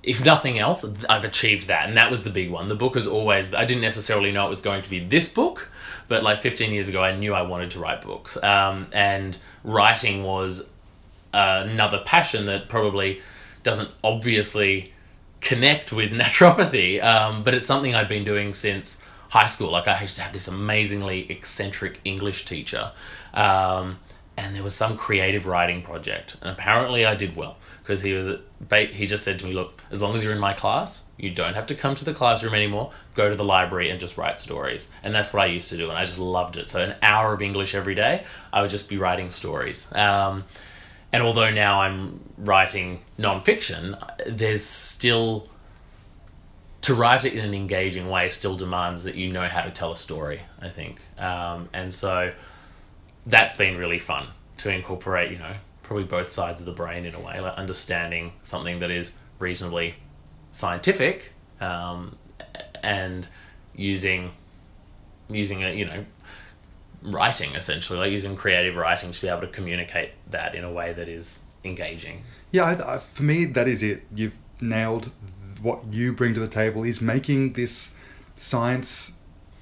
if 0.02 0.24
nothing 0.24 0.58
else, 0.58 0.84
I've 1.08 1.24
achieved 1.24 1.68
that, 1.68 1.88
and 1.88 1.96
that 1.96 2.10
was 2.10 2.24
the 2.24 2.30
big 2.30 2.50
one. 2.50 2.68
The 2.68 2.74
book 2.74 2.96
has 2.96 3.06
always. 3.06 3.54
I 3.54 3.64
didn't 3.64 3.82
necessarily 3.82 4.32
know 4.32 4.46
it 4.46 4.50
was 4.50 4.60
going 4.60 4.82
to 4.82 4.90
be 4.90 4.98
this 5.04 5.32
book, 5.32 5.68
but 6.08 6.22
like 6.22 6.38
15 6.40 6.72
years 6.72 6.88
ago, 6.88 7.02
I 7.02 7.16
knew 7.16 7.34
I 7.34 7.42
wanted 7.42 7.70
to 7.72 7.78
write 7.78 8.02
books, 8.02 8.42
um, 8.42 8.88
and 8.92 9.38
writing 9.64 10.24
was 10.24 10.70
another 11.32 12.02
passion 12.04 12.46
that 12.46 12.68
probably 12.68 13.20
doesn't 13.62 13.88
obviously 14.02 14.92
connect 15.40 15.92
with 15.92 16.12
naturopathy, 16.12 17.02
um, 17.02 17.44
but 17.44 17.54
it's 17.54 17.66
something 17.66 17.94
I've 17.94 18.08
been 18.08 18.24
doing 18.24 18.54
since 18.54 19.02
high 19.30 19.46
school. 19.46 19.70
Like 19.70 19.88
I 19.88 20.00
used 20.02 20.16
to 20.16 20.22
have 20.22 20.32
this 20.32 20.48
amazingly 20.48 21.30
eccentric 21.30 22.00
English 22.04 22.44
teacher, 22.44 22.92
um, 23.34 23.98
and 24.36 24.54
there 24.54 24.62
was 24.62 24.74
some 24.74 24.96
creative 24.96 25.46
writing 25.46 25.82
project, 25.82 26.36
and 26.40 26.50
apparently 26.50 27.04
I 27.04 27.14
did 27.14 27.36
well 27.36 27.56
because 27.82 28.02
he 28.02 28.12
was 28.14 28.38
he 28.92 29.06
just 29.06 29.24
said 29.24 29.38
to 29.40 29.44
me, 29.44 29.52
"Look, 29.52 29.82
as 29.90 30.00
long 30.00 30.14
as 30.14 30.24
you're 30.24 30.32
in 30.32 30.38
my 30.38 30.54
class, 30.54 31.04
you 31.18 31.30
don't 31.30 31.54
have 31.54 31.66
to 31.68 31.74
come 31.74 31.94
to 31.96 32.04
the 32.04 32.14
classroom 32.14 32.54
anymore. 32.54 32.92
Go 33.14 33.28
to 33.28 33.36
the 33.36 33.44
library 33.44 33.90
and 33.90 34.00
just 34.00 34.16
write 34.16 34.40
stories." 34.40 34.88
And 35.02 35.14
that's 35.14 35.34
what 35.34 35.42
I 35.42 35.46
used 35.46 35.68
to 35.70 35.76
do, 35.76 35.90
and 35.90 35.98
I 35.98 36.04
just 36.04 36.18
loved 36.18 36.56
it. 36.56 36.68
So 36.68 36.82
an 36.82 36.94
hour 37.02 37.34
of 37.34 37.42
English 37.42 37.74
every 37.74 37.94
day, 37.94 38.24
I 38.52 38.62
would 38.62 38.70
just 38.70 38.88
be 38.88 38.96
writing 38.96 39.30
stories. 39.30 39.92
Um, 39.94 40.44
and 41.12 41.22
although 41.22 41.50
now 41.50 41.82
I'm 41.82 42.20
writing 42.38 43.00
nonfiction, 43.18 43.98
there's 44.26 44.64
still 44.64 45.48
to 46.82 46.94
write 46.94 47.24
it 47.24 47.34
in 47.34 47.44
an 47.44 47.54
engaging 47.54 48.08
way 48.08 48.28
still 48.28 48.56
demands 48.56 49.04
that 49.04 49.14
you 49.14 49.30
know 49.30 49.46
how 49.46 49.62
to 49.62 49.70
tell 49.70 49.92
a 49.92 49.96
story. 49.96 50.40
I 50.60 50.68
think, 50.68 51.00
um, 51.18 51.68
and 51.72 51.92
so 51.92 52.32
that's 53.26 53.54
been 53.54 53.76
really 53.76 53.98
fun 53.98 54.28
to 54.58 54.70
incorporate. 54.70 55.30
You 55.30 55.38
know, 55.38 55.54
probably 55.82 56.04
both 56.04 56.30
sides 56.30 56.60
of 56.60 56.66
the 56.66 56.72
brain 56.72 57.04
in 57.04 57.14
a 57.14 57.20
way, 57.20 57.40
like 57.40 57.54
understanding 57.54 58.32
something 58.42 58.80
that 58.80 58.90
is 58.90 59.16
reasonably 59.38 59.94
scientific 60.52 61.32
um, 61.60 62.16
and 62.82 63.26
using 63.74 64.32
using 65.28 65.64
a 65.64 65.74
you 65.74 65.84
know 65.84 66.04
writing 67.02 67.54
essentially 67.54 67.98
like 67.98 68.10
using 68.10 68.36
creative 68.36 68.76
writing 68.76 69.10
to 69.10 69.20
be 69.20 69.26
able 69.26 69.40
to 69.40 69.46
communicate 69.48 70.10
that 70.30 70.54
in 70.54 70.62
a 70.62 70.70
way 70.70 70.92
that 70.92 71.08
is 71.08 71.40
engaging 71.64 72.22
Yeah, 72.52 72.64
I, 72.64 72.96
I, 72.96 72.98
for 72.98 73.22
me, 73.22 73.46
that 73.46 73.66
is 73.66 73.82
it. 73.82 74.04
You've 74.14 74.38
nailed 74.60 75.10
what 75.60 75.84
you 75.90 76.12
bring 76.12 76.34
to 76.34 76.40
the 76.40 76.48
table 76.48 76.84
is 76.84 77.00
making 77.00 77.54
this 77.54 77.96
science 78.36 79.14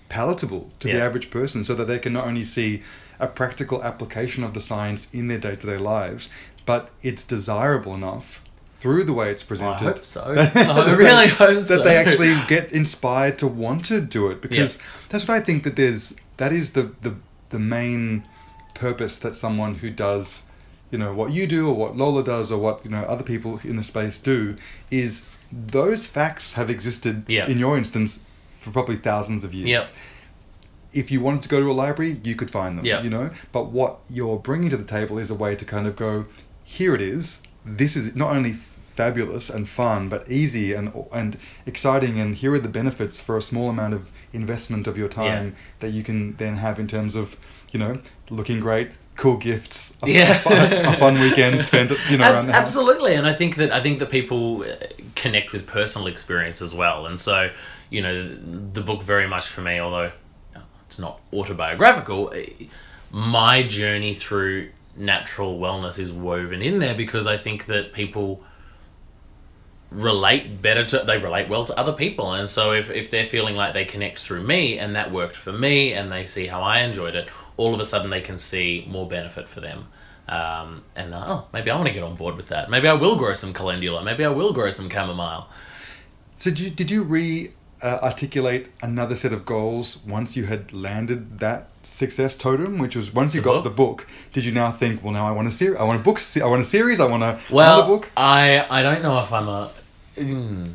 palatable 0.09 0.71
to 0.81 0.89
the 0.89 1.01
average 1.01 1.31
person 1.31 1.65
so 1.65 1.75
that 1.75 1.85
they 1.85 1.99
can 1.99 2.13
not 2.13 2.27
only 2.27 2.43
see 2.43 2.83
a 3.21 3.27
practical 3.29 3.83
application 3.85 4.43
of 4.45 4.55
the 4.55 4.61
science 4.61 5.13
in 5.13 5.29
their 5.29 5.39
day 5.39 5.55
to 5.57 5.67
day 5.67 5.77
lives, 5.77 6.31
but 6.67 6.91
it's 7.03 7.25
desirable 7.25 7.95
enough 7.95 8.43
through 8.75 9.05
the 9.05 9.13
way 9.13 9.31
it's 9.31 9.43
presented. 9.43 9.83
I 9.85 9.93
hope 9.93 10.05
so 10.05 10.23
I 10.55 10.95
really 10.95 11.29
hope 11.29 11.57
that 11.57 11.65
so 11.65 11.83
they 11.83 11.97
actually 11.97 12.35
get 12.49 12.73
inspired 12.73 13.39
to 13.41 13.47
want 13.47 13.85
to 13.87 14.01
do 14.01 14.29
it 14.31 14.41
because 14.41 14.79
that's 15.11 15.29
what 15.29 15.35
I 15.37 15.41
think 15.41 15.65
that 15.65 15.77
there's 15.77 16.17
that 16.39 16.53
is 16.53 16.71
the 16.73 16.93
the 17.03 17.15
the 17.51 17.59
main 17.59 18.25
purpose 18.75 19.19
that 19.19 19.35
someone 19.35 19.75
who 19.77 19.91
does 19.91 20.45
you 20.91 20.99
know 20.99 21.13
what 21.15 21.31
you 21.33 21.47
do 21.47 21.69
or 21.69 21.75
what 21.75 21.97
Lola 21.97 22.25
does 22.25 22.51
or 22.51 22.59
what 22.59 22.83
you 22.85 22.91
know 22.91 23.03
other 23.03 23.23
people 23.23 23.61
in 23.65 23.77
the 23.77 23.85
space 23.85 24.19
do 24.19 24.57
is 24.91 25.27
those 25.53 26.07
facts 26.07 26.55
have 26.55 26.71
existed 26.71 27.25
Yeah. 27.29 27.47
in 27.49 27.59
your 27.59 27.77
instance 27.77 28.25
for 28.61 28.71
probably 28.71 28.97
thousands 28.97 29.45
of 29.45 29.53
years. 29.53 29.69
Yep. 29.69 29.83
If 30.93 31.11
you 31.11 31.21
wanted 31.21 31.43
to 31.45 31.49
go 31.49 31.61
to 31.61 31.71
a 31.71 31.73
library, 31.73 32.21
you 32.25 32.35
could 32.35 32.51
find 32.51 32.77
them. 32.79 32.85
Yeah. 32.85 33.03
You 33.03 33.11
know, 33.11 33.31
but 33.53 33.67
what 33.67 33.99
you're 34.11 34.39
bringing 34.39 34.71
to 34.71 34.77
the 34.77 34.85
table 34.85 35.19
is 35.19 35.31
a 35.31 35.35
way 35.35 35.55
to 35.57 35.65
kind 35.65 35.87
of 35.87 35.95
go, 35.97 36.27
here 36.65 36.95
it 36.95 37.01
is. 37.01 37.43
This 37.65 37.97
is 37.97 38.15
not 38.17 38.31
only 38.35 38.53
fabulous 38.53 39.51
and 39.51 39.69
fun, 39.69 40.09
but 40.09 40.29
easy 40.31 40.73
and 40.75 40.93
and 41.13 41.39
exciting. 41.67 42.19
And 42.21 42.35
here 42.37 42.53
are 42.55 42.59
the 42.59 42.69
benefits 42.69 43.21
for 43.21 43.37
a 43.37 43.43
small 43.43 43.69
amount 43.69 43.95
of 43.95 44.11
investment 44.33 44.87
of 44.87 44.97
your 44.99 45.09
time 45.09 45.45
Yeah. 45.47 45.51
that 45.81 45.91
you 45.91 46.03
can 46.03 46.37
then 46.37 46.57
have 46.57 46.79
in 46.79 46.87
terms 46.87 47.15
of, 47.17 47.37
you 47.73 47.79
know, 47.81 47.99
looking 48.31 48.61
great, 48.61 48.97
cool 49.17 49.37
gifts, 49.37 49.97
a, 50.03 50.09
Yeah. 50.09 50.31
a, 50.37 50.39
fun, 50.39 50.73
a 50.87 50.97
fun 50.97 51.15
weekend 51.21 51.61
spent, 51.63 51.91
you 52.11 52.17
know, 52.19 52.25
Abs- 52.25 52.43
around 52.45 52.47
the 52.47 52.53
house. 52.53 52.63
absolutely 52.63 53.15
and 53.15 53.27
i 53.27 53.33
think 53.33 53.57
that 53.57 53.73
i 53.73 53.81
think 53.83 53.99
that 53.99 54.09
people 54.11 54.63
uh, 54.63 54.75
connect 55.17 55.53
with 55.53 55.67
personal 55.67 56.07
experience 56.07 56.63
as 56.63 56.73
well 56.73 57.07
and 57.07 57.19
so 57.19 57.51
you 57.91 58.01
know 58.01 58.29
the 58.73 58.81
book 58.81 59.03
very 59.03 59.27
much 59.27 59.47
for 59.49 59.63
me 59.63 59.81
although 59.81 60.11
it's 60.91 60.99
not 60.99 61.21
autobiographical. 61.33 62.35
My 63.13 63.63
journey 63.63 64.13
through 64.13 64.71
natural 64.97 65.61
wellness 65.61 66.01
is 66.01 66.11
woven 66.11 66.61
in 66.61 66.81
there 66.81 66.95
because 66.95 67.27
i 67.27 67.37
think 67.37 67.67
that 67.67 67.93
people 67.93 68.43
relate 69.93 70.61
better 70.61 70.85
to 70.85 70.99
they 71.07 71.17
relate 71.17 71.49
well 71.49 71.65
to 71.65 71.79
other 71.79 71.93
people. 71.93 72.35
And 72.35 72.49
so 72.49 72.73
if, 72.73 72.91
if 72.91 73.11
they're 73.11 73.27
feeling 73.27 73.55
like 73.57 73.73
they 73.73 73.85
connect 73.85 74.19
through 74.19 74.43
me 74.43 74.79
and 74.79 74.95
that 74.97 75.11
worked 75.11 75.37
for 75.37 75.53
me 75.53 75.95
and 75.95 76.11
they 76.11 76.27
see 76.27 76.47
how 76.47 76.63
i 76.63 76.81
enjoyed 76.81 77.15
it 77.15 77.29
all 77.57 77.73
of 77.73 77.81
a 77.81 77.85
sudden 77.85 78.11
they 78.11 78.21
can 78.21 78.37
see 78.37 78.85
more 78.89 79.07
benefit 79.09 79.49
for 79.49 79.61
them. 79.61 79.87
Um, 80.29 80.83
and 80.97 81.13
then, 81.13 81.23
oh 81.25 81.47
maybe 81.53 81.71
i 81.71 81.77
want 81.77 81.87
to 81.87 81.95
get 81.95 82.03
on 82.03 82.17
board 82.17 82.37
with 82.37 82.49
that. 82.49 82.69
Maybe 82.69 82.89
i 82.89 82.95
will 82.95 83.17
grow 83.17 83.35
some 83.35 83.53
calendula. 83.53 84.03
Maybe 84.03 84.25
i 84.25 84.29
will 84.29 84.53
grow 84.53 84.71
some 84.71 84.91
chamomile. 84.91 85.49
So 86.35 86.51
did 86.51 86.61
you, 86.61 86.71
did 86.71 86.91
you 86.91 87.05
re 87.05 87.51
uh, 87.83 87.99
articulate 88.03 88.69
another 88.83 89.15
set 89.17 89.33
of 89.33 89.45
goals 89.47 89.99
once 90.07 90.37
you 90.37 90.45
had 90.45 90.73
landed 90.73 91.39
that 91.41 91.69
success 91.83 92.37
totem, 92.37 92.79
which 92.79 92.95
was 92.97 93.13
once 93.15 93.35
you 93.35 93.41
The 93.41 93.45
got 93.45 93.55
book? 93.55 93.65
the 93.65 93.71
book? 93.71 94.07
Did 94.33 94.45
you 94.45 94.53
now 94.53 94.71
think, 94.71 95.03
well, 95.03 95.13
now 95.13 95.27
I 95.27 95.31
want 95.33 95.49
a 95.49 95.53
series, 95.53 95.79
I 95.81 95.85
want 95.85 96.01
a 96.01 96.03
book, 96.05 96.19
se- 96.19 96.43
I 96.43 96.47
want 96.47 96.61
a 96.63 96.65
series, 96.67 97.01
I 97.01 97.07
want 97.07 97.23
a 97.23 97.39
well 97.51 97.79
another 97.79 97.89
book? 97.97 98.11
i 98.17 98.67
i 98.71 98.83
don't 98.83 99.03
know 99.03 99.19
if 99.21 99.33
i'm 99.33 99.49
a 99.49 99.71
mm. 100.17 100.73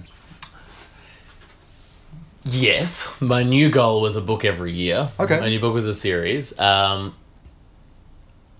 yes 2.44 3.10
my 3.22 3.44
new 3.44 3.70
goal 3.70 4.02
was 4.02 4.16
a 4.16 4.22
book 4.22 4.46
every 4.46 4.72
year 4.72 5.10
Okay. 5.20 5.40
my 5.40 5.50
new 5.50 5.60
book 5.60 5.74
was 5.74 5.86
a 5.86 5.94
series 5.96 6.58
um, 6.60 7.16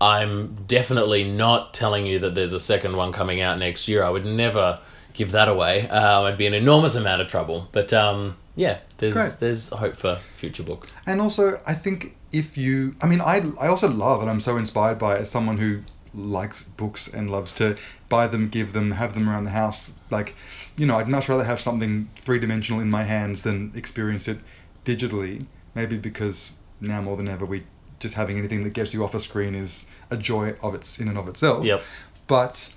i'm 0.00 0.54
definitely 0.66 1.24
not 1.24 1.72
telling 1.72 2.04
you 2.06 2.18
that 2.20 2.34
there's 2.34 2.52
a 2.52 2.60
second 2.60 2.96
one 2.96 3.12
coming 3.12 3.40
out 3.40 3.58
next 3.58 3.86
year 3.88 4.02
i 4.02 4.10
would 4.10 4.26
never 4.26 4.78
give 5.16 5.32
that 5.32 5.48
away 5.48 5.88
uh, 5.88 6.22
i'd 6.22 6.38
be 6.38 6.46
an 6.46 6.54
enormous 6.54 6.94
amount 6.94 7.20
of 7.22 7.28
trouble 7.28 7.68
but 7.72 7.92
um, 7.92 8.36
yeah 8.54 8.78
there's 8.98 9.14
Great. 9.14 9.32
there's 9.40 9.68
hope 9.70 9.96
for 9.96 10.18
future 10.36 10.62
books 10.62 10.94
And 11.06 11.20
also, 11.20 11.60
I 11.66 11.74
think 11.74 12.16
if 12.32 12.58
you, 12.58 12.94
I 13.02 13.06
mean, 13.06 13.20
I, 13.20 13.42
I 13.60 13.68
also 13.68 13.88
love 13.88 14.20
and 14.20 14.30
I'm 14.30 14.40
so 14.40 14.56
inspired 14.56 14.98
by 14.98 15.16
it 15.16 15.20
as 15.22 15.30
someone 15.30 15.58
who 15.58 15.80
likes 16.14 16.62
books 16.62 17.08
and 17.08 17.30
loves 17.30 17.52
to 17.54 17.76
buy 18.08 18.26
them, 18.26 18.48
give 18.48 18.72
them, 18.72 18.90
have 18.92 19.14
them 19.14 19.28
around 19.28 19.44
the 19.44 19.50
house. 19.50 19.92
Like, 20.10 20.34
you 20.76 20.86
know, 20.86 20.98
I'd 20.98 21.08
much 21.08 21.28
rather 21.28 21.44
have 21.44 21.60
something 21.60 22.08
three 22.16 22.38
dimensional 22.38 22.80
in 22.80 22.90
my 22.90 23.04
hands 23.04 23.42
than 23.42 23.72
experience 23.74 24.28
it 24.28 24.38
digitally. 24.84 25.46
Maybe 25.74 25.96
because 25.96 26.54
now 26.80 27.00
more 27.02 27.16
than 27.16 27.28
ever, 27.28 27.44
we 27.44 27.64
just 28.00 28.14
having 28.14 28.38
anything 28.38 28.64
that 28.64 28.72
gets 28.72 28.92
you 28.92 29.04
off 29.04 29.14
a 29.14 29.20
screen 29.20 29.54
is 29.54 29.86
a 30.10 30.16
joy 30.16 30.54
of 30.62 30.74
its 30.74 30.98
in 30.98 31.08
and 31.08 31.18
of 31.18 31.28
itself. 31.28 31.64
Yep. 31.64 31.82
But 32.26 32.72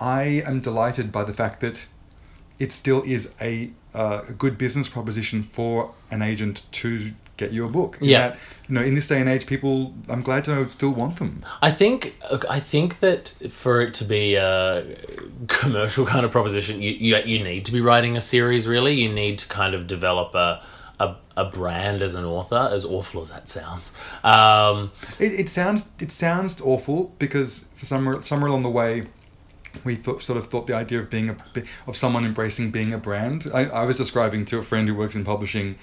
I 0.00 0.42
am 0.46 0.60
delighted 0.60 1.12
by 1.12 1.24
the 1.24 1.32
fact 1.34 1.60
that 1.60 1.86
it 2.58 2.72
still 2.72 3.02
is 3.02 3.32
a, 3.40 3.70
uh, 3.94 4.22
a 4.28 4.32
good 4.32 4.56
business 4.58 4.88
proposition 4.88 5.42
for 5.42 5.92
an 6.10 6.22
agent 6.22 6.64
to 6.72 7.12
get 7.36 7.52
you 7.52 7.64
a 7.64 7.68
book. 7.68 7.98
In 8.00 8.08
Yeah. 8.08 8.28
that, 8.28 8.38
you 8.68 8.74
know, 8.74 8.82
in 8.82 8.94
this 8.94 9.06
day 9.06 9.18
and 9.20 9.28
age, 9.28 9.46
people, 9.46 9.94
I'm 10.08 10.20
glad 10.22 10.44
to 10.44 10.54
know, 10.54 10.66
still 10.66 10.92
want 10.92 11.16
them. 11.16 11.42
I 11.62 11.70
think 11.70 12.14
I 12.48 12.60
think 12.60 13.00
that 13.00 13.34
for 13.50 13.80
it 13.80 13.94
to 13.94 14.04
be 14.04 14.34
a 14.34 14.84
commercial 15.48 16.04
kind 16.06 16.24
of 16.26 16.30
proposition, 16.30 16.82
you, 16.82 16.90
you 16.90 17.16
you 17.24 17.42
need 17.44 17.64
to 17.66 17.72
be 17.72 17.80
writing 17.80 18.16
a 18.16 18.20
series. 18.20 18.66
Really, 18.66 18.94
you 18.94 19.10
need 19.12 19.38
to 19.38 19.48
kind 19.48 19.74
of 19.74 19.86
develop 19.86 20.34
a 20.34 20.62
a, 21.00 21.16
a 21.34 21.46
brand 21.46 22.02
as 22.02 22.14
an 22.14 22.26
author. 22.26 22.68
As 22.72 22.84
awful 22.84 23.22
as 23.22 23.30
that 23.30 23.48
sounds, 23.48 23.96
um, 24.22 24.92
It, 25.18 25.32
it 25.40 25.48
sounds 25.48 25.88
it 25.98 26.10
sounds 26.12 26.60
awful 26.60 27.14
because 27.18 27.66
for 27.74 27.86
somewhere 27.86 28.20
somewhere 28.22 28.50
along 28.50 28.64
the 28.64 28.70
way, 28.70 29.06
we 29.84 29.94
thought, 29.94 30.22
sort 30.22 30.38
of 30.38 30.48
thought 30.48 30.66
the 30.66 30.74
idea 30.74 30.98
of 30.98 31.10
being 31.10 31.30
a 31.30 31.36
of 31.86 31.96
someone 31.96 32.24
embracing 32.24 32.70
being 32.70 32.92
a 32.92 32.98
brand. 32.98 33.46
I, 33.54 33.66
I 33.66 33.84
was 33.84 33.96
describing 33.96 34.44
to 34.46 34.58
a 34.58 34.62
friend 34.62 34.88
who 34.88 34.94
works 34.94 35.14
in 35.14 35.24
publishing 35.24 35.76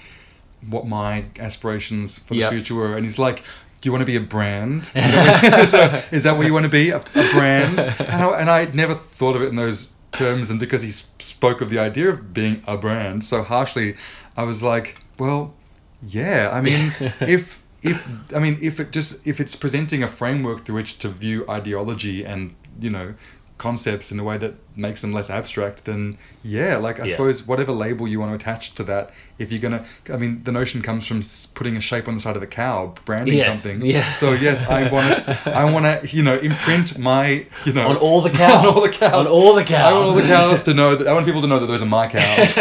what 0.68 0.88
my 0.88 1.26
aspirations 1.40 2.20
for 2.20 2.34
the 2.34 2.42
Yep. 2.42 2.52
future 2.52 2.76
were, 2.76 2.96
and 2.96 3.06
he's 3.06 3.20
like. 3.20 3.44
Do 3.80 3.88
you 3.88 3.92
want 3.94 4.02
to 4.02 4.08
be 4.08 4.16
a 4.16 4.22
brand? 4.22 4.82
Is 4.96 5.04
that, 5.04 5.68
so, 5.70 6.16
is 6.16 6.24
that 6.24 6.36
what 6.36 6.48
you 6.48 6.54
want 6.54 6.64
to 6.64 6.70
be? 6.70 6.90
A, 6.90 6.98
a 6.98 7.32
brand? 7.32 7.78
And 7.78 8.24
I, 8.24 8.40
and 8.42 8.50
I'd 8.50 8.74
never 8.74 8.96
thought 8.96 9.36
of 9.36 9.44
it 9.44 9.50
in 9.50 9.56
those 9.56 9.92
terms. 10.14 10.50
And 10.50 10.60
because 10.60 10.82
he 10.82 10.90
spoke 10.90 11.62
of 11.62 11.70
the 11.70 11.78
idea 11.78 12.10
of 12.10 12.34
being 12.34 12.64
a 12.66 12.76
brand 12.76 13.24
so 13.24 13.44
harshly, 13.44 13.96
I 14.36 14.46
was 14.46 14.64
like, 14.64 14.98
well, 15.20 15.54
yeah. 16.02 16.50
I 16.52 16.60
mean, 16.62 16.92
if 17.22 17.62
if 17.84 18.10
I 18.36 18.40
mean 18.40 18.58
if 18.64 18.80
it 18.80 18.92
just 18.92 19.26
if 19.28 19.40
it's 19.40 19.56
presenting 19.56 20.02
a 20.02 20.08
framework 20.08 20.62
through 20.62 20.76
which 20.76 20.98
to 20.98 21.10
view 21.10 21.46
ideology 21.48 22.26
and 22.26 22.56
you 22.80 22.90
know 22.90 23.14
concepts 23.58 24.12
in 24.12 24.20
a 24.20 24.24
way 24.24 24.38
that 24.38 24.54
makes 24.76 25.02
them 25.02 25.12
less 25.12 25.30
abstract, 25.32 25.86
then 25.86 26.18
yeah, 26.44 26.78
like 26.78 27.00
I 27.00 27.06
Yeah. 27.06 27.12
suppose 27.12 27.48
whatever 27.48 27.72
label 27.72 28.08
you 28.08 28.20
want 28.20 28.32
to 28.32 28.36
attach 28.36 28.76
to 28.76 28.84
that, 28.84 29.10
if 29.40 29.52
you're 29.52 29.60
gonna, 29.62 29.84
I 30.14 30.18
mean, 30.18 30.42
the 30.44 30.52
notion 30.52 30.84
comes 30.84 31.08
from 31.08 31.24
putting 31.56 31.76
a 31.76 31.82
shape 31.82 32.08
on 32.08 32.14
the 32.14 32.22
side 32.22 32.36
of 32.36 32.42
the 32.42 32.48
cow, 32.48 32.94
branding 33.06 33.34
Yes, 33.38 33.64
something. 33.64 33.82
yeah. 33.84 34.14
So 34.14 34.34
yes, 34.34 34.68
I 34.70 34.88
want 34.92 35.16
to, 35.16 35.40
I 35.56 35.66
want 35.72 35.86
to, 35.86 36.16
you 36.16 36.22
know, 36.22 36.38
imprint 36.38 37.00
my, 37.00 37.48
you 37.66 37.74
know, 37.74 37.88
on 37.88 37.96
all 37.98 38.22
the 38.22 38.30
cows, 38.44 38.66
on 38.68 38.74
all 38.76 38.82
the 38.82 38.90
cows, 38.90 39.26
on 39.26 39.28
all 39.28 39.54
the 39.56 39.64
cows. 39.64 39.92
I 39.92 39.94
want 39.94 40.06
all 40.10 40.14
the 40.14 40.22
cows. 40.22 40.50
cows 40.50 40.64
to 40.64 40.74
know 40.82 40.96
that 40.96 41.08
I 41.08 41.14
want 41.14 41.26
people 41.26 41.42
to 41.42 41.48
know 41.48 41.58
that 41.60 41.66
those 41.68 41.82
are 41.82 41.86
my 41.86 42.08
cows. 42.08 42.58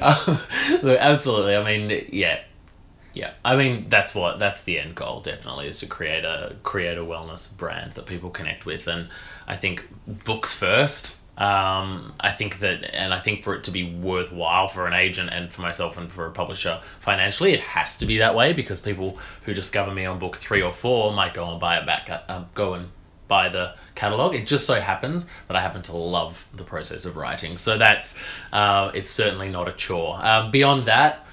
Um, 0.00 0.38
look, 0.82 0.98
absolutely. 0.98 1.56
I 1.56 1.62
mean, 1.64 2.06
yeah, 2.12 2.40
yeah. 3.18 3.32
I 3.44 3.56
mean, 3.56 3.86
that's 3.88 4.14
what 4.14 4.38
that's 4.38 4.62
the 4.62 4.78
end 4.78 4.94
goal. 4.94 5.20
Definitely 5.20 5.66
is 5.66 5.80
to 5.80 5.86
create 5.86 6.24
a 6.24 6.54
create 6.62 6.96
a 6.96 7.00
wellness 7.00 7.54
brand 7.56 7.92
that 7.94 8.06
people 8.06 8.30
connect 8.30 8.64
with, 8.64 8.86
and 8.86 9.08
I 9.48 9.56
think 9.56 9.88
books 10.06 10.56
first. 10.56 11.16
Um, 11.36 12.14
I 12.20 12.30
think 12.30 12.60
that, 12.60 12.94
and 12.94 13.12
I 13.12 13.20
think 13.20 13.42
for 13.42 13.54
it 13.54 13.64
to 13.64 13.70
be 13.72 13.92
worthwhile 13.92 14.68
for 14.68 14.86
an 14.86 14.92
agent 14.92 15.30
and 15.32 15.52
for 15.52 15.62
myself 15.62 15.96
and 15.98 16.10
for 16.10 16.26
a 16.26 16.30
publisher 16.32 16.80
financially, 17.00 17.52
it 17.52 17.60
has 17.60 17.98
to 17.98 18.06
be 18.06 18.18
that 18.18 18.36
way 18.36 18.52
because 18.52 18.80
people 18.80 19.18
who 19.44 19.54
discover 19.54 19.92
me 19.92 20.04
on 20.04 20.20
book 20.20 20.36
three 20.36 20.62
or 20.62 20.72
four 20.72 21.12
might 21.12 21.34
go 21.34 21.48
and 21.50 21.60
buy 21.60 21.78
it 21.78 21.86
back, 21.86 22.08
uh, 22.10 22.44
go 22.54 22.74
and 22.74 22.88
buy 23.28 23.48
the 23.48 23.74
catalog. 23.94 24.34
It 24.34 24.46
just 24.46 24.64
so 24.64 24.80
happens 24.80 25.28
that 25.48 25.56
I 25.56 25.60
happen 25.60 25.82
to 25.82 25.96
love 25.96 26.48
the 26.54 26.64
process 26.64 27.04
of 27.04 27.16
writing, 27.16 27.56
so 27.56 27.78
that's 27.78 28.20
uh, 28.52 28.92
it's 28.94 29.10
certainly 29.10 29.48
not 29.48 29.68
a 29.68 29.72
chore. 29.72 30.18
Um, 30.20 30.50
beyond 30.52 30.84
that, 30.86 31.24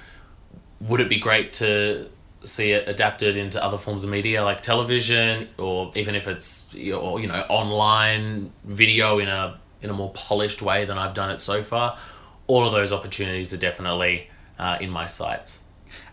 would 0.80 1.00
it 1.00 1.08
be 1.08 1.18
great 1.18 1.52
to 1.54 2.08
see 2.44 2.70
it 2.72 2.88
adapted 2.88 3.36
into 3.36 3.62
other 3.62 3.78
forms 3.78 4.04
of 4.04 4.10
media 4.10 4.44
like 4.44 4.62
television, 4.62 5.48
or 5.58 5.90
even 5.94 6.14
if 6.14 6.28
it's 6.28 6.74
or 6.74 7.20
you 7.20 7.26
know 7.26 7.44
online 7.48 8.52
video 8.64 9.18
in 9.18 9.28
a 9.28 9.58
in 9.82 9.90
a 9.90 9.92
more 9.92 10.10
polished 10.12 10.62
way 10.62 10.84
than 10.84 10.98
I've 10.98 11.14
done 11.14 11.30
it 11.30 11.38
so 11.38 11.62
far? 11.62 11.98
All 12.46 12.66
of 12.66 12.72
those 12.72 12.92
opportunities 12.92 13.52
are 13.52 13.56
definitely 13.58 14.28
uh, 14.58 14.78
in 14.80 14.90
my 14.90 15.06
sights. 15.06 15.62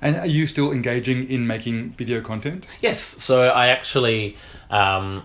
and 0.01 0.15
are 0.15 0.27
you 0.27 0.47
still 0.47 0.71
engaging 0.71 1.29
in 1.29 1.45
making 1.47 1.91
video 1.91 2.21
content? 2.21 2.67
Yes, 2.81 2.99
so 2.99 3.43
I 3.43 3.67
actually 3.67 4.35
um, 4.69 5.23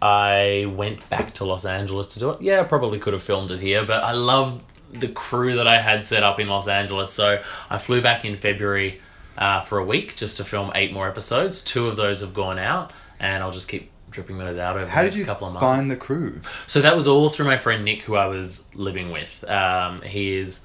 I 0.00 0.66
went 0.74 1.08
back 1.08 1.34
to 1.34 1.44
Los 1.44 1.64
Angeles 1.64 2.08
to 2.08 2.18
do 2.18 2.30
it. 2.30 2.42
Yeah, 2.42 2.60
I 2.60 2.64
probably 2.64 2.98
could 2.98 3.12
have 3.12 3.22
filmed 3.22 3.50
it 3.52 3.60
here, 3.60 3.84
but 3.86 4.02
I 4.02 4.12
love 4.12 4.60
the 4.92 5.08
crew 5.08 5.54
that 5.56 5.66
I 5.66 5.78
had 5.80 6.02
set 6.04 6.22
up 6.22 6.38
in 6.40 6.48
Los 6.48 6.68
Angeles. 6.68 7.12
So 7.12 7.42
I 7.70 7.78
flew 7.78 8.00
back 8.02 8.24
in 8.24 8.36
February 8.36 9.00
uh, 9.38 9.62
for 9.62 9.78
a 9.78 9.84
week 9.84 10.16
just 10.16 10.36
to 10.38 10.44
film 10.44 10.70
eight 10.74 10.92
more 10.92 11.08
episodes. 11.08 11.62
Two 11.62 11.88
of 11.88 11.96
those 11.96 12.20
have 12.20 12.34
gone 12.34 12.58
out, 12.58 12.92
and 13.18 13.42
I'll 13.42 13.50
just 13.52 13.68
keep 13.68 13.90
dripping 14.10 14.36
those 14.38 14.58
out 14.58 14.76
over 14.76 14.86
How 14.90 15.02
the 15.02 15.08
did 15.08 15.14
next 15.14 15.18
you 15.20 15.24
couple 15.24 15.46
of 15.46 15.54
months. 15.54 15.64
find 15.64 15.90
the 15.90 15.96
crew? 15.96 16.40
So 16.66 16.82
that 16.82 16.94
was 16.94 17.06
all 17.06 17.28
through 17.30 17.46
my 17.46 17.56
friend 17.56 17.84
Nick, 17.84 18.02
who 18.02 18.14
I 18.16 18.26
was 18.26 18.66
living 18.74 19.10
with. 19.10 19.42
Um, 19.48 20.02
he 20.02 20.34
is 20.34 20.60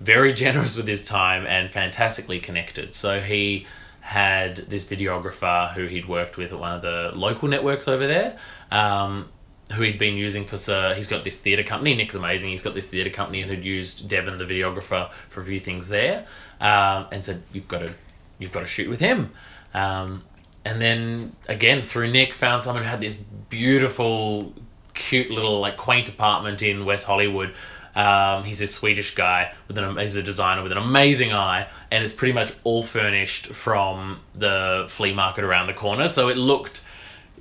very 0.00 0.32
generous 0.44 0.76
with 0.76 0.86
his 0.86 1.04
time 1.06 1.46
and 1.46 1.68
fantastically 1.68 2.38
connected. 2.38 2.92
So 2.92 3.20
he 3.20 3.66
had 4.00 4.56
this 4.56 4.84
videographer 4.84 5.72
who 5.72 5.86
he'd 5.86 6.06
worked 6.06 6.36
with 6.36 6.52
at 6.52 6.58
one 6.58 6.72
of 6.72 6.82
the 6.82 7.10
local 7.14 7.48
networks 7.48 7.88
over 7.88 8.06
there, 8.06 8.36
um, 8.70 9.28
who 9.74 9.82
he'd 9.82 9.98
been 9.98 10.16
using 10.16 10.44
for. 10.44 10.56
So 10.56 10.92
he's 10.94 11.08
got 11.08 11.24
this 11.24 11.38
theatre 11.38 11.62
company. 11.62 11.94
Nick's 11.94 12.14
amazing. 12.14 12.50
He's 12.50 12.62
got 12.62 12.74
this 12.74 12.86
theatre 12.86 13.10
company 13.10 13.42
and 13.42 13.50
had 13.50 13.64
used 13.64 14.08
Devon, 14.08 14.36
the 14.36 14.44
videographer, 14.44 15.10
for 15.28 15.40
a 15.40 15.44
few 15.44 15.60
things 15.60 15.88
there, 15.88 16.26
um, 16.60 17.06
and 17.12 17.24
said, 17.24 17.42
"You've 17.52 17.68
got 17.68 17.86
to, 17.86 17.94
you've 18.38 18.52
got 18.52 18.60
to 18.60 18.66
shoot 18.66 18.88
with 18.88 19.00
him." 19.00 19.32
Um, 19.74 20.22
and 20.64 20.80
then 20.80 21.36
again 21.48 21.82
through 21.82 22.10
Nick 22.10 22.32
found 22.32 22.62
someone 22.62 22.84
who 22.84 22.88
had 22.88 23.00
this 23.00 23.16
beautiful, 23.16 24.54
cute 24.94 25.30
little 25.30 25.60
like 25.60 25.76
quaint 25.76 26.08
apartment 26.08 26.62
in 26.62 26.84
West 26.84 27.06
Hollywood. 27.06 27.52
Um, 27.96 28.42
he's 28.42 28.58
this 28.58 28.74
Swedish 28.74 29.14
guy 29.14 29.52
with 29.68 29.78
an 29.78 29.96
he's 29.98 30.16
a 30.16 30.22
designer 30.22 30.62
with 30.62 30.72
an 30.72 30.78
amazing 30.78 31.32
eye, 31.32 31.68
and 31.90 32.04
it's 32.04 32.14
pretty 32.14 32.32
much 32.32 32.52
all 32.64 32.82
furnished 32.82 33.46
from 33.48 34.20
the 34.34 34.86
flea 34.88 35.12
market 35.12 35.44
around 35.44 35.68
the 35.68 35.74
corner. 35.74 36.08
So 36.08 36.28
it 36.28 36.36
looked, 36.36 36.80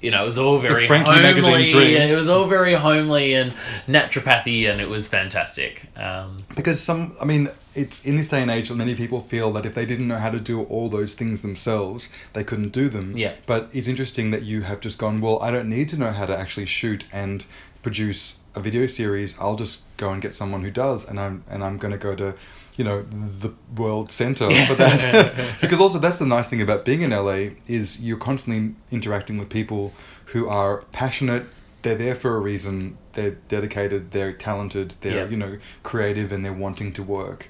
you 0.04 0.12
know, 0.12 0.22
it 0.22 0.26
was 0.26 0.38
all 0.38 0.60
very 0.60 0.86
Frankie 0.86 1.10
homely. 1.10 1.24
magazine 1.24 1.70
dream. 1.70 1.98
It 1.98 2.16
was 2.16 2.30
all 2.30 2.48
very 2.48 2.74
homely 2.74 3.34
and 3.34 3.54
naturopathy, 3.88 4.70
and 4.70 4.82
it 4.82 4.90
was 4.90 5.08
fantastic. 5.08 5.88
Um, 5.96 6.38
Because 6.56 6.82
some, 6.82 7.16
I 7.22 7.26
mean, 7.26 7.50
it's 7.74 8.06
in 8.06 8.18
this 8.18 8.28
day 8.28 8.42
and 8.42 8.52
age 8.52 8.68
that 8.68 8.76
many 8.76 8.96
people 8.96 9.22
feel 9.22 9.52
that 9.54 9.66
if 9.66 9.74
they 9.74 9.86
didn't 9.86 10.10
know 10.10 10.18
how 10.18 10.30
to 10.30 10.40
do 10.40 10.64
all 10.64 10.90
those 10.90 11.16
things 11.16 11.42
themselves, 11.42 12.10
they 12.34 12.44
couldn't 12.44 12.74
do 12.74 12.90
them. 12.90 13.16
Yeah. 13.16 13.34
But 13.46 13.70
it's 13.74 13.88
interesting 13.88 14.32
that 14.32 14.44
you 14.44 14.64
have 14.64 14.82
just 14.82 15.00
gone, 15.00 15.22
well, 15.22 15.42
I 15.42 15.52
don't 15.52 15.70
need 15.70 15.88
to 15.90 15.98
know 15.98 16.12
how 16.12 16.26
to 16.26 16.38
actually 16.38 16.66
shoot 16.66 17.06
and 17.14 17.46
produce 17.82 18.40
a 18.56 18.60
video 18.60 18.88
series. 18.88 19.40
I'll 19.40 19.56
just 19.56 19.82
go 19.96 20.12
and 20.12 20.22
get 20.22 20.36
someone 20.36 20.64
who 20.64 20.72
does, 20.72 21.08
and 21.08 21.18
I'm 21.18 21.44
and 21.50 21.64
I'm 21.64 21.78
going 21.78 21.94
to 21.94 21.98
go 21.98 22.14
to, 22.16 22.36
you 22.76 22.84
know, 22.84 23.04
the 23.04 23.54
world 23.76 24.12
center 24.12 24.50
for 24.66 24.76
that. 24.76 25.56
because 25.62 25.80
also 25.80 26.00
that's 26.00 26.20
the 26.20 26.26
nice 26.26 26.50
thing 26.50 26.62
about 26.62 26.86
being 26.86 27.02
in 27.02 27.12
LA 27.12 27.50
is 27.68 28.04
you're 28.04 28.18
constantly 28.18 28.76
interacting 28.92 29.38
with 29.38 29.50
people 29.50 29.94
who 30.28 30.48
are 30.48 30.84
passionate 30.92 31.46
they're 31.84 31.96
there 31.96 32.16
for 32.16 32.36
a 32.36 32.40
reason. 32.40 32.98
They're 33.14 33.38
dedicated. 33.48 34.12
They're 34.12 34.34
talented. 34.34 34.96
They're 35.02 35.26
Yeah. 35.26 35.30
you 35.30 35.38
know 35.38 35.58
creative, 35.84 36.32
and 36.32 36.44
they're 36.44 36.52
wanting 36.52 36.92
to 36.94 37.04
work. 37.04 37.50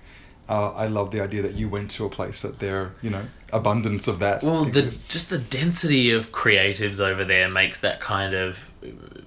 Uh, 0.50 0.72
I 0.72 0.88
love 0.88 1.12
the 1.12 1.22
idea 1.22 1.42
that 1.42 1.54
you 1.54 1.70
went 1.70 1.90
to 1.92 2.06
a 2.06 2.10
place 2.10 2.42
that 2.42 2.60
there, 2.60 2.92
you 3.02 3.10
know, 3.10 3.28
abundance 3.54 4.10
of 4.10 4.20
that. 4.20 4.44
Well, 4.44 4.66
the, 4.66 4.82
just 4.82 5.30
the 5.30 5.38
density 5.38 6.12
of 6.12 6.34
creatives 6.34 7.00
over 7.00 7.24
there 7.24 7.48
makes 7.48 7.80
that 7.80 8.02
kind 8.02 8.34
of 8.34 8.70
uh, 8.84 9.22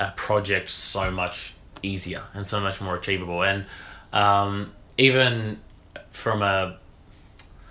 a 0.00 0.10
project 0.16 0.70
so 0.70 1.12
much 1.12 1.54
easier 1.82 2.22
and 2.34 2.44
so 2.44 2.58
much 2.58 2.80
more 2.80 2.96
achievable. 2.96 3.44
And 3.44 3.66
um, 4.12 4.72
even 4.98 5.58
from 6.10 6.42
a, 6.42 6.76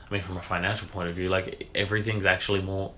I 0.10 0.14
mean, 0.14 0.22
from 0.22 0.38
a 0.38 0.42
financial 0.42 0.88
point 0.88 1.10
of 1.10 1.16
view, 1.16 1.30
like 1.30 1.70
everything's 1.76 2.26
actually 2.26 2.62
more 2.62 2.94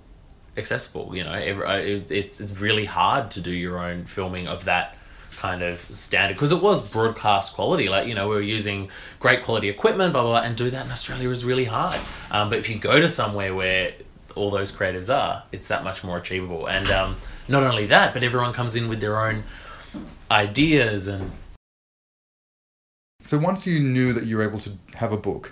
accessible. 0.56 1.16
You 1.16 1.24
know, 1.24 1.34
every, 1.34 1.66
uh, 1.66 1.78
it, 1.78 2.12
it's 2.12 2.40
it's 2.40 2.60
really 2.60 2.86
hard 2.86 3.32
to 3.32 3.42
do 3.42 3.52
your 3.52 3.80
own 3.80 4.06
filming 4.06 4.48
of 4.48 4.66
that 4.66 4.96
kind 5.40 5.64
of 5.64 5.80
standard 5.92 6.34
because 6.36 6.52
it 6.52 6.62
was 6.62 6.88
broadcast 6.88 7.54
quality. 7.54 7.90
Like 7.90 8.08
you 8.08 8.14
know 8.14 8.28
we 8.28 8.36
were 8.36 8.42
using 8.42 8.90
great 9.20 9.44
quality 9.44 9.70
equipment 9.70 10.14
blah 10.14 10.22
blah, 10.22 10.32
blah 10.32 10.42
and 10.42 10.56
do 10.56 10.70
that 10.70 10.86
in 10.86 10.92
australia 10.92 11.30
is 11.30 11.46
really 11.46 11.66
hard. 11.66 12.00
Um, 12.30 12.50
but 12.50 12.60
if 12.60 12.70
you 12.70 12.78
go 12.78 13.00
to 13.00 13.08
somewhere 13.08 13.56
where 13.56 13.94
all 14.36 14.52
those 14.52 14.72
creatives 14.72 15.14
are 15.14 15.44
it's 15.52 15.70
that 15.70 15.84
much 15.84 16.04
more 16.04 16.18
achievable. 16.18 16.68
And 16.68 16.90
um, 16.92 17.18
not 17.48 17.64
only 17.64 17.86
that 17.88 18.14
but 18.14 18.24
everyone 18.24 18.54
comes 18.54 18.76
in 18.76 18.90
with 18.90 19.00
their 19.00 19.20
own 19.20 19.44
ideas 20.30 21.08
and 21.08 21.32
So 23.30 23.38
once 23.38 23.68
you 23.68 23.80
knew 23.80 24.12
that 24.14 24.26
you 24.26 24.38
were 24.38 24.44
able 24.44 24.58
to 24.62 24.72
have 24.96 25.12
a 25.12 25.18
book, 25.18 25.52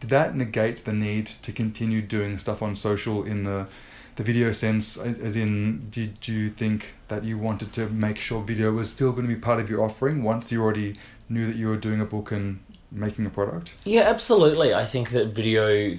did 0.00 0.10
that 0.10 0.36
negate 0.36 0.84
the 0.84 0.92
need 0.92 1.24
to 1.24 1.50
continue 1.50 2.02
doing 2.02 2.36
stuff 2.36 2.60
on 2.60 2.76
social 2.76 3.24
in 3.24 3.44
the 3.44 3.68
the 4.16 4.22
video 4.22 4.52
sense? 4.52 4.98
As, 4.98 5.34
in, 5.34 5.88
did 5.88 6.28
you 6.28 6.50
think 6.50 6.92
that 7.08 7.24
you 7.24 7.38
wanted 7.38 7.72
to 7.72 7.86
make 7.86 8.18
sure 8.18 8.42
video 8.42 8.72
was 8.72 8.90
still 8.90 9.12
going 9.12 9.26
to 9.26 9.34
be 9.34 9.40
part 9.40 9.58
of 9.60 9.70
your 9.70 9.82
offering 9.82 10.22
once 10.22 10.52
you 10.52 10.62
already 10.62 10.98
knew 11.30 11.46
that 11.46 11.56
you 11.56 11.68
were 11.68 11.78
doing 11.78 12.02
a 12.02 12.04
book 12.04 12.32
and 12.32 12.60
making 12.92 13.24
a 13.24 13.30
product? 13.30 13.72
Yeah, 13.86 14.02
absolutely. 14.02 14.74
I 14.74 14.84
think 14.84 15.12
that 15.12 15.28
video 15.28 15.98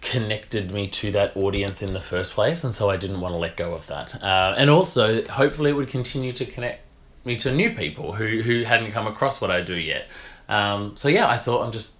connected 0.00 0.70
me 0.70 0.88
to 0.88 1.10
that 1.10 1.36
audience 1.36 1.82
in 1.82 1.92
the 1.92 2.00
first 2.00 2.32
place, 2.32 2.64
and 2.64 2.72
so 2.74 2.88
I 2.88 2.96
didn't 2.96 3.20
want 3.20 3.32
to 3.32 3.38
let 3.38 3.58
go 3.58 3.74
of 3.74 3.86
that. 3.88 4.22
Uh, 4.22 4.54
and 4.56 4.70
also, 4.70 5.22
hopefully, 5.26 5.68
it 5.72 5.76
would 5.76 5.88
continue 5.88 6.32
to 6.32 6.46
connect 6.46 6.83
me 7.24 7.36
to 7.36 7.52
new 7.52 7.70
people 7.74 8.12
who, 8.12 8.42
who 8.42 8.62
hadn't 8.62 8.92
come 8.92 9.06
across 9.06 9.40
what 9.40 9.50
I 9.50 9.60
do 9.60 9.76
yet. 9.76 10.08
Um, 10.48 10.96
so, 10.96 11.08
yeah, 11.08 11.28
I 11.28 11.38
thought 11.38 11.64
I'm 11.64 11.72
just 11.72 11.96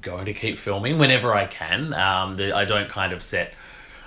going 0.00 0.26
to 0.26 0.34
keep 0.34 0.58
filming 0.58 0.98
whenever 0.98 1.34
I 1.34 1.46
can. 1.46 1.94
Um, 1.94 2.36
the, 2.36 2.54
I 2.54 2.64
don't 2.64 2.88
kind 2.88 3.12
of 3.12 3.22
set, 3.22 3.54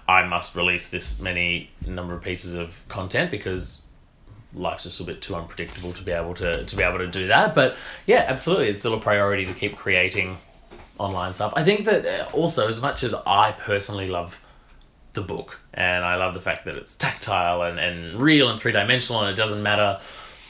I 0.07 0.23
must 0.23 0.55
release 0.55 0.89
this 0.89 1.19
many 1.19 1.69
number 1.85 2.13
of 2.13 2.21
pieces 2.23 2.53
of 2.53 2.75
content 2.87 3.31
because 3.31 3.81
life's 4.53 4.83
just 4.83 4.99
a 4.99 5.03
bit 5.03 5.21
too 5.21 5.35
unpredictable 5.35 5.93
to 5.93 6.03
be 6.03 6.11
able 6.11 6.33
to 6.35 6.65
to 6.65 6.75
be 6.75 6.83
able 6.83 6.97
to 6.97 7.07
do 7.07 7.27
that. 7.27 7.55
But 7.55 7.75
yeah, 8.05 8.25
absolutely, 8.27 8.67
it's 8.67 8.79
still 8.79 8.93
a 8.93 8.99
priority 8.99 9.45
to 9.45 9.53
keep 9.53 9.75
creating 9.75 10.37
online 10.97 11.33
stuff. 11.33 11.53
I 11.55 11.63
think 11.63 11.85
that 11.85 12.05
uh, 12.05 12.29
also, 12.33 12.67
as 12.67 12.81
much 12.81 13.03
as 13.03 13.13
I 13.25 13.53
personally 13.53 14.07
love 14.07 14.40
the 15.13 15.21
book 15.21 15.59
and 15.73 16.05
I 16.05 16.15
love 16.15 16.33
the 16.33 16.41
fact 16.41 16.65
that 16.65 16.75
it's 16.75 16.95
tactile 16.95 17.63
and, 17.63 17.79
and 17.79 18.21
real 18.21 18.49
and 18.49 18.59
three 18.59 18.71
dimensional 18.71 19.21
and 19.21 19.29
it 19.29 19.35
doesn't 19.35 19.61
matter 19.61 19.99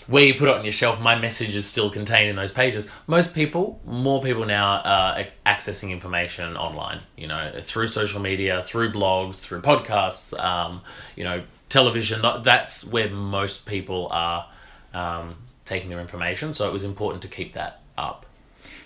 where 0.08 0.24
you 0.24 0.34
put 0.34 0.50
it 0.50 0.56
on 0.56 0.66
your 0.66 0.72
shelf, 0.72 1.00
my 1.00 1.18
message 1.18 1.56
is 1.56 1.66
still 1.66 1.90
contained 1.90 2.30
in 2.30 2.36
those 2.36 2.52
pages. 2.52 2.90
Most 3.08 3.34
people, 3.34 3.80
more 3.86 4.22
people 4.22 4.46
now 4.46 4.82
are 4.84 5.26
accessing 5.46 5.92
information 5.92 6.58
online, 6.58 7.02
you 7.16 7.28
know, 7.28 7.54
through 7.62 7.88
social 7.88 8.20
media, 8.20 8.64
through 8.64 8.92
blogs, 8.92 9.36
through 9.36 9.62
podcasts, 9.62 10.38
um, 10.38 10.82
you 11.16 11.24
know, 11.24 11.44
television. 11.70 12.22
That's 12.44 12.84
where 12.86 13.10
most 13.10 13.66
people 13.66 14.08
are 14.12 14.48
um, 14.94 15.36
taking 15.66 15.90
their 15.90 16.02
information. 16.02 16.54
So 16.54 16.68
it 16.68 16.74
was 16.74 16.84
important 16.84 17.22
to 17.22 17.28
keep 17.28 17.54
that 17.54 17.82
up. 17.98 18.26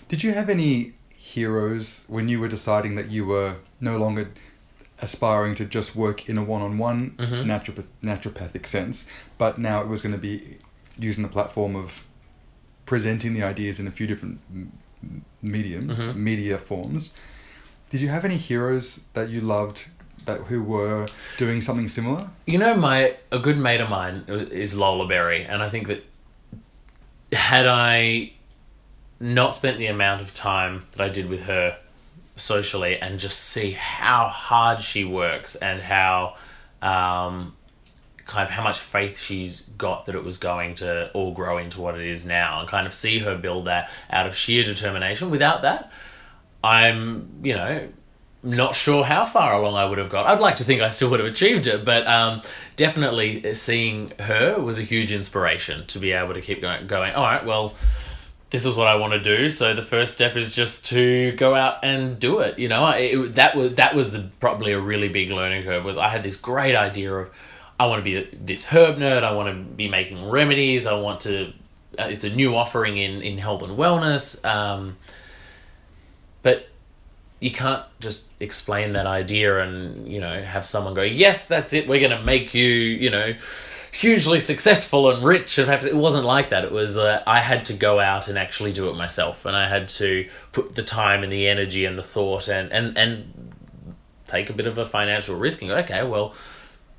Did 0.08 0.22
you 0.22 0.32
have 0.32 0.48
any 0.48 0.92
heroes 1.16 2.04
when 2.08 2.28
you 2.28 2.38
were 2.38 2.48
deciding 2.48 2.94
that 2.94 3.10
you 3.10 3.26
were 3.26 3.56
no 3.80 3.96
longer 3.98 4.30
aspiring 5.02 5.54
to 5.54 5.64
just 5.64 5.94
work 5.94 6.28
in 6.28 6.38
a 6.38 6.42
one-on-one 6.42 7.10
mm-hmm. 7.18 7.50
naturopath- 7.50 7.86
naturopathic 8.02 8.66
sense, 8.66 9.08
but 9.38 9.58
now 9.58 9.82
it 9.82 9.88
was 9.88 10.02
going 10.02 10.14
to 10.14 10.20
be 10.20 10.58
using 10.98 11.22
the 11.22 11.28
platform 11.28 11.76
of 11.76 12.06
presenting 12.86 13.34
the 13.34 13.42
ideas 13.42 13.78
in 13.78 13.86
a 13.86 13.90
few 13.90 14.06
different 14.06 14.40
m- 14.50 14.72
mediums, 15.42 15.98
mm-hmm. 15.98 16.22
media 16.22 16.58
forms? 16.58 17.12
Did 17.90 18.00
you 18.00 18.08
have 18.08 18.24
any 18.24 18.36
heroes 18.36 19.04
that 19.14 19.28
you 19.28 19.40
loved 19.40 19.88
that 20.24 20.42
who 20.42 20.62
were 20.62 21.06
doing 21.36 21.60
something 21.60 21.88
similar? 21.88 22.30
You 22.46 22.58
know, 22.58 22.74
my 22.74 23.16
a 23.30 23.38
good 23.38 23.58
mate 23.58 23.80
of 23.80 23.90
mine 23.90 24.24
uh, 24.28 24.34
is 24.34 24.76
Lola 24.76 25.06
Berry, 25.06 25.44
and 25.44 25.62
I 25.62 25.70
think 25.70 25.86
that 25.88 26.04
had 27.32 27.66
I 27.66 28.32
not 29.20 29.54
spent 29.54 29.78
the 29.78 29.86
amount 29.86 30.20
of 30.20 30.34
time 30.34 30.84
that 30.92 31.00
I 31.00 31.08
did 31.08 31.28
with 31.28 31.44
her 31.44 31.78
socially, 32.36 32.98
and 32.98 33.18
just 33.18 33.38
see 33.40 33.72
how 33.72 34.26
hard 34.26 34.80
she 34.80 35.04
works 35.04 35.56
and 35.56 35.80
how 35.80 36.36
um, 36.82 37.56
kind 38.26 38.44
of 38.44 38.50
how 38.50 38.62
much 38.62 38.78
faith 38.78 39.18
she's 39.18 39.62
got 39.78 40.06
that 40.06 40.14
it 40.14 40.24
was 40.24 40.38
going 40.38 40.74
to 40.76 41.10
all 41.12 41.32
grow 41.32 41.58
into 41.58 41.80
what 41.80 41.94
it 41.98 42.06
is 42.06 42.26
now, 42.26 42.60
and 42.60 42.68
kind 42.68 42.86
of 42.86 42.94
see 42.94 43.18
her 43.18 43.36
build 43.36 43.66
that 43.66 43.90
out 44.10 44.26
of 44.26 44.36
sheer 44.36 44.64
determination. 44.64 45.30
Without 45.30 45.62
that, 45.62 45.90
I'm 46.62 47.28
you 47.42 47.54
know 47.54 47.88
not 48.42 48.74
sure 48.74 49.04
how 49.04 49.24
far 49.24 49.54
along 49.54 49.74
I 49.74 49.84
would 49.84 49.98
have 49.98 50.10
got. 50.10 50.26
I'd 50.26 50.40
like 50.40 50.56
to 50.56 50.64
think 50.64 50.80
I 50.80 50.88
still 50.90 51.10
would 51.10 51.20
have 51.20 51.28
achieved 51.28 51.66
it, 51.66 51.84
but 51.84 52.06
um, 52.06 52.42
definitely 52.76 53.54
seeing 53.54 54.12
her 54.20 54.60
was 54.60 54.78
a 54.78 54.82
huge 54.82 55.10
inspiration 55.10 55.86
to 55.88 55.98
be 55.98 56.12
able 56.12 56.34
to 56.34 56.40
keep 56.40 56.60
going. 56.60 56.86
Going, 56.86 57.12
all 57.14 57.24
right, 57.24 57.44
well, 57.44 57.74
this 58.50 58.64
is 58.64 58.76
what 58.76 58.86
I 58.86 58.94
want 58.96 59.12
to 59.12 59.20
do. 59.20 59.50
So 59.50 59.74
the 59.74 59.82
first 59.82 60.14
step 60.14 60.36
is 60.36 60.54
just 60.54 60.86
to 60.86 61.32
go 61.32 61.54
out 61.54 61.78
and 61.82 62.18
do 62.18 62.38
it. 62.38 62.58
You 62.58 62.68
know, 62.68 62.88
it, 62.90 63.34
that 63.34 63.56
was 63.56 63.74
that 63.74 63.94
was 63.94 64.12
the 64.12 64.28
probably 64.40 64.72
a 64.72 64.80
really 64.80 65.08
big 65.08 65.30
learning 65.30 65.64
curve. 65.64 65.84
Was 65.84 65.96
I 65.96 66.08
had 66.08 66.22
this 66.22 66.36
great 66.36 66.76
idea 66.76 67.12
of 67.12 67.30
I 67.78 67.86
want 67.86 68.04
to 68.04 68.04
be 68.04 68.36
this 68.36 68.66
herb 68.66 68.98
nerd. 68.98 69.22
I 69.22 69.32
want 69.32 69.48
to 69.48 69.74
be 69.74 69.88
making 69.88 70.28
remedies. 70.28 70.86
I 70.86 70.94
want 70.94 71.20
to. 71.22 71.52
Uh, 71.98 72.08
it's 72.10 72.24
a 72.24 72.30
new 72.30 72.54
offering 72.54 72.98
in 72.98 73.20
in 73.22 73.38
health 73.38 73.62
and 73.62 73.76
wellness. 73.76 74.44
Um, 74.44 74.96
but 76.42 76.68
you 77.40 77.50
can't 77.50 77.84
just 78.00 78.26
explain 78.40 78.92
that 78.92 79.06
idea 79.06 79.60
and 79.60 80.08
you 80.10 80.20
know 80.20 80.42
have 80.42 80.64
someone 80.64 80.94
go 80.94 81.02
yes 81.02 81.46
that's 81.46 81.74
it 81.74 81.86
we're 81.86 82.00
going 82.00 82.18
to 82.18 82.24
make 82.24 82.54
you 82.54 82.64
you 82.64 83.10
know 83.10 83.34
hugely 83.96 84.40
successful 84.40 85.10
and 85.10 85.24
rich 85.24 85.56
and 85.56 85.70
it 85.70 85.96
wasn't 85.96 86.24
like 86.24 86.50
that. 86.50 86.64
It 86.64 86.72
was 86.72 86.98
uh, 86.98 87.22
i 87.26 87.40
had 87.40 87.64
to 87.66 87.72
go 87.72 87.98
out 87.98 88.28
and 88.28 88.36
actually 88.36 88.72
do 88.72 88.90
it 88.90 88.94
myself 88.94 89.46
and 89.46 89.56
i 89.56 89.66
had 89.66 89.88
to 89.88 90.28
put 90.52 90.74
the 90.74 90.82
time 90.82 91.22
and 91.22 91.32
the 91.32 91.48
energy 91.48 91.86
and 91.86 91.98
the 91.98 92.02
thought 92.02 92.48
and 92.48 92.70
and 92.72 92.96
and 92.98 93.54
take 94.26 94.50
a 94.50 94.52
bit 94.52 94.66
of 94.66 94.76
a 94.76 94.84
financial 94.84 95.36
risk 95.38 95.62
and 95.62 95.70
go 95.70 95.76
okay 95.76 96.06
well 96.06 96.34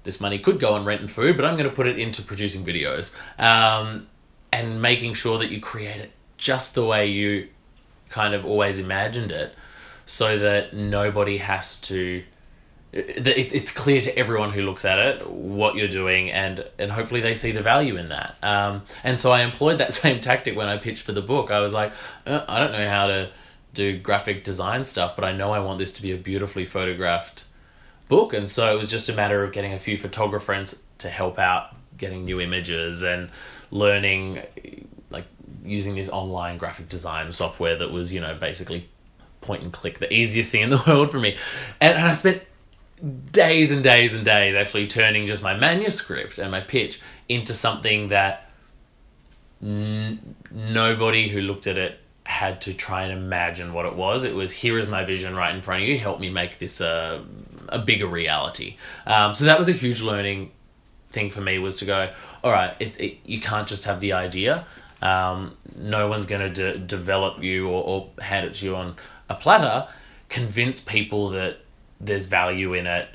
this 0.04 0.20
money 0.20 0.40
could 0.40 0.60
go 0.60 0.74
on 0.74 0.86
rent 0.86 1.02
and 1.02 1.12
food 1.12 1.36
but 1.36 1.46
i'm 1.46 1.56
going 1.56 1.70
to 1.70 1.76
put 1.76 1.88
it 1.88 2.00
into 2.00 2.22
producing 2.22 2.66
videos 2.66 3.16
um, 3.38 4.08
and 4.52 4.82
making 4.82 5.14
sure 5.14 5.38
that 5.38 5.52
you 5.52 5.60
create 5.60 6.02
it 6.02 6.12
just 6.38 6.74
the 6.74 6.86
way 6.86 7.06
you 7.08 7.48
kind 8.10 8.34
of 8.34 8.46
always 8.46 8.80
imagined 8.80 9.32
it 9.32 9.54
so 10.06 10.40
that 10.40 10.74
nobody 10.74 11.38
has 11.38 11.80
to 11.82 12.24
it- 12.98 13.54
it's 13.54 13.72
clear 13.72 14.02
to 14.02 14.18
everyone 14.18 14.52
who 14.52 14.62
looks 14.62 14.86
at 14.86 15.00
it 15.00 15.30
what 15.30 15.76
you're 15.76 15.88
doing 15.88 16.32
and 16.32 16.66
and 16.80 16.92
hopefully 16.92 17.22
they 17.22 17.34
see 17.34 17.52
the 17.52 17.62
value 17.62 17.98
in 17.98 18.10
that. 18.10 18.36
Um, 18.42 18.84
and 19.04 19.20
so 19.22 19.32
i 19.32 19.42
employed 19.44 19.78
that 19.80 19.94
same 20.04 20.20
tactic 20.20 20.56
when 20.56 20.68
i 20.68 20.78
pitched 20.78 21.04
for 21.04 21.12
the 21.14 21.22
book. 21.22 21.52
I 21.52 21.60
was 21.60 21.74
like 21.74 21.92
uh, 22.26 22.44
i 22.48 22.60
don't 22.60 22.72
know 22.72 22.88
how 22.90 23.08
to 23.08 23.30
do 23.74 23.98
graphic 24.00 24.44
design 24.44 24.84
stuff 24.84 25.16
but 25.16 25.24
i 25.24 25.32
know 25.32 25.52
i 25.52 25.60
want 25.60 25.78
this 25.80 25.94
to 25.94 26.02
be 26.02 26.12
a 26.12 26.18
beautifully 26.18 26.66
photographed 26.66 27.44
book. 28.10 28.34
And 28.34 28.50
so 28.50 28.74
it 28.74 28.78
was 28.78 28.90
just 28.90 29.10
a 29.10 29.14
matter 29.14 29.44
of 29.44 29.52
getting 29.52 29.74
a 29.74 29.80
few 29.80 29.98
photographers 29.98 30.84
to 31.00 31.10
help 31.10 31.38
out 31.38 31.76
getting 31.98 32.24
new 32.26 32.40
images 32.40 33.04
and 33.04 33.30
learning 33.70 34.42
like 35.10 35.26
using 35.66 35.96
this 35.96 36.10
online 36.10 36.58
graphic 36.58 36.88
design 36.90 37.32
software 37.32 37.76
that 37.78 37.92
was 37.92 38.14
you 38.14 38.22
know 38.22 38.34
basically 38.34 38.88
point 39.42 39.62
and 39.62 39.74
click 39.74 40.00
the 40.00 40.12
easiest 40.12 40.52
thing 40.52 40.62
in 40.62 40.70
the 40.70 40.82
world 40.88 41.12
for 41.12 41.20
me. 41.20 41.36
And, 41.82 41.96
and 41.98 42.08
i 42.08 42.14
spent 42.14 42.42
days 43.32 43.72
and 43.72 43.84
days 43.84 44.16
and 44.16 44.26
days 44.26 44.56
actually 44.56 44.88
turning 44.88 45.28
just 45.28 45.44
my 45.44 45.56
manuscript 45.56 46.40
and 46.40 46.50
my 46.50 46.62
pitch 46.62 47.00
into 47.30 47.54
something 47.54 48.08
that 48.10 48.50
n- 49.62 50.36
nobody 50.52 51.28
who 51.28 51.42
looked 51.42 51.68
at 51.68 51.78
it 51.78 52.00
had 52.26 52.60
to 52.60 52.74
try 52.74 53.04
and 53.04 53.12
imagine 53.12 53.74
what 53.74 53.86
it 53.86 53.96
was. 53.96 54.24
It 54.24 54.36
was 54.36 54.52
here 54.52 54.78
is 54.78 54.88
my 54.88 55.06
vision 55.06 55.36
right 55.36 55.56
in 55.56 55.62
front 55.62 55.84
of 55.84 55.88
you. 55.88 55.98
Help 55.98 56.20
me 56.20 56.30
make 56.30 56.60
this 56.60 56.82
a, 56.82 57.24
a 57.70 57.80
bigger 57.80 58.08
reality. 58.08 58.76
Um, 59.06 59.34
so 59.34 59.46
that 59.46 59.58
was 59.58 59.70
a 59.70 59.74
huge 59.74 60.02
learning 60.02 60.52
thing 61.10 61.30
for 61.30 61.42
me 61.42 61.58
was 61.58 61.78
to 61.78 61.86
go, 61.86 62.12
all 62.44 62.52
right, 62.52 62.76
it, 62.80 63.00
it, 63.00 63.18
you 63.26 63.40
can't 63.40 63.68
just 63.68 63.86
have 63.86 64.00
the 64.00 64.14
idea. 64.14 64.66
Um, 65.02 65.56
no 65.76 66.08
one's 66.10 66.26
going 66.26 66.42
to 66.42 66.50
de- 66.50 66.80
develop 66.80 67.42
you 67.42 67.70
or, 67.70 67.84
or 67.84 68.10
hand 68.22 68.46
it 68.46 68.56
to 68.56 68.66
you 68.66 68.76
on 68.76 68.96
a 69.30 69.36
platter. 69.36 69.88
Convince 70.28 70.82
people 70.82 71.30
that 71.30 71.60
there's 72.00 72.26
value 72.26 72.74
in 72.74 72.88
it, 72.88 73.10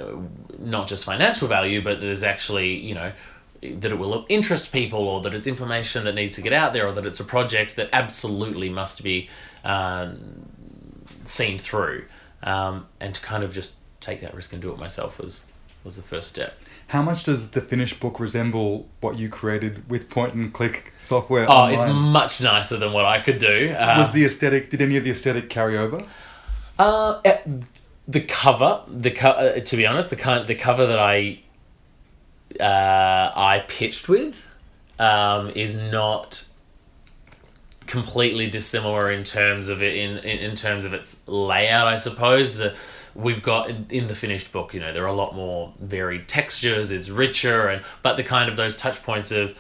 not 0.58 0.88
just 0.88 1.04
financial 1.04 1.48
value, 1.48 1.82
but 1.82 2.00
there's 2.00 2.22
actually, 2.22 2.74
you 2.76 2.94
know, 2.94 3.12
that 3.60 3.92
it 3.92 3.98
will 3.98 4.26
interest 4.28 4.72
people, 4.72 5.00
or 5.00 5.20
that 5.22 5.34
it's 5.34 5.46
information 5.46 6.04
that 6.04 6.14
needs 6.14 6.34
to 6.34 6.42
get 6.42 6.52
out 6.52 6.72
there, 6.72 6.86
or 6.86 6.92
that 6.92 7.06
it's 7.06 7.20
a 7.20 7.24
project 7.24 7.76
that 7.76 7.88
absolutely 7.92 8.68
must 8.68 9.04
be 9.04 9.28
um, 9.64 10.18
seen 11.24 11.58
through. 11.58 12.04
Um, 12.42 12.86
and 12.98 13.14
to 13.14 13.20
kind 13.20 13.44
of 13.44 13.52
just 13.52 13.76
take 14.00 14.20
that 14.22 14.34
risk 14.34 14.52
and 14.52 14.60
do 14.60 14.72
it 14.72 14.78
myself 14.78 15.18
was 15.18 15.44
was 15.84 15.96
the 15.96 16.02
first 16.02 16.28
step. 16.28 16.54
How 16.88 17.02
much 17.02 17.24
does 17.24 17.50
the 17.50 17.60
finished 17.60 17.98
book 17.98 18.20
resemble 18.20 18.88
what 19.00 19.18
you 19.18 19.28
created 19.28 19.88
with 19.90 20.08
point 20.08 20.34
and 20.34 20.52
click 20.52 20.92
software? 20.98 21.46
Oh, 21.48 21.52
online? 21.52 21.74
it's 21.74 21.92
much 21.92 22.40
nicer 22.40 22.76
than 22.78 22.92
what 22.92 23.04
I 23.04 23.20
could 23.20 23.38
do. 23.38 23.74
Uh, 23.76 23.96
was 23.98 24.12
the 24.12 24.24
aesthetic? 24.24 24.70
Did 24.70 24.82
any 24.82 24.96
of 24.96 25.04
the 25.04 25.10
aesthetic 25.10 25.48
carry 25.48 25.76
over? 25.76 26.04
Uh, 26.78 27.20
the 28.09 28.20
cover, 28.20 28.82
the 28.88 29.11
co- 29.11 29.30
uh, 29.30 29.61
to 29.61 29.76
be 29.76 29.86
honest, 29.86 30.11
the 30.11 30.16
kind 30.16 30.46
the 30.46 30.55
cover 30.55 30.86
that 30.86 30.98
I 30.98 31.40
uh, 32.59 33.32
I 33.34 33.64
pitched 33.68 34.09
with 34.09 34.46
um, 34.98 35.50
is 35.50 35.76
not 35.76 36.46
completely 37.86 38.48
dissimilar 38.48 39.11
in 39.11 39.24
terms 39.24 39.68
of 39.68 39.82
it 39.82 39.96
in, 39.96 40.18
in 40.18 40.50
in 40.50 40.57
terms 40.57 40.84
of 40.84 40.92
its 40.92 41.26
layout. 41.28 41.86
I 41.86 41.96
suppose 41.96 42.57
the 42.57 42.74
we've 43.14 43.42
got 43.42 43.68
in, 43.70 43.86
in 43.90 44.09
the 44.09 44.14
finished 44.14 44.53
book. 44.53 44.74
You 44.74 44.80
know, 44.80 44.92
there 44.92 45.05
are 45.05 45.09
a 45.09 45.14
lot 45.14 45.34
more 45.34 45.72
varied 45.80 46.28
textures. 46.28 46.90
It's 46.90 47.09
richer, 47.09 47.68
and 47.68 47.84
but 48.03 48.16
the 48.16 48.24
kind 48.24 48.50
of 48.50 48.57
those 48.57 48.76
touch 48.76 49.03
points 49.03 49.30
of 49.30 49.57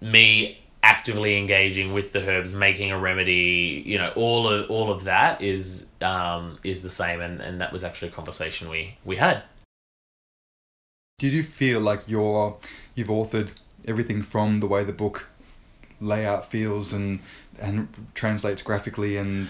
me 0.00 0.58
actively 0.82 1.38
engaging 1.38 1.92
with 1.92 2.12
the 2.12 2.28
herbs, 2.28 2.52
making 2.52 2.90
a 2.90 2.98
remedy, 2.98 3.82
you 3.86 3.98
know, 3.98 4.12
all 4.16 4.48
of 4.48 4.70
all 4.70 4.90
of 4.90 5.04
that 5.04 5.40
is 5.40 5.86
um, 6.02 6.58
is 6.64 6.82
the 6.82 6.90
same, 6.90 7.20
and, 7.20 7.40
and 7.40 7.60
that 7.60 7.72
was 7.72 7.84
actually 7.84 8.08
a 8.08 8.12
conversation 8.12 8.68
we 8.68 8.98
we 9.04 9.16
had. 9.16 9.42
Did 11.18 11.32
you 11.32 11.42
feel 11.42 11.80
like 11.80 12.02
you're 12.06 12.56
you've 12.94 13.08
authored 13.08 13.50
everything 13.86 14.22
from 14.22 14.60
the 14.60 14.66
way 14.66 14.84
the 14.84 14.92
book 14.92 15.28
layout 16.00 16.50
feels 16.50 16.92
and 16.92 17.20
and 17.60 17.88
translates 18.14 18.62
graphically 18.62 19.16
and 19.16 19.48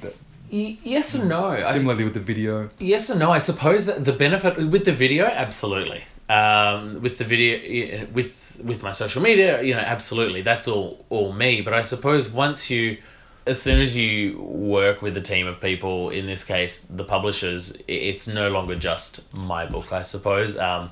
that, 0.00 0.14
yes 0.50 1.14
and 1.14 1.28
no. 1.28 1.48
I- 1.48 1.72
similarly 1.72 2.04
with 2.04 2.14
the 2.14 2.20
video? 2.20 2.70
Yes 2.78 3.10
and 3.10 3.20
no. 3.20 3.30
I 3.30 3.38
suppose 3.38 3.86
that 3.86 4.04
the 4.04 4.12
benefit 4.12 4.56
with 4.56 4.84
the 4.84 4.92
video, 4.92 5.26
absolutely. 5.26 6.04
Um, 6.28 7.02
with 7.02 7.18
the 7.18 7.24
video, 7.24 8.06
with 8.12 8.60
with 8.64 8.82
my 8.82 8.92
social 8.92 9.22
media, 9.22 9.62
you 9.62 9.74
know, 9.74 9.80
absolutely. 9.80 10.42
That's 10.42 10.68
all 10.68 11.04
all 11.08 11.32
me. 11.32 11.60
But 11.62 11.74
I 11.74 11.82
suppose 11.82 12.28
once 12.28 12.70
you, 12.70 12.98
as 13.46 13.60
soon 13.60 13.82
as 13.82 13.96
you 13.96 14.40
work 14.40 15.02
with 15.02 15.16
a 15.16 15.20
team 15.20 15.46
of 15.46 15.60
people, 15.60 16.10
in 16.10 16.26
this 16.26 16.44
case, 16.44 16.82
the 16.82 17.04
publishers, 17.04 17.76
it's 17.88 18.28
no 18.28 18.50
longer 18.50 18.76
just 18.76 19.32
my 19.34 19.66
book. 19.66 19.92
I 19.92 20.02
suppose. 20.02 20.58
Um, 20.58 20.90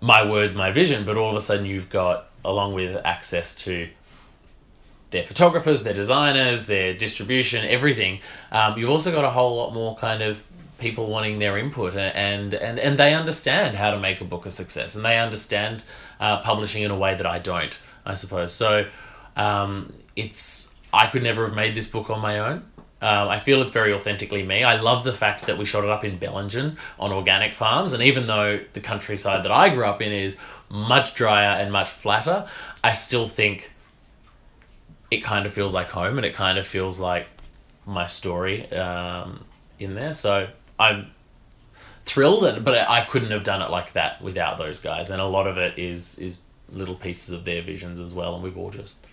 my 0.00 0.30
words, 0.30 0.54
my 0.54 0.70
vision. 0.70 1.04
But 1.04 1.16
all 1.16 1.30
of 1.30 1.36
a 1.36 1.40
sudden, 1.40 1.64
you've 1.64 1.88
got 1.88 2.26
along 2.44 2.74
with 2.74 3.00
access 3.04 3.54
to 3.64 3.88
their 5.10 5.22
photographers, 5.22 5.82
their 5.82 5.94
designers, 5.94 6.66
their 6.66 6.92
distribution, 6.92 7.64
everything. 7.64 8.20
Um, 8.52 8.76
you've 8.76 8.90
also 8.90 9.12
got 9.12 9.24
a 9.24 9.30
whole 9.30 9.56
lot 9.56 9.72
more 9.72 9.96
kind 9.96 10.22
of 10.22 10.42
people 10.78 11.06
wanting 11.06 11.38
their 11.38 11.56
input 11.56 11.94
and 11.94 12.52
and 12.52 12.78
and 12.80 12.98
they 12.98 13.14
understand 13.14 13.76
how 13.76 13.92
to 13.92 13.98
make 13.98 14.20
a 14.20 14.24
book 14.24 14.44
a 14.44 14.50
success 14.50 14.96
and 14.96 15.04
they 15.04 15.16
understand 15.16 15.84
uh, 16.18 16.40
publishing 16.42 16.82
in 16.82 16.90
a 16.90 16.98
way 16.98 17.14
that 17.14 17.24
I 17.24 17.38
don't 17.38 17.78
I 18.04 18.14
suppose 18.14 18.52
so 18.52 18.84
um, 19.36 19.92
it's 20.16 20.73
I 20.94 21.06
could 21.08 21.22
never 21.22 21.46
have 21.46 21.54
made 21.54 21.74
this 21.74 21.86
book 21.86 22.10
on 22.10 22.20
my 22.20 22.38
own 22.38 22.64
um, 23.02 23.28
I 23.28 23.38
feel 23.38 23.60
it's 23.60 23.72
very 23.72 23.92
authentically 23.92 24.42
me 24.42 24.64
I 24.64 24.80
love 24.80 25.04
the 25.04 25.12
fact 25.12 25.46
that 25.46 25.58
we 25.58 25.64
shot 25.64 25.84
it 25.84 25.90
up 25.90 26.04
in 26.04 26.18
Bellingen 26.18 26.76
on 26.98 27.12
organic 27.12 27.54
farms 27.54 27.92
and 27.92 28.02
even 28.02 28.26
though 28.26 28.60
the 28.72 28.80
countryside 28.80 29.44
that 29.44 29.52
I 29.52 29.74
grew 29.74 29.84
up 29.84 30.00
in 30.00 30.12
is 30.12 30.36
much 30.68 31.14
drier 31.14 31.60
and 31.60 31.72
much 31.72 31.90
flatter 31.90 32.48
I 32.82 32.92
still 32.92 33.28
think 33.28 33.70
it 35.10 35.22
kind 35.22 35.46
of 35.46 35.52
feels 35.52 35.72
like 35.72 35.88
home 35.88 36.18
and 36.18 36.26
it 36.26 36.34
kind 36.34 36.58
of 36.58 36.66
feels 36.66 36.98
like 36.98 37.28
my 37.86 38.06
story 38.06 38.70
um, 38.72 39.44
in 39.78 39.94
there. 39.94 40.12
So 40.12 40.48
I'm 40.78 41.10
thrilled, 42.04 42.64
but 42.64 42.88
I 42.88 43.04
couldn't 43.04 43.30
have 43.30 43.44
done 43.44 43.62
it 43.62 43.70
like 43.70 43.92
that 43.92 44.22
without 44.22 44.58
those 44.58 44.80
guys. 44.80 45.10
And 45.10 45.20
a 45.20 45.26
lot 45.26 45.46
of 45.46 45.58
it 45.58 45.78
is 45.78 46.18
is 46.18 46.40
little 46.70 46.94
pieces 46.94 47.30
of 47.30 47.44
their 47.44 47.62
visions 47.62 48.00
as 48.00 48.14
well, 48.14 48.34
and 48.34 48.42
we've 48.42 48.58
all 48.58 48.70
just 48.70 49.03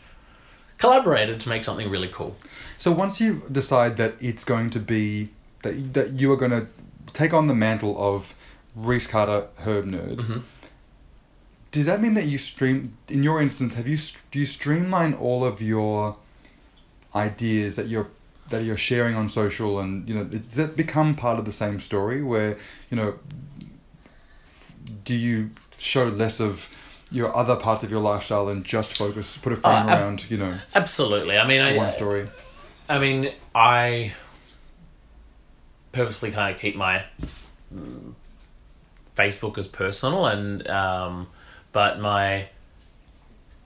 collaborated 0.81 1.39
to 1.39 1.49
make 1.49 1.63
something 1.63 1.89
really 1.89 2.09
cool. 2.09 2.35
So 2.77 2.91
once 2.91 3.21
you 3.21 3.43
decide 3.51 3.97
that 3.97 4.15
it's 4.19 4.43
going 4.43 4.69
to 4.71 4.79
be 4.79 5.29
that 5.63 5.93
that 5.93 6.07
you 6.19 6.31
are 6.33 6.37
going 6.37 6.51
to 6.51 6.67
take 7.13 7.33
on 7.33 7.47
the 7.47 7.55
mantle 7.55 7.95
of 7.97 8.33
Reece 8.75 9.07
Carter 9.07 9.47
Herb 9.65 9.85
Nerd, 9.85 10.17
Mm-hmm. 10.17 10.39
does 11.71 11.85
that 11.85 12.01
mean 12.01 12.15
that 12.15 12.25
you 12.25 12.37
stream? 12.37 12.97
In 13.07 13.23
your 13.23 13.41
instance, 13.41 13.75
have 13.75 13.87
you 13.87 13.97
do 14.31 14.39
you 14.39 14.45
streamline 14.45 15.13
all 15.13 15.45
of 15.45 15.61
your 15.61 16.17
ideas 17.15 17.75
that 17.75 17.87
you're 17.87 18.09
that 18.49 18.63
you're 18.63 18.77
sharing 18.91 19.15
on 19.15 19.29
social, 19.29 19.79
and 19.79 20.07
you 20.09 20.15
know, 20.15 20.23
does 20.25 20.57
it 20.59 20.75
become 20.75 21.15
part 21.15 21.39
of 21.39 21.45
the 21.45 21.51
same 21.63 21.79
story 21.79 22.21
where 22.23 22.57
you 22.89 22.97
know? 22.97 23.15
Do 25.05 25.13
you 25.15 25.51
show 25.77 26.05
less 26.05 26.39
of 26.39 26.67
your 27.11 27.35
other 27.35 27.55
parts 27.55 27.83
of 27.83 27.91
your 27.91 27.99
lifestyle 27.99 28.47
and 28.47 28.63
just 28.63 28.97
focus, 28.97 29.37
put 29.37 29.51
a 29.51 29.55
frame 29.57 29.89
Uh, 29.89 29.95
around, 29.95 30.29
you 30.29 30.37
know, 30.37 30.57
Absolutely. 30.73 31.37
I 31.37 31.45
mean, 31.45 31.61
I, 31.61 31.75
one 31.75 31.91
story? 31.91 32.29
I 32.87 32.99
mean, 32.99 33.31
I 33.53 34.13
purposely 35.91 36.31
kind 36.31 36.55
of 36.55 36.61
keep 36.61 36.75
my 36.75 37.03
Facebook 39.17 39.57
as 39.57 39.67
personal, 39.67 40.25
and 40.25 40.67
um, 40.69 41.27
but 41.73 41.99
my 41.99 42.47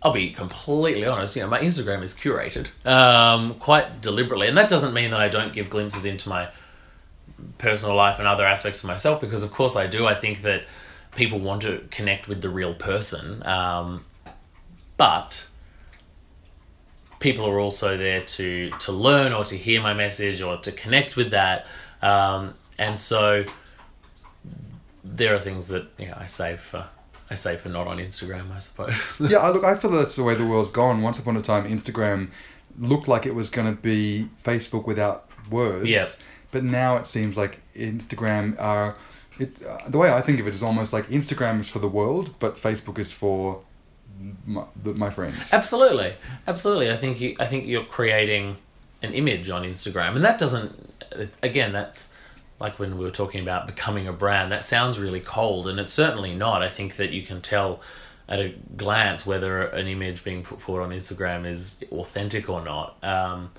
I'll 0.01 0.11
be 0.11 0.31
completely 0.31 1.05
honest. 1.05 1.35
You 1.35 1.43
know, 1.43 1.47
my 1.47 1.59
Instagram 1.59 2.03
is 2.03 2.13
curated 2.13 2.67
um, 2.85 3.55
quite 3.55 4.01
deliberately, 4.01 4.47
and 4.47 4.57
that 4.57 4.69
doesn't 4.69 4.93
mean 4.93 5.11
that 5.11 5.19
I 5.19 5.27
don't 5.27 5.53
give 5.53 5.69
glimpses 5.69 6.05
into 6.05 6.29
my 6.29 6.49
personal 7.57 7.95
life 7.95 8.19
and 8.19 8.27
other 8.27 8.45
aspects 8.45 8.83
of 8.83 8.87
myself, 8.87 9.21
because 9.21 9.43
of 9.43 9.51
course 9.51 9.75
I 9.75 9.87
do. 9.87 10.05
I 10.05 10.13
think 10.13 10.41
that 10.41 10.63
people 11.15 11.39
want 11.39 11.61
to 11.63 11.85
connect 11.91 12.27
with 12.27 12.41
the 12.41 12.49
real 12.49 12.73
person, 12.73 13.45
um, 13.45 14.05
but 14.97 15.47
people 17.19 17.45
are 17.45 17.59
also 17.59 17.97
there 17.97 18.21
to 18.21 18.69
to 18.79 18.91
learn 18.91 19.33
or 19.33 19.43
to 19.45 19.55
hear 19.55 19.81
my 19.81 19.93
message 19.93 20.41
or 20.41 20.57
to 20.57 20.71
connect 20.71 21.15
with 21.15 21.31
that 21.31 21.65
um, 22.01 22.53
and 22.77 22.99
so 22.99 23.43
there 25.03 25.33
are 25.33 25.39
things 25.39 25.69
that 25.69 25.87
you 25.97 26.07
know 26.07 26.13
I 26.17 26.25
save 26.25 26.59
for 26.59 26.85
I 27.29 27.35
save 27.35 27.61
for 27.61 27.69
not 27.69 27.87
on 27.87 27.97
Instagram 27.97 28.51
I 28.55 28.59
suppose 28.59 29.21
yeah, 29.29 29.37
I 29.37 29.49
look, 29.49 29.63
I 29.63 29.75
feel 29.75 29.91
that's 29.91 30.15
the 30.15 30.23
way 30.23 30.35
the 30.35 30.45
world's 30.45 30.71
gone. 30.71 31.01
Once 31.01 31.17
upon 31.19 31.37
a 31.37 31.41
time, 31.41 31.65
Instagram 31.69 32.29
looked 32.77 33.07
like 33.07 33.25
it 33.25 33.33
was 33.33 33.49
going 33.49 33.73
to 33.73 33.81
be 33.81 34.29
Facebook 34.43 34.85
without 34.85 35.29
words. 35.49 35.89
Yep. 35.89 36.07
But 36.51 36.63
now 36.63 36.97
it 36.97 37.07
seems 37.07 37.37
like 37.37 37.59
Instagram 37.75 38.59
are. 38.59 38.95
It, 39.39 39.61
uh, 39.63 39.77
the 39.87 39.97
way 39.97 40.11
I 40.11 40.21
think 40.21 40.39
of 40.39 40.47
it 40.47 40.53
is 40.53 40.63
almost 40.63 40.93
like 40.93 41.07
Instagram 41.07 41.59
is 41.59 41.67
for 41.67 41.79
the 41.79 41.87
world, 41.87 42.35
but 42.39 42.55
Facebook 42.55 42.99
is 42.99 43.11
for 43.11 43.61
my, 44.45 44.63
my 44.83 45.09
friends. 45.09 45.53
absolutely. 45.53 46.13
Absolutely. 46.47 46.91
I 46.91 46.97
think 46.97 47.19
you 47.19 47.35
I 47.39 47.45
think 47.47 47.67
you're 47.67 47.83
creating 47.83 48.57
an 49.01 49.13
image 49.13 49.49
on 49.49 49.63
Instagram 49.63 50.15
and 50.15 50.23
that 50.23 50.39
doesn't 50.39 50.93
again 51.43 51.73
that's 51.73 52.13
like 52.59 52.79
when 52.79 52.97
we 52.97 53.03
were 53.03 53.11
talking 53.11 53.41
about 53.41 53.67
becoming 53.67 54.07
a 54.07 54.13
brand 54.13 54.51
that 54.51 54.63
sounds 54.63 54.97
really 54.99 55.19
cold 55.19 55.67
and 55.67 55.79
it's 55.79 55.91
certainly 55.93 56.33
not. 56.35 56.61
I 56.61 56.69
think 56.69 56.95
that 56.95 57.11
you 57.11 57.21
can 57.21 57.41
tell 57.41 57.81
at 58.27 58.39
a 58.39 58.55
glance 58.75 59.25
whether 59.25 59.63
an 59.63 59.87
image 59.87 60.23
being 60.23 60.43
put 60.43 60.61
forward 60.61 60.83
on 60.83 60.89
Instagram 60.91 61.45
is 61.45 61.83
authentic 61.91 62.49
or 62.49 62.63
not. 62.63 62.97
Um, 63.03 63.51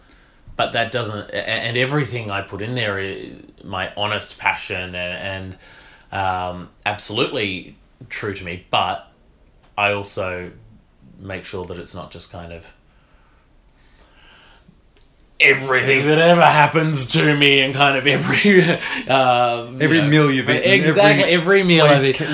but 0.56 0.72
that 0.72 0.90
doesn't 0.90 1.30
and 1.30 1.76
everything 1.76 2.30
I 2.30 2.42
put 2.42 2.62
in 2.62 2.74
there 2.74 2.98
is 2.98 3.36
my 3.62 3.92
honest 3.96 4.38
passion 4.38 4.94
and, 4.94 5.56
and 6.12 6.20
um, 6.20 6.70
absolutely 6.84 7.76
true 8.08 8.34
to 8.34 8.44
me 8.44 8.66
but 8.70 9.10
I 9.76 9.92
also 9.92 10.50
make 11.18 11.44
sure 11.44 11.66
that 11.66 11.78
it's 11.78 11.94
not 11.94 12.10
just 12.10 12.30
kind 12.32 12.52
of 12.52 12.66
everything 15.38 16.06
that 16.06 16.18
ever 16.18 16.44
happens 16.44 17.06
to 17.06 17.36
me 17.36 17.60
and 17.60 17.74
kind 17.74 17.96
of 17.96 18.06
every 18.06 18.62
uh, 19.08 19.66
you 19.70 19.78
Every 19.80 20.00
know, 20.00 20.08
meal 20.08 20.30
you've 20.30 20.48
eaten, 20.48 20.70
exactly 20.70 21.24
every, 21.24 21.60
every 21.60 21.62
meal 21.62 21.86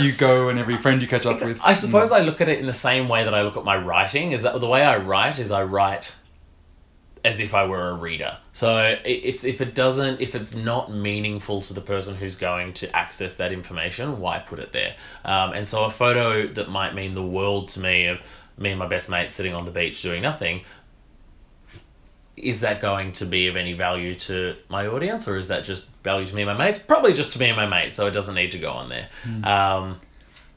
you 0.02 0.12
go 0.12 0.48
and 0.48 0.58
every 0.58 0.76
friend 0.76 1.02
you 1.02 1.08
catch 1.08 1.26
up 1.26 1.42
with. 1.42 1.60
I 1.64 1.74
suppose 1.74 2.12
I 2.12 2.20
look 2.20 2.40
at 2.40 2.48
it 2.48 2.58
in 2.58 2.66
the 2.66 2.72
same 2.72 3.08
way 3.08 3.24
that 3.24 3.34
I 3.34 3.42
look 3.42 3.56
at 3.56 3.64
my 3.64 3.76
writing. 3.76 4.32
Is 4.32 4.42
that 4.42 4.58
the 4.60 4.68
way 4.68 4.84
I 4.84 4.98
write? 4.98 5.38
Is 5.38 5.50
I 5.50 5.64
write 5.64 6.12
as 7.24 7.38
if 7.38 7.54
I 7.54 7.64
were 7.64 7.90
a 7.90 7.94
reader. 7.94 8.36
So 8.52 8.96
if 9.04 9.44
if 9.44 9.60
it 9.60 9.74
doesn't, 9.74 10.20
if 10.20 10.34
it's 10.34 10.54
not 10.56 10.92
meaningful 10.92 11.60
to 11.62 11.74
the 11.74 11.80
person 11.80 12.16
who's 12.16 12.34
going 12.34 12.72
to 12.74 12.96
access 12.96 13.36
that 13.36 13.52
information, 13.52 14.18
why 14.20 14.40
put 14.40 14.58
it 14.58 14.72
there? 14.72 14.96
Um, 15.24 15.52
and 15.52 15.66
so 15.66 15.84
a 15.84 15.90
photo 15.90 16.48
that 16.48 16.68
might 16.68 16.94
mean 16.94 17.14
the 17.14 17.22
world 17.22 17.68
to 17.68 17.80
me 17.80 18.06
of 18.06 18.20
me 18.58 18.70
and 18.70 18.78
my 18.78 18.86
best 18.86 19.08
mate 19.08 19.30
sitting 19.30 19.54
on 19.54 19.64
the 19.64 19.70
beach 19.70 20.02
doing 20.02 20.22
nothing. 20.22 20.62
Is 22.36 22.60
that 22.60 22.80
going 22.80 23.12
to 23.12 23.26
be 23.26 23.46
of 23.46 23.56
any 23.56 23.74
value 23.74 24.14
to 24.16 24.56
my 24.68 24.86
audience, 24.86 25.28
or 25.28 25.36
is 25.36 25.48
that 25.48 25.64
just 25.64 25.90
value 26.02 26.26
to 26.26 26.34
me 26.34 26.42
and 26.42 26.58
my 26.58 26.66
mates? 26.66 26.78
Probably 26.78 27.12
just 27.12 27.32
to 27.34 27.38
me 27.38 27.48
and 27.48 27.56
my 27.56 27.66
mates, 27.66 27.94
so 27.94 28.06
it 28.06 28.12
doesn't 28.12 28.34
need 28.34 28.50
to 28.52 28.58
go 28.58 28.72
on 28.72 28.88
there. 28.88 29.08
Um, 29.44 30.00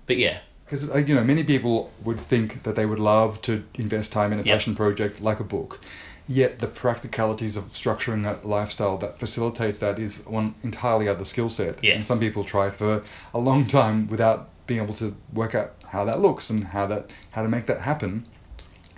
but 0.08 0.18
yeah, 0.18 0.40
because 0.66 0.88
you 1.08 1.14
know 1.14 1.24
many 1.24 1.44
people 1.44 1.92
would 2.04 2.20
think 2.20 2.64
that 2.64 2.76
they 2.76 2.86
would 2.86 2.98
love 3.00 3.42
to 3.44 3.64
invest 3.76 4.12
time 4.12 4.34
in 4.34 4.40
a 4.40 4.44
Yep. 4.44 4.56
passion 4.56 4.74
project 4.76 5.22
like 5.22 5.40
a 5.40 5.44
book 5.44 5.80
yet 6.28 6.60
the 6.60 6.68
practicalities 6.68 7.56
of 7.56 7.66
structuring 7.66 8.24
that 8.24 8.46
lifestyle 8.46 8.98
that 8.98 9.18
facilitates 9.20 9.80
that 9.80 10.00
is 10.00 10.26
one 10.26 10.56
entirely 10.64 11.08
other 11.08 11.26
skill 11.26 11.50
set 11.50 11.84
Yes. 11.84 11.96
and 11.96 12.04
some 12.04 12.20
people 12.20 12.44
try 12.44 12.70
for 12.70 13.04
a 13.34 13.40
long 13.40 13.66
time 13.66 14.08
without 14.08 14.50
being 14.68 14.82
able 14.82 14.96
to 14.96 15.16
work 15.34 15.54
out 15.54 15.74
how 15.90 16.04
that 16.06 16.20
looks 16.20 16.50
and 16.50 16.66
how 16.66 16.88
that 16.88 17.12
how 17.32 17.44
to 17.44 17.48
make 17.50 17.66
that 17.68 17.82
happen 17.82 18.26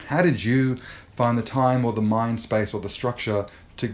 how 0.07 0.21
did 0.21 0.43
you 0.43 0.77
find 1.15 1.37
the 1.37 1.41
time 1.43 1.83
or 1.83 1.91
the 1.93 2.01
mind 2.01 2.39
space 2.39 2.73
or 2.73 2.79
the 2.79 2.89
structure 2.89 3.45
to 3.75 3.93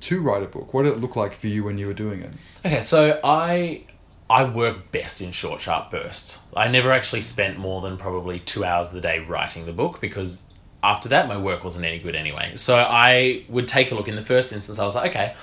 to 0.00 0.20
write 0.20 0.42
a 0.42 0.46
book 0.46 0.72
what 0.72 0.84
did 0.84 0.92
it 0.92 0.98
look 0.98 1.16
like 1.16 1.32
for 1.32 1.48
you 1.48 1.64
when 1.64 1.78
you 1.78 1.86
were 1.88 1.94
doing 1.94 2.22
it 2.22 2.32
Okay, 2.64 2.80
so 2.80 3.18
I 3.24 3.82
I 4.30 4.44
work 4.44 4.92
best 4.92 5.22
in 5.22 5.32
short, 5.32 5.62
sharp 5.62 5.90
bursts. 5.90 6.40
I 6.54 6.68
never 6.68 6.92
actually 6.92 7.22
spent 7.22 7.58
more 7.58 7.80
than 7.80 7.96
probably 7.96 8.38
two 8.40 8.62
hours 8.62 8.88
of 8.88 8.92
the 8.92 9.00
day 9.00 9.20
writing 9.20 9.64
the 9.64 9.72
book 9.72 10.02
because 10.02 10.42
after 10.82 11.08
that 11.08 11.28
my 11.28 11.36
work 11.36 11.64
wasn't 11.64 11.84
any 11.84 11.98
good 11.98 12.14
anyway. 12.14 12.52
So 12.56 12.76
I 12.76 13.44
would 13.48 13.68
take 13.68 13.90
a 13.90 13.94
look. 13.94 14.08
In 14.08 14.16
the 14.16 14.22
first 14.22 14.52
instance, 14.52 14.78
I 14.78 14.84
was 14.84 14.94
like, 14.94 15.10
okay, 15.10 15.34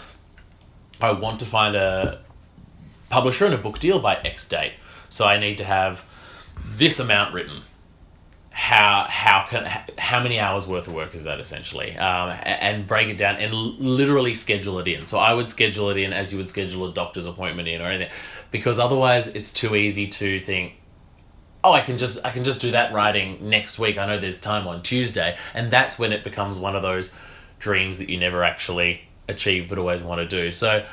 I 1.02 1.12
want 1.12 1.40
to 1.40 1.46
find 1.46 1.76
a 1.76 2.22
publisher 3.10 3.46
and 3.46 3.54
a 3.54 3.58
book 3.58 3.80
deal 3.80 4.00
by 4.00 4.16
X 4.16 4.48
date. 4.48 4.74
So 5.10 5.26
I 5.26 5.40
need 5.40 5.58
to 5.58 5.64
have 5.66 6.04
this 6.64 7.00
amount 7.00 7.34
written. 7.34 7.62
How 8.50 9.06
how 9.10 9.46
can 9.50 9.66
how 9.98 10.24
many 10.24 10.40
hours 10.40 10.66
worth 10.66 10.88
of 10.88 10.94
work 10.94 11.14
is 11.14 11.26
that 11.26 11.42
essentially? 11.42 11.98
Um, 11.98 12.38
and 12.44 12.88
break 12.88 13.10
it 13.10 13.18
down 13.18 13.36
and 13.36 13.54
literally 13.54 14.34
schedule 14.34 14.80
it 14.80 14.88
in. 14.88 15.06
So 15.06 15.20
I 15.20 15.34
would 15.34 15.50
schedule 15.50 15.90
it 15.90 15.98
in 15.98 16.14
as 16.14 16.32
you 16.32 16.38
would 16.38 16.48
schedule 16.48 16.90
a 16.90 16.94
doctor's 16.94 17.26
appointment 17.26 17.68
in 17.68 17.82
or 17.82 17.90
anything, 17.90 18.14
because 18.52 18.80
otherwise 18.80 19.28
it's 19.28 19.52
too 19.52 19.76
easy 19.76 20.08
to 20.08 20.40
think, 20.40 20.76
oh, 21.66 21.74
I 21.74 21.82
can 21.82 21.98
just 21.98 22.24
I 22.24 22.30
can 22.30 22.44
just 22.44 22.62
do 22.62 22.72
that 22.72 22.94
writing 22.94 23.50
next 23.50 23.80
week. 23.80 23.98
I 23.98 24.06
know 24.06 24.20
there's 24.20 24.40
time 24.40 24.68
on 24.68 24.84
Tuesday, 24.84 25.36
and 25.54 25.72
that's 25.72 25.98
when 25.98 26.14
it 26.14 26.24
becomes 26.24 26.60
one 26.60 26.76
of 26.76 26.84
those 26.84 27.12
dreams 27.60 27.98
that 27.98 28.10
you 28.10 28.20
never 28.20 28.44
actually 28.44 29.02
achieve 29.28 29.68
but 29.68 29.80
always 29.80 30.04
want 30.04 30.20
to 30.20 30.28
do. 30.28 30.52
So 30.52 30.86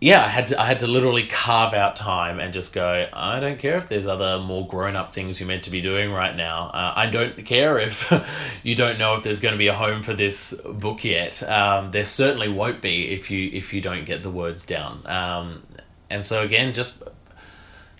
yeah, 0.00 0.24
I 0.24 0.28
had 0.28 0.48
to 0.48 0.60
I 0.60 0.66
had 0.66 0.80
to 0.80 0.88
literally 0.88 1.28
carve 1.28 1.74
out 1.74 1.94
time 1.94 2.40
and 2.40 2.52
just 2.52 2.74
go. 2.74 3.08
I 3.12 3.38
don't 3.38 3.58
care 3.58 3.76
if 3.76 3.88
there's 3.88 4.08
other 4.08 4.40
more 4.40 4.66
grown 4.66 4.96
up 4.96 5.14
things 5.14 5.38
you're 5.38 5.46
meant 5.46 5.62
to 5.62 5.70
be 5.70 5.80
doing 5.80 6.12
right 6.12 6.34
now. 6.34 6.70
Uh, 6.74 6.92
I 6.96 7.06
don't 7.06 7.44
care 7.44 7.78
if 7.78 8.12
you 8.64 8.74
don't 8.74 8.98
know 8.98 9.14
if 9.14 9.22
there's 9.22 9.40
going 9.40 9.54
to 9.54 9.58
be 9.58 9.68
a 9.68 9.74
home 9.74 10.02
for 10.02 10.12
this 10.12 10.52
book 10.52 11.04
yet. 11.04 11.40
Um, 11.44 11.92
there 11.92 12.04
certainly 12.04 12.48
won't 12.48 12.82
be 12.82 13.12
if 13.12 13.30
you 13.30 13.48
if 13.52 13.72
you 13.72 13.80
don't 13.80 14.04
get 14.04 14.24
the 14.24 14.30
words 14.30 14.66
down. 14.66 15.06
Um, 15.06 15.62
and 16.10 16.24
so 16.24 16.42
again, 16.42 16.72
just 16.72 17.02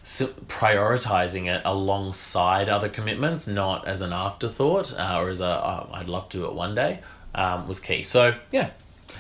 prioritizing 0.07 1.47
it 1.53 1.63
alongside 1.65 2.69
other 2.69 2.89
commitments, 2.89 3.47
not 3.49 3.87
as 3.87 4.01
an 4.01 4.13
afterthought 4.13 4.95
uh, 4.99 5.19
or 5.21 5.31
as 5.31 5.41
a 5.41 5.47
oh, 5.47 5.89
I'd 5.93 6.09
love 6.09 6.29
to 6.31 6.39
do 6.39 6.45
it 6.47 6.55
one 6.55 6.75
day, 6.75 7.01
um, 7.35 7.67
was 7.67 7.81
key. 7.81 8.03
So 8.03 8.35
yeah, 8.53 8.71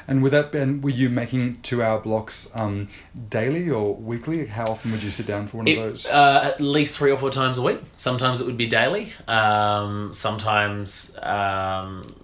And 0.08 0.22
with 0.22 0.30
that, 0.32 0.52
Ben, 0.52 0.80
were 0.82 0.90
you 0.90 1.08
making 1.08 1.58
two-hour 1.62 2.00
blocks 2.00 2.48
um, 2.54 2.86
daily 3.30 3.68
or 3.68 3.94
weekly? 3.96 4.46
How 4.46 4.62
often 4.64 4.92
would 4.92 5.02
you 5.02 5.10
sit 5.10 5.26
down 5.26 5.48
for 5.48 5.56
one 5.58 5.66
It- 5.68 5.76
of 5.78 5.84
those? 5.84 6.06
uh, 6.06 6.42
at 6.54 6.60
least 6.60 6.94
three 6.96 7.10
or 7.10 7.18
four 7.18 7.30
times 7.30 7.58
a 7.58 7.62
week. 7.62 7.80
Sometimes 7.96 8.40
it 8.40 8.46
would 8.46 8.56
be 8.56 8.68
daily. 8.68 9.12
Um, 9.26 10.14
sometimes, 10.14 11.18
um, 11.22 12.14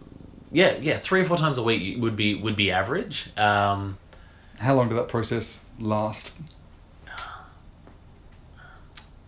yeah, 0.52 0.76
yeah, 0.80 0.98
three 0.98 1.20
or 1.22 1.24
four 1.24 1.36
times 1.36 1.58
a 1.58 1.62
week 1.64 2.00
would 2.00 2.14
be 2.14 2.34
would 2.36 2.54
be 2.56 2.70
average. 2.70 3.30
Um, 3.36 3.98
How 4.60 4.74
long 4.76 4.88
did 4.88 4.96
that 4.98 5.08
process 5.08 5.64
last? 5.80 6.30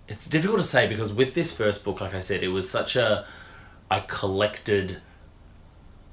It's 0.09 0.29
difficult 0.29 0.61
to 0.61 0.67
say 0.67 0.87
because 0.87 1.13
with 1.13 1.35
this 1.35 1.53
first 1.53 1.85
book, 1.85 2.01
like 2.01 2.15
I 2.15 2.19
said, 2.19 2.43
it 2.43 2.49
was 2.49 2.69
such 2.69 2.97
a 2.97 3.27
I 3.91 4.01
collected 4.01 5.01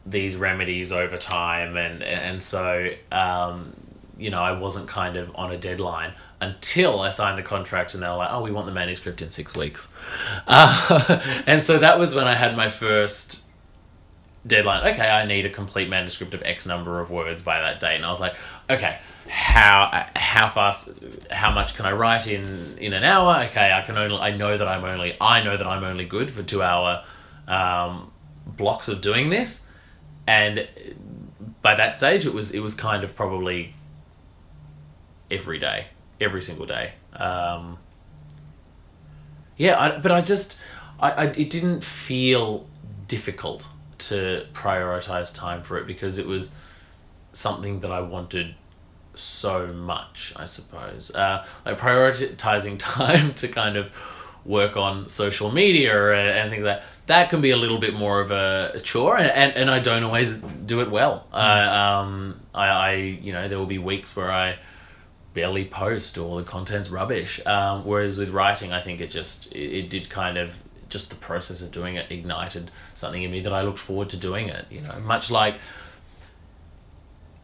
these 0.05 0.35
remedies 0.35 0.91
over 0.91 1.17
time, 1.17 1.77
and 1.77 2.01
and 2.03 2.41
so 2.41 2.89
um, 3.11 3.75
you 4.17 4.29
know 4.29 4.41
I 4.41 4.57
wasn't 4.57 4.87
kind 4.87 5.17
of 5.17 5.31
on 5.35 5.51
a 5.51 5.57
deadline 5.57 6.13
until 6.39 6.99
I 6.99 7.09
signed 7.09 7.37
the 7.37 7.43
contract, 7.43 7.93
and 7.93 8.01
they 8.01 8.07
were 8.07 8.15
like, 8.15 8.29
"Oh, 8.31 8.41
we 8.41 8.51
want 8.51 8.65
the 8.65 8.73
manuscript 8.73 9.21
in 9.21 9.29
six 9.29 9.55
weeks," 9.55 9.87
uh, 10.47 11.43
and 11.45 11.63
so 11.63 11.79
that 11.79 11.99
was 11.99 12.15
when 12.15 12.27
I 12.27 12.35
had 12.35 12.55
my 12.55 12.69
first 12.69 13.43
deadline. 14.47 14.93
Okay, 14.93 15.07
I 15.07 15.25
need 15.25 15.45
a 15.45 15.49
complete 15.49 15.89
manuscript 15.89 16.33
of 16.33 16.41
X 16.43 16.65
number 16.65 16.99
of 16.99 17.09
words 17.09 17.41
by 17.41 17.59
that 17.61 17.79
date, 17.79 17.95
and 17.95 18.05
I 18.05 18.09
was 18.09 18.21
like, 18.21 18.35
okay, 18.69 18.99
how 19.31 20.07
how 20.13 20.49
fast, 20.49 20.89
how 21.31 21.51
much 21.51 21.75
can 21.75 21.85
I 21.85 21.93
write 21.93 22.27
in 22.27 22.77
in 22.77 22.91
an 22.91 23.05
hour? 23.05 23.45
Okay, 23.45 23.71
I 23.71 23.81
can 23.81 23.97
only 23.97 24.17
I 24.17 24.35
know 24.35 24.57
that 24.57 24.67
I'm 24.67 24.83
only 24.83 25.15
I 25.21 25.41
know 25.41 25.55
that 25.55 25.65
I'm 25.65 25.85
only 25.85 26.03
good 26.03 26.29
for 26.29 26.43
two 26.43 26.61
hour 26.61 27.03
um, 27.47 28.11
blocks 28.45 28.89
of 28.89 28.99
doing 28.99 29.29
this, 29.29 29.67
and 30.27 30.67
by 31.61 31.75
that 31.75 31.95
stage, 31.95 32.25
it 32.25 32.33
was 32.33 32.51
it 32.51 32.59
was 32.59 32.75
kind 32.75 33.05
of 33.05 33.15
probably 33.15 33.73
every 35.31 35.59
day, 35.59 35.87
every 36.19 36.41
single 36.41 36.65
day. 36.65 36.91
Um, 37.13 37.77
yeah, 39.55 39.79
I, 39.79 39.97
but 39.97 40.11
I 40.11 40.19
just, 40.19 40.59
I, 40.99 41.11
I, 41.11 41.25
it 41.27 41.49
didn't 41.49 41.85
feel 41.85 42.67
difficult 43.07 43.65
to 43.99 44.45
prioritize 44.53 45.33
time 45.33 45.63
for 45.63 45.77
it 45.77 45.87
because 45.87 46.17
it 46.17 46.27
was 46.27 46.53
something 47.31 47.79
that 47.79 47.91
I 47.91 48.01
wanted 48.01 48.55
so 49.13 49.67
much, 49.67 50.33
I 50.35 50.45
suppose. 50.45 51.13
Uh, 51.13 51.45
like 51.65 51.77
prioritizing 51.77 52.75
time 52.79 53.33
to 53.35 53.47
kind 53.47 53.77
of 53.77 53.91
work 54.43 54.75
on 54.75 55.07
social 55.07 55.51
media 55.51 56.13
and, 56.13 56.29
and 56.39 56.49
things 56.49 56.63
like 56.63 56.79
that. 56.79 56.87
That 57.07 57.29
can 57.29 57.41
be 57.41 57.51
a 57.51 57.57
little 57.57 57.77
bit 57.77 57.93
more 57.93 58.21
of 58.21 58.31
a, 58.31 58.71
a 58.75 58.79
chore, 58.79 59.17
and, 59.17 59.29
and, 59.31 59.53
and 59.53 59.69
I 59.69 59.79
don't 59.79 60.03
always 60.03 60.39
do 60.39 60.81
it 60.81 60.89
well. 60.89 61.27
I, 61.33 61.61
um, 61.99 62.39
I, 62.53 62.67
I, 62.67 62.93
you 62.93 63.33
know, 63.33 63.47
there 63.47 63.59
will 63.59 63.65
be 63.65 63.79
weeks 63.79 64.15
where 64.15 64.31
I 64.31 64.57
barely 65.33 65.65
post 65.65 66.17
or 66.17 66.41
the 66.41 66.47
content's 66.47 66.89
rubbish. 66.89 67.45
Um, 67.45 67.85
whereas 67.85 68.17
with 68.17 68.29
writing, 68.29 68.73
I 68.73 68.81
think 68.81 69.01
it 69.01 69.09
just 69.09 69.51
it, 69.53 69.77
it 69.77 69.89
did 69.89 70.09
kind 70.09 70.37
of 70.37 70.53
just 70.89 71.09
the 71.09 71.15
process 71.15 71.61
of 71.61 71.71
doing 71.71 71.95
it 71.95 72.11
ignited 72.11 72.69
something 72.93 73.23
in 73.23 73.31
me 73.31 73.39
that 73.41 73.53
I 73.53 73.61
looked 73.61 73.79
forward 73.79 74.09
to 74.09 74.17
doing 74.17 74.49
it. 74.49 74.65
You 74.69 74.81
know, 74.81 74.99
much 74.99 75.31
like 75.31 75.55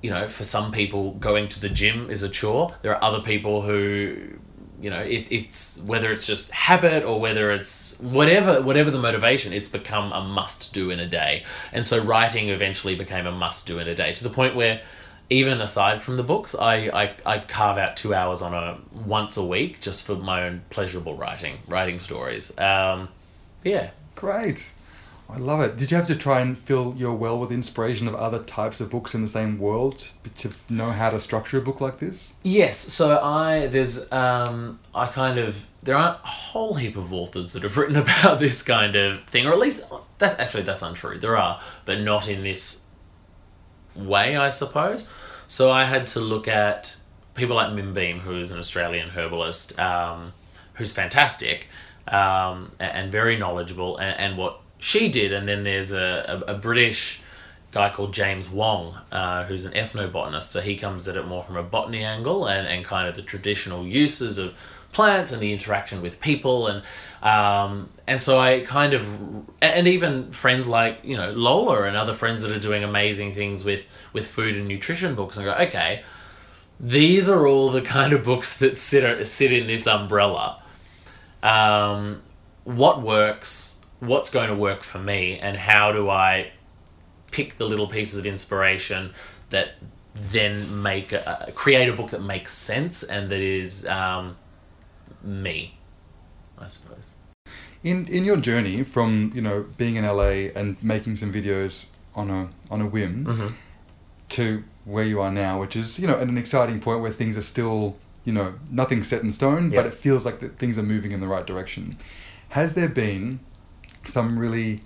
you 0.08 0.14
know, 0.14 0.30
for 0.30 0.45
some 0.45 0.72
people, 0.72 1.12
going 1.16 1.49
to 1.49 1.60
the 1.60 1.68
gym 1.68 2.10
is 2.10 2.24
a 2.24 2.30
chore. 2.30 2.74
There 2.82 2.95
are 2.95 3.03
other 3.03 3.20
people 3.20 3.62
who, 3.62 4.16
you 4.80 4.89
know, 4.89 5.01
it, 5.01 5.28
it's 5.30 5.82
whether 5.82 6.14
it's 6.14 6.26
just 6.26 6.49
habit 6.51 7.03
or 7.03 7.20
whether 7.20 7.51
it's 7.51 7.99
whatever 7.99 8.62
whatever 8.62 8.89
the 8.89 8.99
motivation, 8.99 9.51
it's 9.51 9.68
become 9.68 10.14
a 10.14 10.22
must 10.22 10.74
do 10.74 10.91
in 10.91 11.01
a 11.01 11.05
day. 11.05 11.43
And 11.74 11.86
so 11.86 12.01
writing 12.01 12.47
eventually 12.47 12.95
became 12.95 13.28
a 13.28 13.34
must 13.34 13.68
do 13.68 13.80
in 13.80 13.88
a 13.89 13.93
day 13.93 14.14
to 14.14 14.24
the 14.24 14.30
point 14.30 14.55
where 14.55 14.80
even 15.30 15.60
aside 15.60 16.01
from 16.01 16.16
the 16.16 16.24
books, 16.24 16.55
I, 16.55 16.88
I, 16.88 17.16
I 17.26 17.39
carve 17.39 17.78
out 17.78 17.97
two 17.97 18.14
hours 18.14 18.41
on 18.41 18.53
a 18.53 18.78
once 19.05 19.36
a 19.36 19.43
week 19.43 19.82
just 19.82 20.05
for 20.05 20.16
my 20.16 20.43
own 20.43 20.62
pleasurable 20.70 21.16
writing, 21.16 21.58
writing 21.68 21.99
stories. 21.99 22.58
Um, 22.58 23.10
yeah. 23.62 23.89
Great. 24.16 24.72
I 25.30 25.38
love 25.38 25.59
it. 25.59 25.75
Did 25.75 25.91
you 25.91 25.97
have 25.97 26.07
to 26.07 26.15
try 26.15 26.39
and 26.39 26.57
fill 26.57 26.93
your 26.95 27.13
well 27.13 27.38
with 27.38 27.51
inspiration 27.51 28.07
of 28.07 28.15
other 28.15 28.41
types 28.43 28.80
of 28.80 28.89
books 28.89 29.13
in 29.13 29.21
the 29.21 29.28
same 29.28 29.59
world 29.59 30.13
to 30.38 30.49
know 30.69 30.91
how 30.91 31.09
to 31.09 31.19
structure 31.19 31.57
a 31.57 31.61
book 31.61 31.82
like 31.82 31.99
this? 31.99 32.36
Yes, 32.43 32.78
so 32.78 33.19
I 33.21 33.67
there's 33.67 34.09
um 34.11 34.80
I 34.95 35.07
kind 35.07 35.38
of 35.38 35.67
there 35.84 35.95
aren't 35.97 36.17
a 36.23 36.28
whole 36.28 36.75
heap 36.75 36.95
of 36.95 37.11
authors 37.13 37.53
that 37.53 37.63
have 37.63 37.75
written 37.78 37.95
about 38.05 38.39
this 38.39 38.61
kind 38.63 38.95
of 38.95 39.23
thing, 39.25 39.45
or 39.45 39.51
at 39.51 39.59
least 39.59 39.91
that's 40.17 40.39
actually 40.39 40.63
that's 40.63 40.82
untrue. 40.82 41.17
There 41.19 41.36
are, 41.36 41.59
but 41.86 41.99
not 41.99 42.30
in 42.30 42.43
this 42.43 42.86
way, 43.95 44.38
I 44.38 44.49
suppose. 44.49 45.07
So 45.47 45.71
I 45.71 45.86
had 45.86 46.07
to 46.07 46.19
look 46.19 46.47
at 46.47 46.95
people 47.36 47.55
like 47.55 47.73
Mim 47.73 47.93
Beim, 47.93 48.19
who 48.19 48.39
is 48.39 48.51
an 48.51 48.59
Australian 48.59 49.09
herbalist, 49.09 49.78
um, 49.80 50.34
who's 50.75 50.93
fantastic 50.93 51.67
um, 52.07 52.71
a- 52.80 52.84
and 52.84 53.11
very 53.11 53.38
knowledgeable, 53.38 53.97
and, 53.97 54.17
and 54.19 54.38
what 54.38 54.61
she 54.80 55.09
did. 55.09 55.34
And 55.34 55.47
then 55.47 55.63
there's 55.63 55.91
a, 55.91 56.43
a, 56.47 56.53
a 56.53 56.57
British 56.57 57.21
guy 57.71 57.89
called 57.89 58.13
James 58.13 58.49
Wong, 58.49 58.97
uh, 59.11 59.43
who's 59.45 59.65
an 59.65 59.73
ethnobotanist. 59.73 60.43
So 60.43 60.61
he 60.61 60.78
comes 60.78 61.07
at 61.07 61.15
it 61.15 61.25
more 61.25 61.43
from 61.43 61.57
a 61.57 61.63
botany 61.63 62.03
angle 62.03 62.47
and, 62.47 62.67
and 62.67 62.86
kind 62.86 63.07
of 63.07 63.15
the 63.15 63.21
traditional 63.21 63.86
uses 63.86 64.38
of 64.38 64.55
plants 64.93 65.32
and 65.32 65.41
the 65.41 65.51
interaction 65.51 66.01
with 66.01 66.19
people 66.21 66.67
and 66.67 66.82
um, 67.21 67.89
and 68.05 68.21
so 68.21 68.39
I 68.39 68.61
kind 68.61 68.93
of 68.93 69.05
and 69.61 69.88
even 69.88 70.32
friends 70.32 70.67
like 70.67 70.99
you 71.03 71.17
know 71.17 71.32
Lola 71.32 71.84
and 71.84 71.95
other 71.95 72.13
friends 72.13 72.41
that 72.41 72.51
are 72.51 72.59
doing 72.59 72.84
amazing 72.84 73.34
things 73.34 73.63
with 73.63 73.88
with 74.13 74.28
food 74.28 74.55
and 74.55 74.67
nutrition 74.67 75.13
books 75.13 75.36
and 75.38 75.45
go 75.45 75.53
okay 75.53 76.03
these 76.80 77.28
are 77.28 77.47
all 77.47 77.69
the 77.69 77.82
kind 77.82 78.13
of 78.13 78.23
books 78.23 78.57
that 78.57 78.78
sit 78.78 79.28
sit 79.28 79.51
in 79.51 79.67
this 79.67 79.88
umbrella 79.88 80.61
um, 81.43 82.21
what 82.63 83.01
works 83.01 83.76
what's 84.00 84.30
going 84.30 84.50
to 84.50 84.56
work 84.56 84.84
for 84.84 85.00
me 85.00 85.39
and 85.39 85.58
how 85.58 85.91
do 85.91 86.10
I 86.10 86.52
pick 87.32 87.58
the 87.58 87.66
little 87.66 87.88
pieces 87.88 88.20
of 88.20 88.26
inspiration 88.26 89.12
that 89.50 89.74
then 90.16 90.82
make 90.82 91.12
a, 91.12 91.52
create 91.56 91.89
a 91.89 91.93
book 91.93 92.10
that 92.12 92.22
makes 92.22 92.54
sense 92.54 93.04
and 93.04 93.30
that 93.30 93.39
is 93.41 93.86
um, 93.88 94.36
me 95.24 95.78
I 96.58 96.68
suppose. 96.68 97.14
In 97.84 98.08
in 98.08 98.26
your 98.26 98.38
journey 98.38 98.84
from 98.84 99.32
you 99.36 99.41
know 99.41 99.66
being 99.78 99.95
in 99.95 100.06
LA 100.06 100.50
and 100.56 100.82
making 100.82 101.16
some 101.18 101.32
videos 101.32 101.86
on 102.16 102.30
a 102.32 102.50
on 102.72 102.82
a 102.82 102.86
whim 102.88 103.26
Mm-hmm. 103.26 103.48
to 104.30 104.64
where 104.86 105.04
you 105.06 105.20
are 105.22 105.32
now, 105.32 105.60
which 105.60 105.76
is 105.76 106.00
you 106.00 106.08
know 106.08 106.16
at 106.18 106.28
an 106.28 106.38
exciting 106.38 106.80
point 106.80 107.02
where 107.02 107.12
things 107.12 107.38
are 107.38 107.43
still 107.43 107.95
you 108.26 108.34
know 108.34 108.56
nothing's 108.72 109.08
set 109.08 109.22
in 109.22 109.32
stone, 109.32 109.70
but 109.70 109.86
it 109.86 109.93
feels 109.93 110.26
like 110.26 110.39
that 110.39 110.58
things 110.58 110.78
are 110.78 110.84
moving 110.84 111.12
in 111.12 111.20
the 111.20 111.28
right 111.28 111.45
direction. 111.45 111.98
Has 112.50 112.74
there 112.74 112.89
been 112.89 113.39
some 114.08 114.39
really 114.39 114.82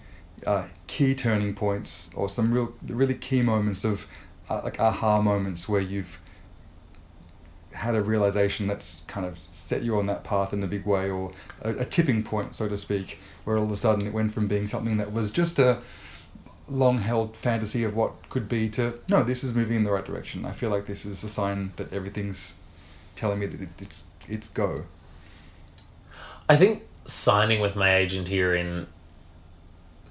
uh, 0.45 0.67
key 0.88 1.15
turning 1.15 1.53
points 1.53 2.09
or 2.15 2.30
some 2.30 2.53
real 2.53 2.74
really 2.88 3.13
key 3.13 3.41
moments 3.41 3.84
of 3.84 4.07
uh, 4.49 4.61
like 4.63 4.80
aha 4.80 5.22
moments 5.22 5.69
where 5.69 5.82
you've 5.82 6.19
had 7.74 7.95
a 7.95 8.01
realization 8.01 8.67
that's 8.67 9.01
kind 9.07 9.26
of 9.26 9.39
set 9.39 9.82
you 9.82 9.97
on 9.97 10.05
that 10.05 10.24
path 10.24 10.51
in 10.51 10.61
a 10.61 10.67
big 10.67 10.86
way 10.86 11.09
or 11.09 11.32
a, 11.61 11.72
a 11.78 11.86
tipping 11.86 12.22
point 12.22 12.53
so 12.53 12.67
to 12.67 12.76
speak 12.76 13.17
where 13.45 13.57
all 13.57 13.63
of 13.63 13.72
a 13.72 13.78
sudden 13.78 14.05
it 14.05 14.13
went 14.13 14.34
from 14.34 14.47
being 14.47 14.67
something 14.67 14.97
that 14.97 15.13
was 15.13 15.32
just 15.32 15.57
a 15.57 15.82
long 16.72 16.99
held 16.99 17.36
fantasy 17.36 17.84
of 17.84 17.95
what 17.95 18.13
could 18.30 18.47
be 18.47 18.69
to 18.69 18.99
no 19.09 19.24
this 19.24 19.43
is 19.43 19.53
moving 19.53 19.76
in 19.76 19.84
the 19.84 19.91
right 19.91 20.05
direction. 20.05 20.45
I 20.45 20.51
feel 20.51 20.69
like 20.69 20.86
this 20.86 21.05
is 21.05 21.24
a 21.24 21.30
sign 21.30 21.74
that 21.76 21.91
everything's 21.93 22.55
telling 23.15 23.39
me 23.39 23.45
that 23.45 23.61
it, 23.61 23.69
it's 23.80 24.05
it's 24.28 24.49
go. 24.49 24.86
I 26.47 26.55
think 26.55 26.84
signing 27.05 27.59
with 27.61 27.76
my 27.76 27.95
agent 27.95 28.28
here 28.28 28.55
in 28.55 28.88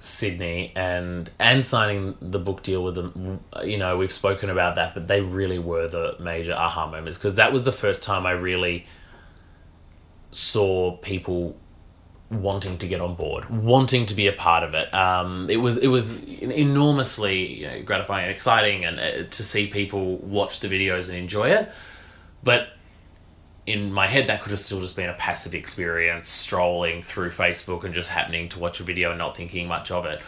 Sydney 0.00 0.72
and 0.74 1.30
and 1.38 1.62
signing 1.64 2.16
the 2.20 2.38
book 2.38 2.62
deal 2.62 2.82
with 2.82 2.94
them, 2.94 3.40
you 3.62 3.76
know, 3.76 3.98
we've 3.98 4.12
spoken 4.12 4.48
about 4.48 4.74
that, 4.76 4.94
but 4.94 5.08
they 5.08 5.20
really 5.20 5.58
were 5.58 5.88
the 5.88 6.16
major 6.18 6.54
aha 6.54 6.90
moments 6.90 7.18
because 7.18 7.34
that 7.34 7.52
was 7.52 7.64
the 7.64 7.72
first 7.72 8.02
time 8.02 8.24
I 8.24 8.32
really 8.32 8.86
saw 10.30 10.96
people 10.98 11.56
wanting 12.30 12.78
to 12.78 12.86
get 12.86 13.00
on 13.00 13.14
board, 13.14 13.50
wanting 13.50 14.06
to 14.06 14.14
be 14.14 14.26
a 14.26 14.32
part 14.32 14.62
of 14.62 14.72
it. 14.74 14.92
Um, 14.94 15.50
it 15.50 15.56
was 15.58 15.76
it 15.76 15.88
was 15.88 16.22
enormously 16.24 17.60
you 17.60 17.68
know, 17.68 17.82
gratifying 17.82 18.24
and 18.24 18.34
exciting, 18.34 18.84
and 18.86 18.98
uh, 18.98 19.28
to 19.28 19.42
see 19.42 19.66
people 19.66 20.16
watch 20.16 20.60
the 20.60 20.68
videos 20.68 21.10
and 21.10 21.18
enjoy 21.18 21.50
it. 21.50 21.70
But 22.42 22.68
in 23.70 23.92
my 23.92 24.06
head, 24.06 24.26
that 24.26 24.42
could 24.42 24.50
have 24.50 24.60
still 24.60 24.80
just 24.80 24.96
been 24.96 25.08
a 25.08 25.14
passive 25.14 25.54
experience, 25.54 26.28
strolling 26.28 27.02
through 27.02 27.30
Facebook 27.30 27.84
and 27.84 27.94
just 27.94 28.08
happening 28.08 28.48
to 28.50 28.58
watch 28.58 28.80
a 28.80 28.82
video 28.82 29.10
and 29.10 29.18
not 29.18 29.36
thinking 29.36 29.66
much 29.66 29.90
of 29.90 30.04
it. 30.04 30.20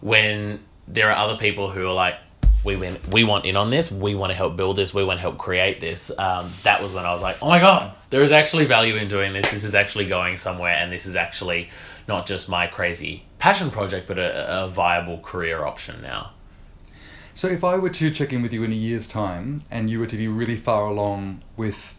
When 0.00 0.60
there 0.88 1.10
are 1.10 1.16
other 1.16 1.38
people 1.38 1.70
who 1.70 1.86
are 1.86 1.92
like, 1.92 2.16
we 2.64 2.74
win, 2.76 2.98
we 3.12 3.22
want 3.22 3.44
in 3.44 3.56
on 3.56 3.70
this, 3.70 3.92
we 3.92 4.14
want 4.14 4.30
to 4.30 4.34
help 4.34 4.56
build 4.56 4.76
this, 4.76 4.92
we 4.92 5.04
want 5.04 5.18
to 5.18 5.20
help 5.20 5.38
create 5.38 5.80
this. 5.80 6.16
Um, 6.18 6.52
that 6.64 6.82
was 6.82 6.92
when 6.92 7.06
I 7.06 7.12
was 7.12 7.22
like, 7.22 7.36
oh 7.40 7.48
my 7.48 7.60
god, 7.60 7.94
there 8.10 8.22
is 8.22 8.32
actually 8.32 8.64
value 8.64 8.96
in 8.96 9.08
doing 9.08 9.32
this. 9.32 9.50
This 9.52 9.62
is 9.62 9.74
actually 9.74 10.06
going 10.06 10.36
somewhere, 10.36 10.74
and 10.74 10.92
this 10.92 11.06
is 11.06 11.14
actually 11.14 11.70
not 12.08 12.26
just 12.26 12.48
my 12.48 12.66
crazy 12.66 13.24
passion 13.38 13.70
project, 13.70 14.08
but 14.08 14.18
a, 14.18 14.64
a 14.64 14.68
viable 14.68 15.18
career 15.18 15.64
option 15.64 16.02
now. 16.02 16.32
so 17.34 17.46
if 17.48 17.62
i 17.62 17.76
were 17.76 17.90
to 17.90 18.10
check 18.10 18.32
in 18.32 18.42
with 18.42 18.52
you 18.52 18.64
in 18.64 18.72
a 18.72 18.74
year's 18.74 19.06
time 19.06 19.62
and 19.70 19.90
you 19.90 19.98
were 20.00 20.06
to 20.06 20.16
be 20.16 20.26
really 20.26 20.56
far 20.56 20.88
along 20.88 21.42
with 21.56 21.95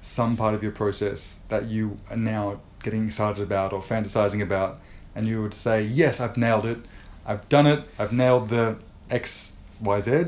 some 0.00 0.36
part 0.36 0.54
of 0.54 0.62
your 0.62 0.72
process 0.72 1.40
that 1.48 1.66
you 1.66 1.96
are 2.10 2.16
now 2.16 2.60
getting 2.82 3.06
excited 3.06 3.42
about 3.42 3.72
or 3.72 3.80
fantasizing 3.80 4.42
about 4.42 4.78
and 5.14 5.26
you 5.26 5.42
would 5.42 5.52
say 5.54 5.82
yes 5.82 6.20
i've 6.20 6.36
nailed 6.36 6.64
it 6.64 6.78
i've 7.26 7.48
done 7.48 7.66
it 7.66 7.82
i've 7.98 8.12
nailed 8.12 8.48
the 8.48 8.76
x 9.10 9.52
y 9.80 10.00
z 10.00 10.24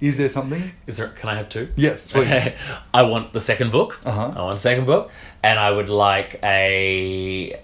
is 0.00 0.16
there 0.16 0.28
something 0.28 0.70
Is 0.86 0.98
there? 0.98 1.08
Can 1.08 1.28
I 1.28 1.34
have 1.34 1.48
two? 1.48 1.68
yes 1.74 2.12
please 2.12 2.30
Okay. 2.30 2.54
I 2.94 3.02
want 3.02 3.32
the 3.32 3.40
second 3.40 3.72
book. 3.72 3.98
Uh-huh. 4.04 4.32
I 4.36 4.42
want 4.42 4.54
a 4.54 4.62
second 4.62 4.86
book, 4.86 5.10
and 5.42 5.58
I 5.58 5.72
would 5.72 5.88
like 5.88 6.38
a 6.44 7.60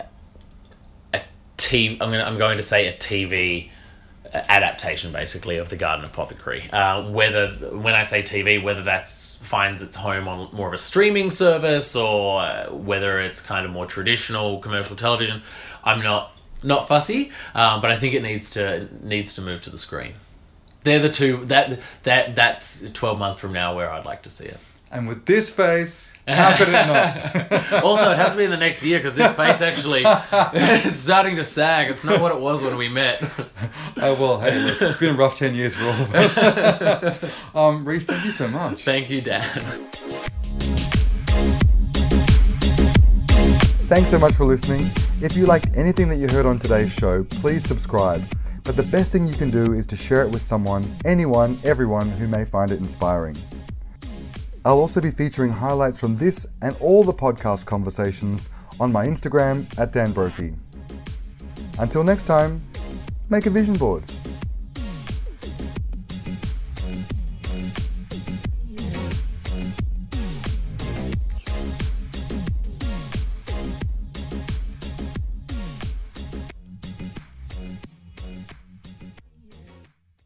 a 1.12 1.20
TV. 1.56 1.92
I'm 2.00 2.10
gonna. 2.10 2.24
I'm 2.24 2.36
going 2.38 2.56
to 2.56 2.64
say 2.64 2.88
a 2.88 2.92
TV 2.96 3.70
adaptation, 4.34 5.12
basically, 5.12 5.58
of 5.58 5.68
the 5.68 5.76
Garden 5.76 6.04
Apothecary. 6.04 6.68
Uh, 6.70 7.08
whether 7.10 7.48
when 7.48 7.94
I 7.94 8.02
say 8.02 8.22
TV, 8.22 8.62
whether 8.62 8.82
that's 8.82 9.36
finds 9.36 9.82
its 9.82 9.96
home 9.96 10.28
on 10.28 10.54
more 10.54 10.68
of 10.68 10.74
a 10.74 10.78
streaming 10.78 11.30
service 11.30 11.94
or 11.94 12.40
uh, 12.42 12.72
whether 12.72 13.20
it's 13.20 13.40
kind 13.40 13.64
of 13.64 13.72
more 13.72 13.86
traditional 13.86 14.58
commercial 14.58 14.96
television, 14.96 15.42
I'm 15.84 16.02
not 16.02 16.32
not 16.62 16.88
fussy. 16.88 17.30
Um, 17.54 17.80
but 17.80 17.90
I 17.90 17.98
think 17.98 18.14
it 18.14 18.22
needs 18.22 18.50
to 18.50 18.88
needs 19.02 19.34
to 19.34 19.42
move 19.42 19.62
to 19.62 19.70
the 19.70 19.78
screen. 19.78 20.14
They're 20.82 20.98
the 20.98 21.10
two 21.10 21.44
that 21.46 21.80
that 22.02 22.34
that's 22.34 22.88
12 22.90 23.18
months 23.18 23.38
from 23.38 23.52
now 23.52 23.74
where 23.74 23.90
I'd 23.90 24.04
like 24.04 24.22
to 24.22 24.30
see 24.30 24.46
it. 24.46 24.58
And 24.94 25.08
with 25.08 25.26
this 25.26 25.50
face 25.50 26.14
how 26.26 26.56
could 26.56 26.68
it 26.68 26.72
not 26.72 27.82
Also, 27.84 28.12
it 28.12 28.16
has 28.16 28.32
to 28.32 28.38
be 28.38 28.44
in 28.44 28.50
the 28.50 28.56
next 28.56 28.82
year 28.82 28.98
because 28.98 29.14
this 29.14 29.32
face 29.34 29.60
actually 29.60 30.02
it's 30.54 30.98
starting 30.98 31.36
to 31.36 31.44
sag. 31.44 31.90
It's 31.90 32.04
not 32.04 32.20
what 32.20 32.32
it 32.32 32.40
was 32.40 32.62
when 32.62 32.76
we 32.76 32.88
met. 32.88 33.22
Oh 33.96 34.14
well, 34.14 34.40
hey, 34.40 34.58
look, 34.58 34.80
it's 34.80 34.96
been 34.96 35.14
a 35.14 35.18
rough 35.18 35.36
ten 35.36 35.54
years 35.54 35.74
for 35.74 35.84
all 35.84 35.90
of 35.90 36.14
us. 36.14 37.34
um, 37.54 37.84
Reece, 37.84 38.06
thank 38.06 38.24
you 38.24 38.30
so 38.30 38.48
much. 38.48 38.84
Thank 38.84 39.10
you, 39.10 39.20
Dan. 39.20 39.42
Thanks 43.88 44.10
so 44.10 44.18
much 44.18 44.34
for 44.34 44.44
listening. 44.44 44.88
If 45.20 45.36
you 45.36 45.46
liked 45.46 45.76
anything 45.76 46.08
that 46.08 46.16
you 46.16 46.28
heard 46.28 46.46
on 46.46 46.58
today's 46.58 46.92
show, 46.92 47.24
please 47.24 47.64
subscribe. 47.64 48.24
But 48.62 48.76
the 48.76 48.82
best 48.84 49.12
thing 49.12 49.28
you 49.28 49.34
can 49.34 49.50
do 49.50 49.74
is 49.74 49.86
to 49.88 49.96
share 49.96 50.22
it 50.22 50.30
with 50.30 50.40
someone, 50.40 50.86
anyone, 51.04 51.58
everyone 51.64 52.10
who 52.12 52.26
may 52.26 52.44
find 52.46 52.70
it 52.70 52.80
inspiring. 52.80 53.36
I'll 54.66 54.78
also 54.78 55.00
be 55.00 55.10
featuring 55.10 55.52
highlights 55.52 56.00
from 56.00 56.16
this 56.16 56.46
and 56.62 56.74
all 56.80 57.04
the 57.04 57.12
podcast 57.12 57.66
conversations 57.66 58.48
on 58.80 58.90
my 58.90 59.06
Instagram 59.06 59.66
at 59.78 59.92
Dan 59.92 60.12
Brophy. 60.12 60.54
Until 61.78 62.02
next 62.02 62.22
time, 62.22 62.62
make 63.28 63.44
a 63.44 63.50
vision 63.50 63.74
board. 63.74 64.04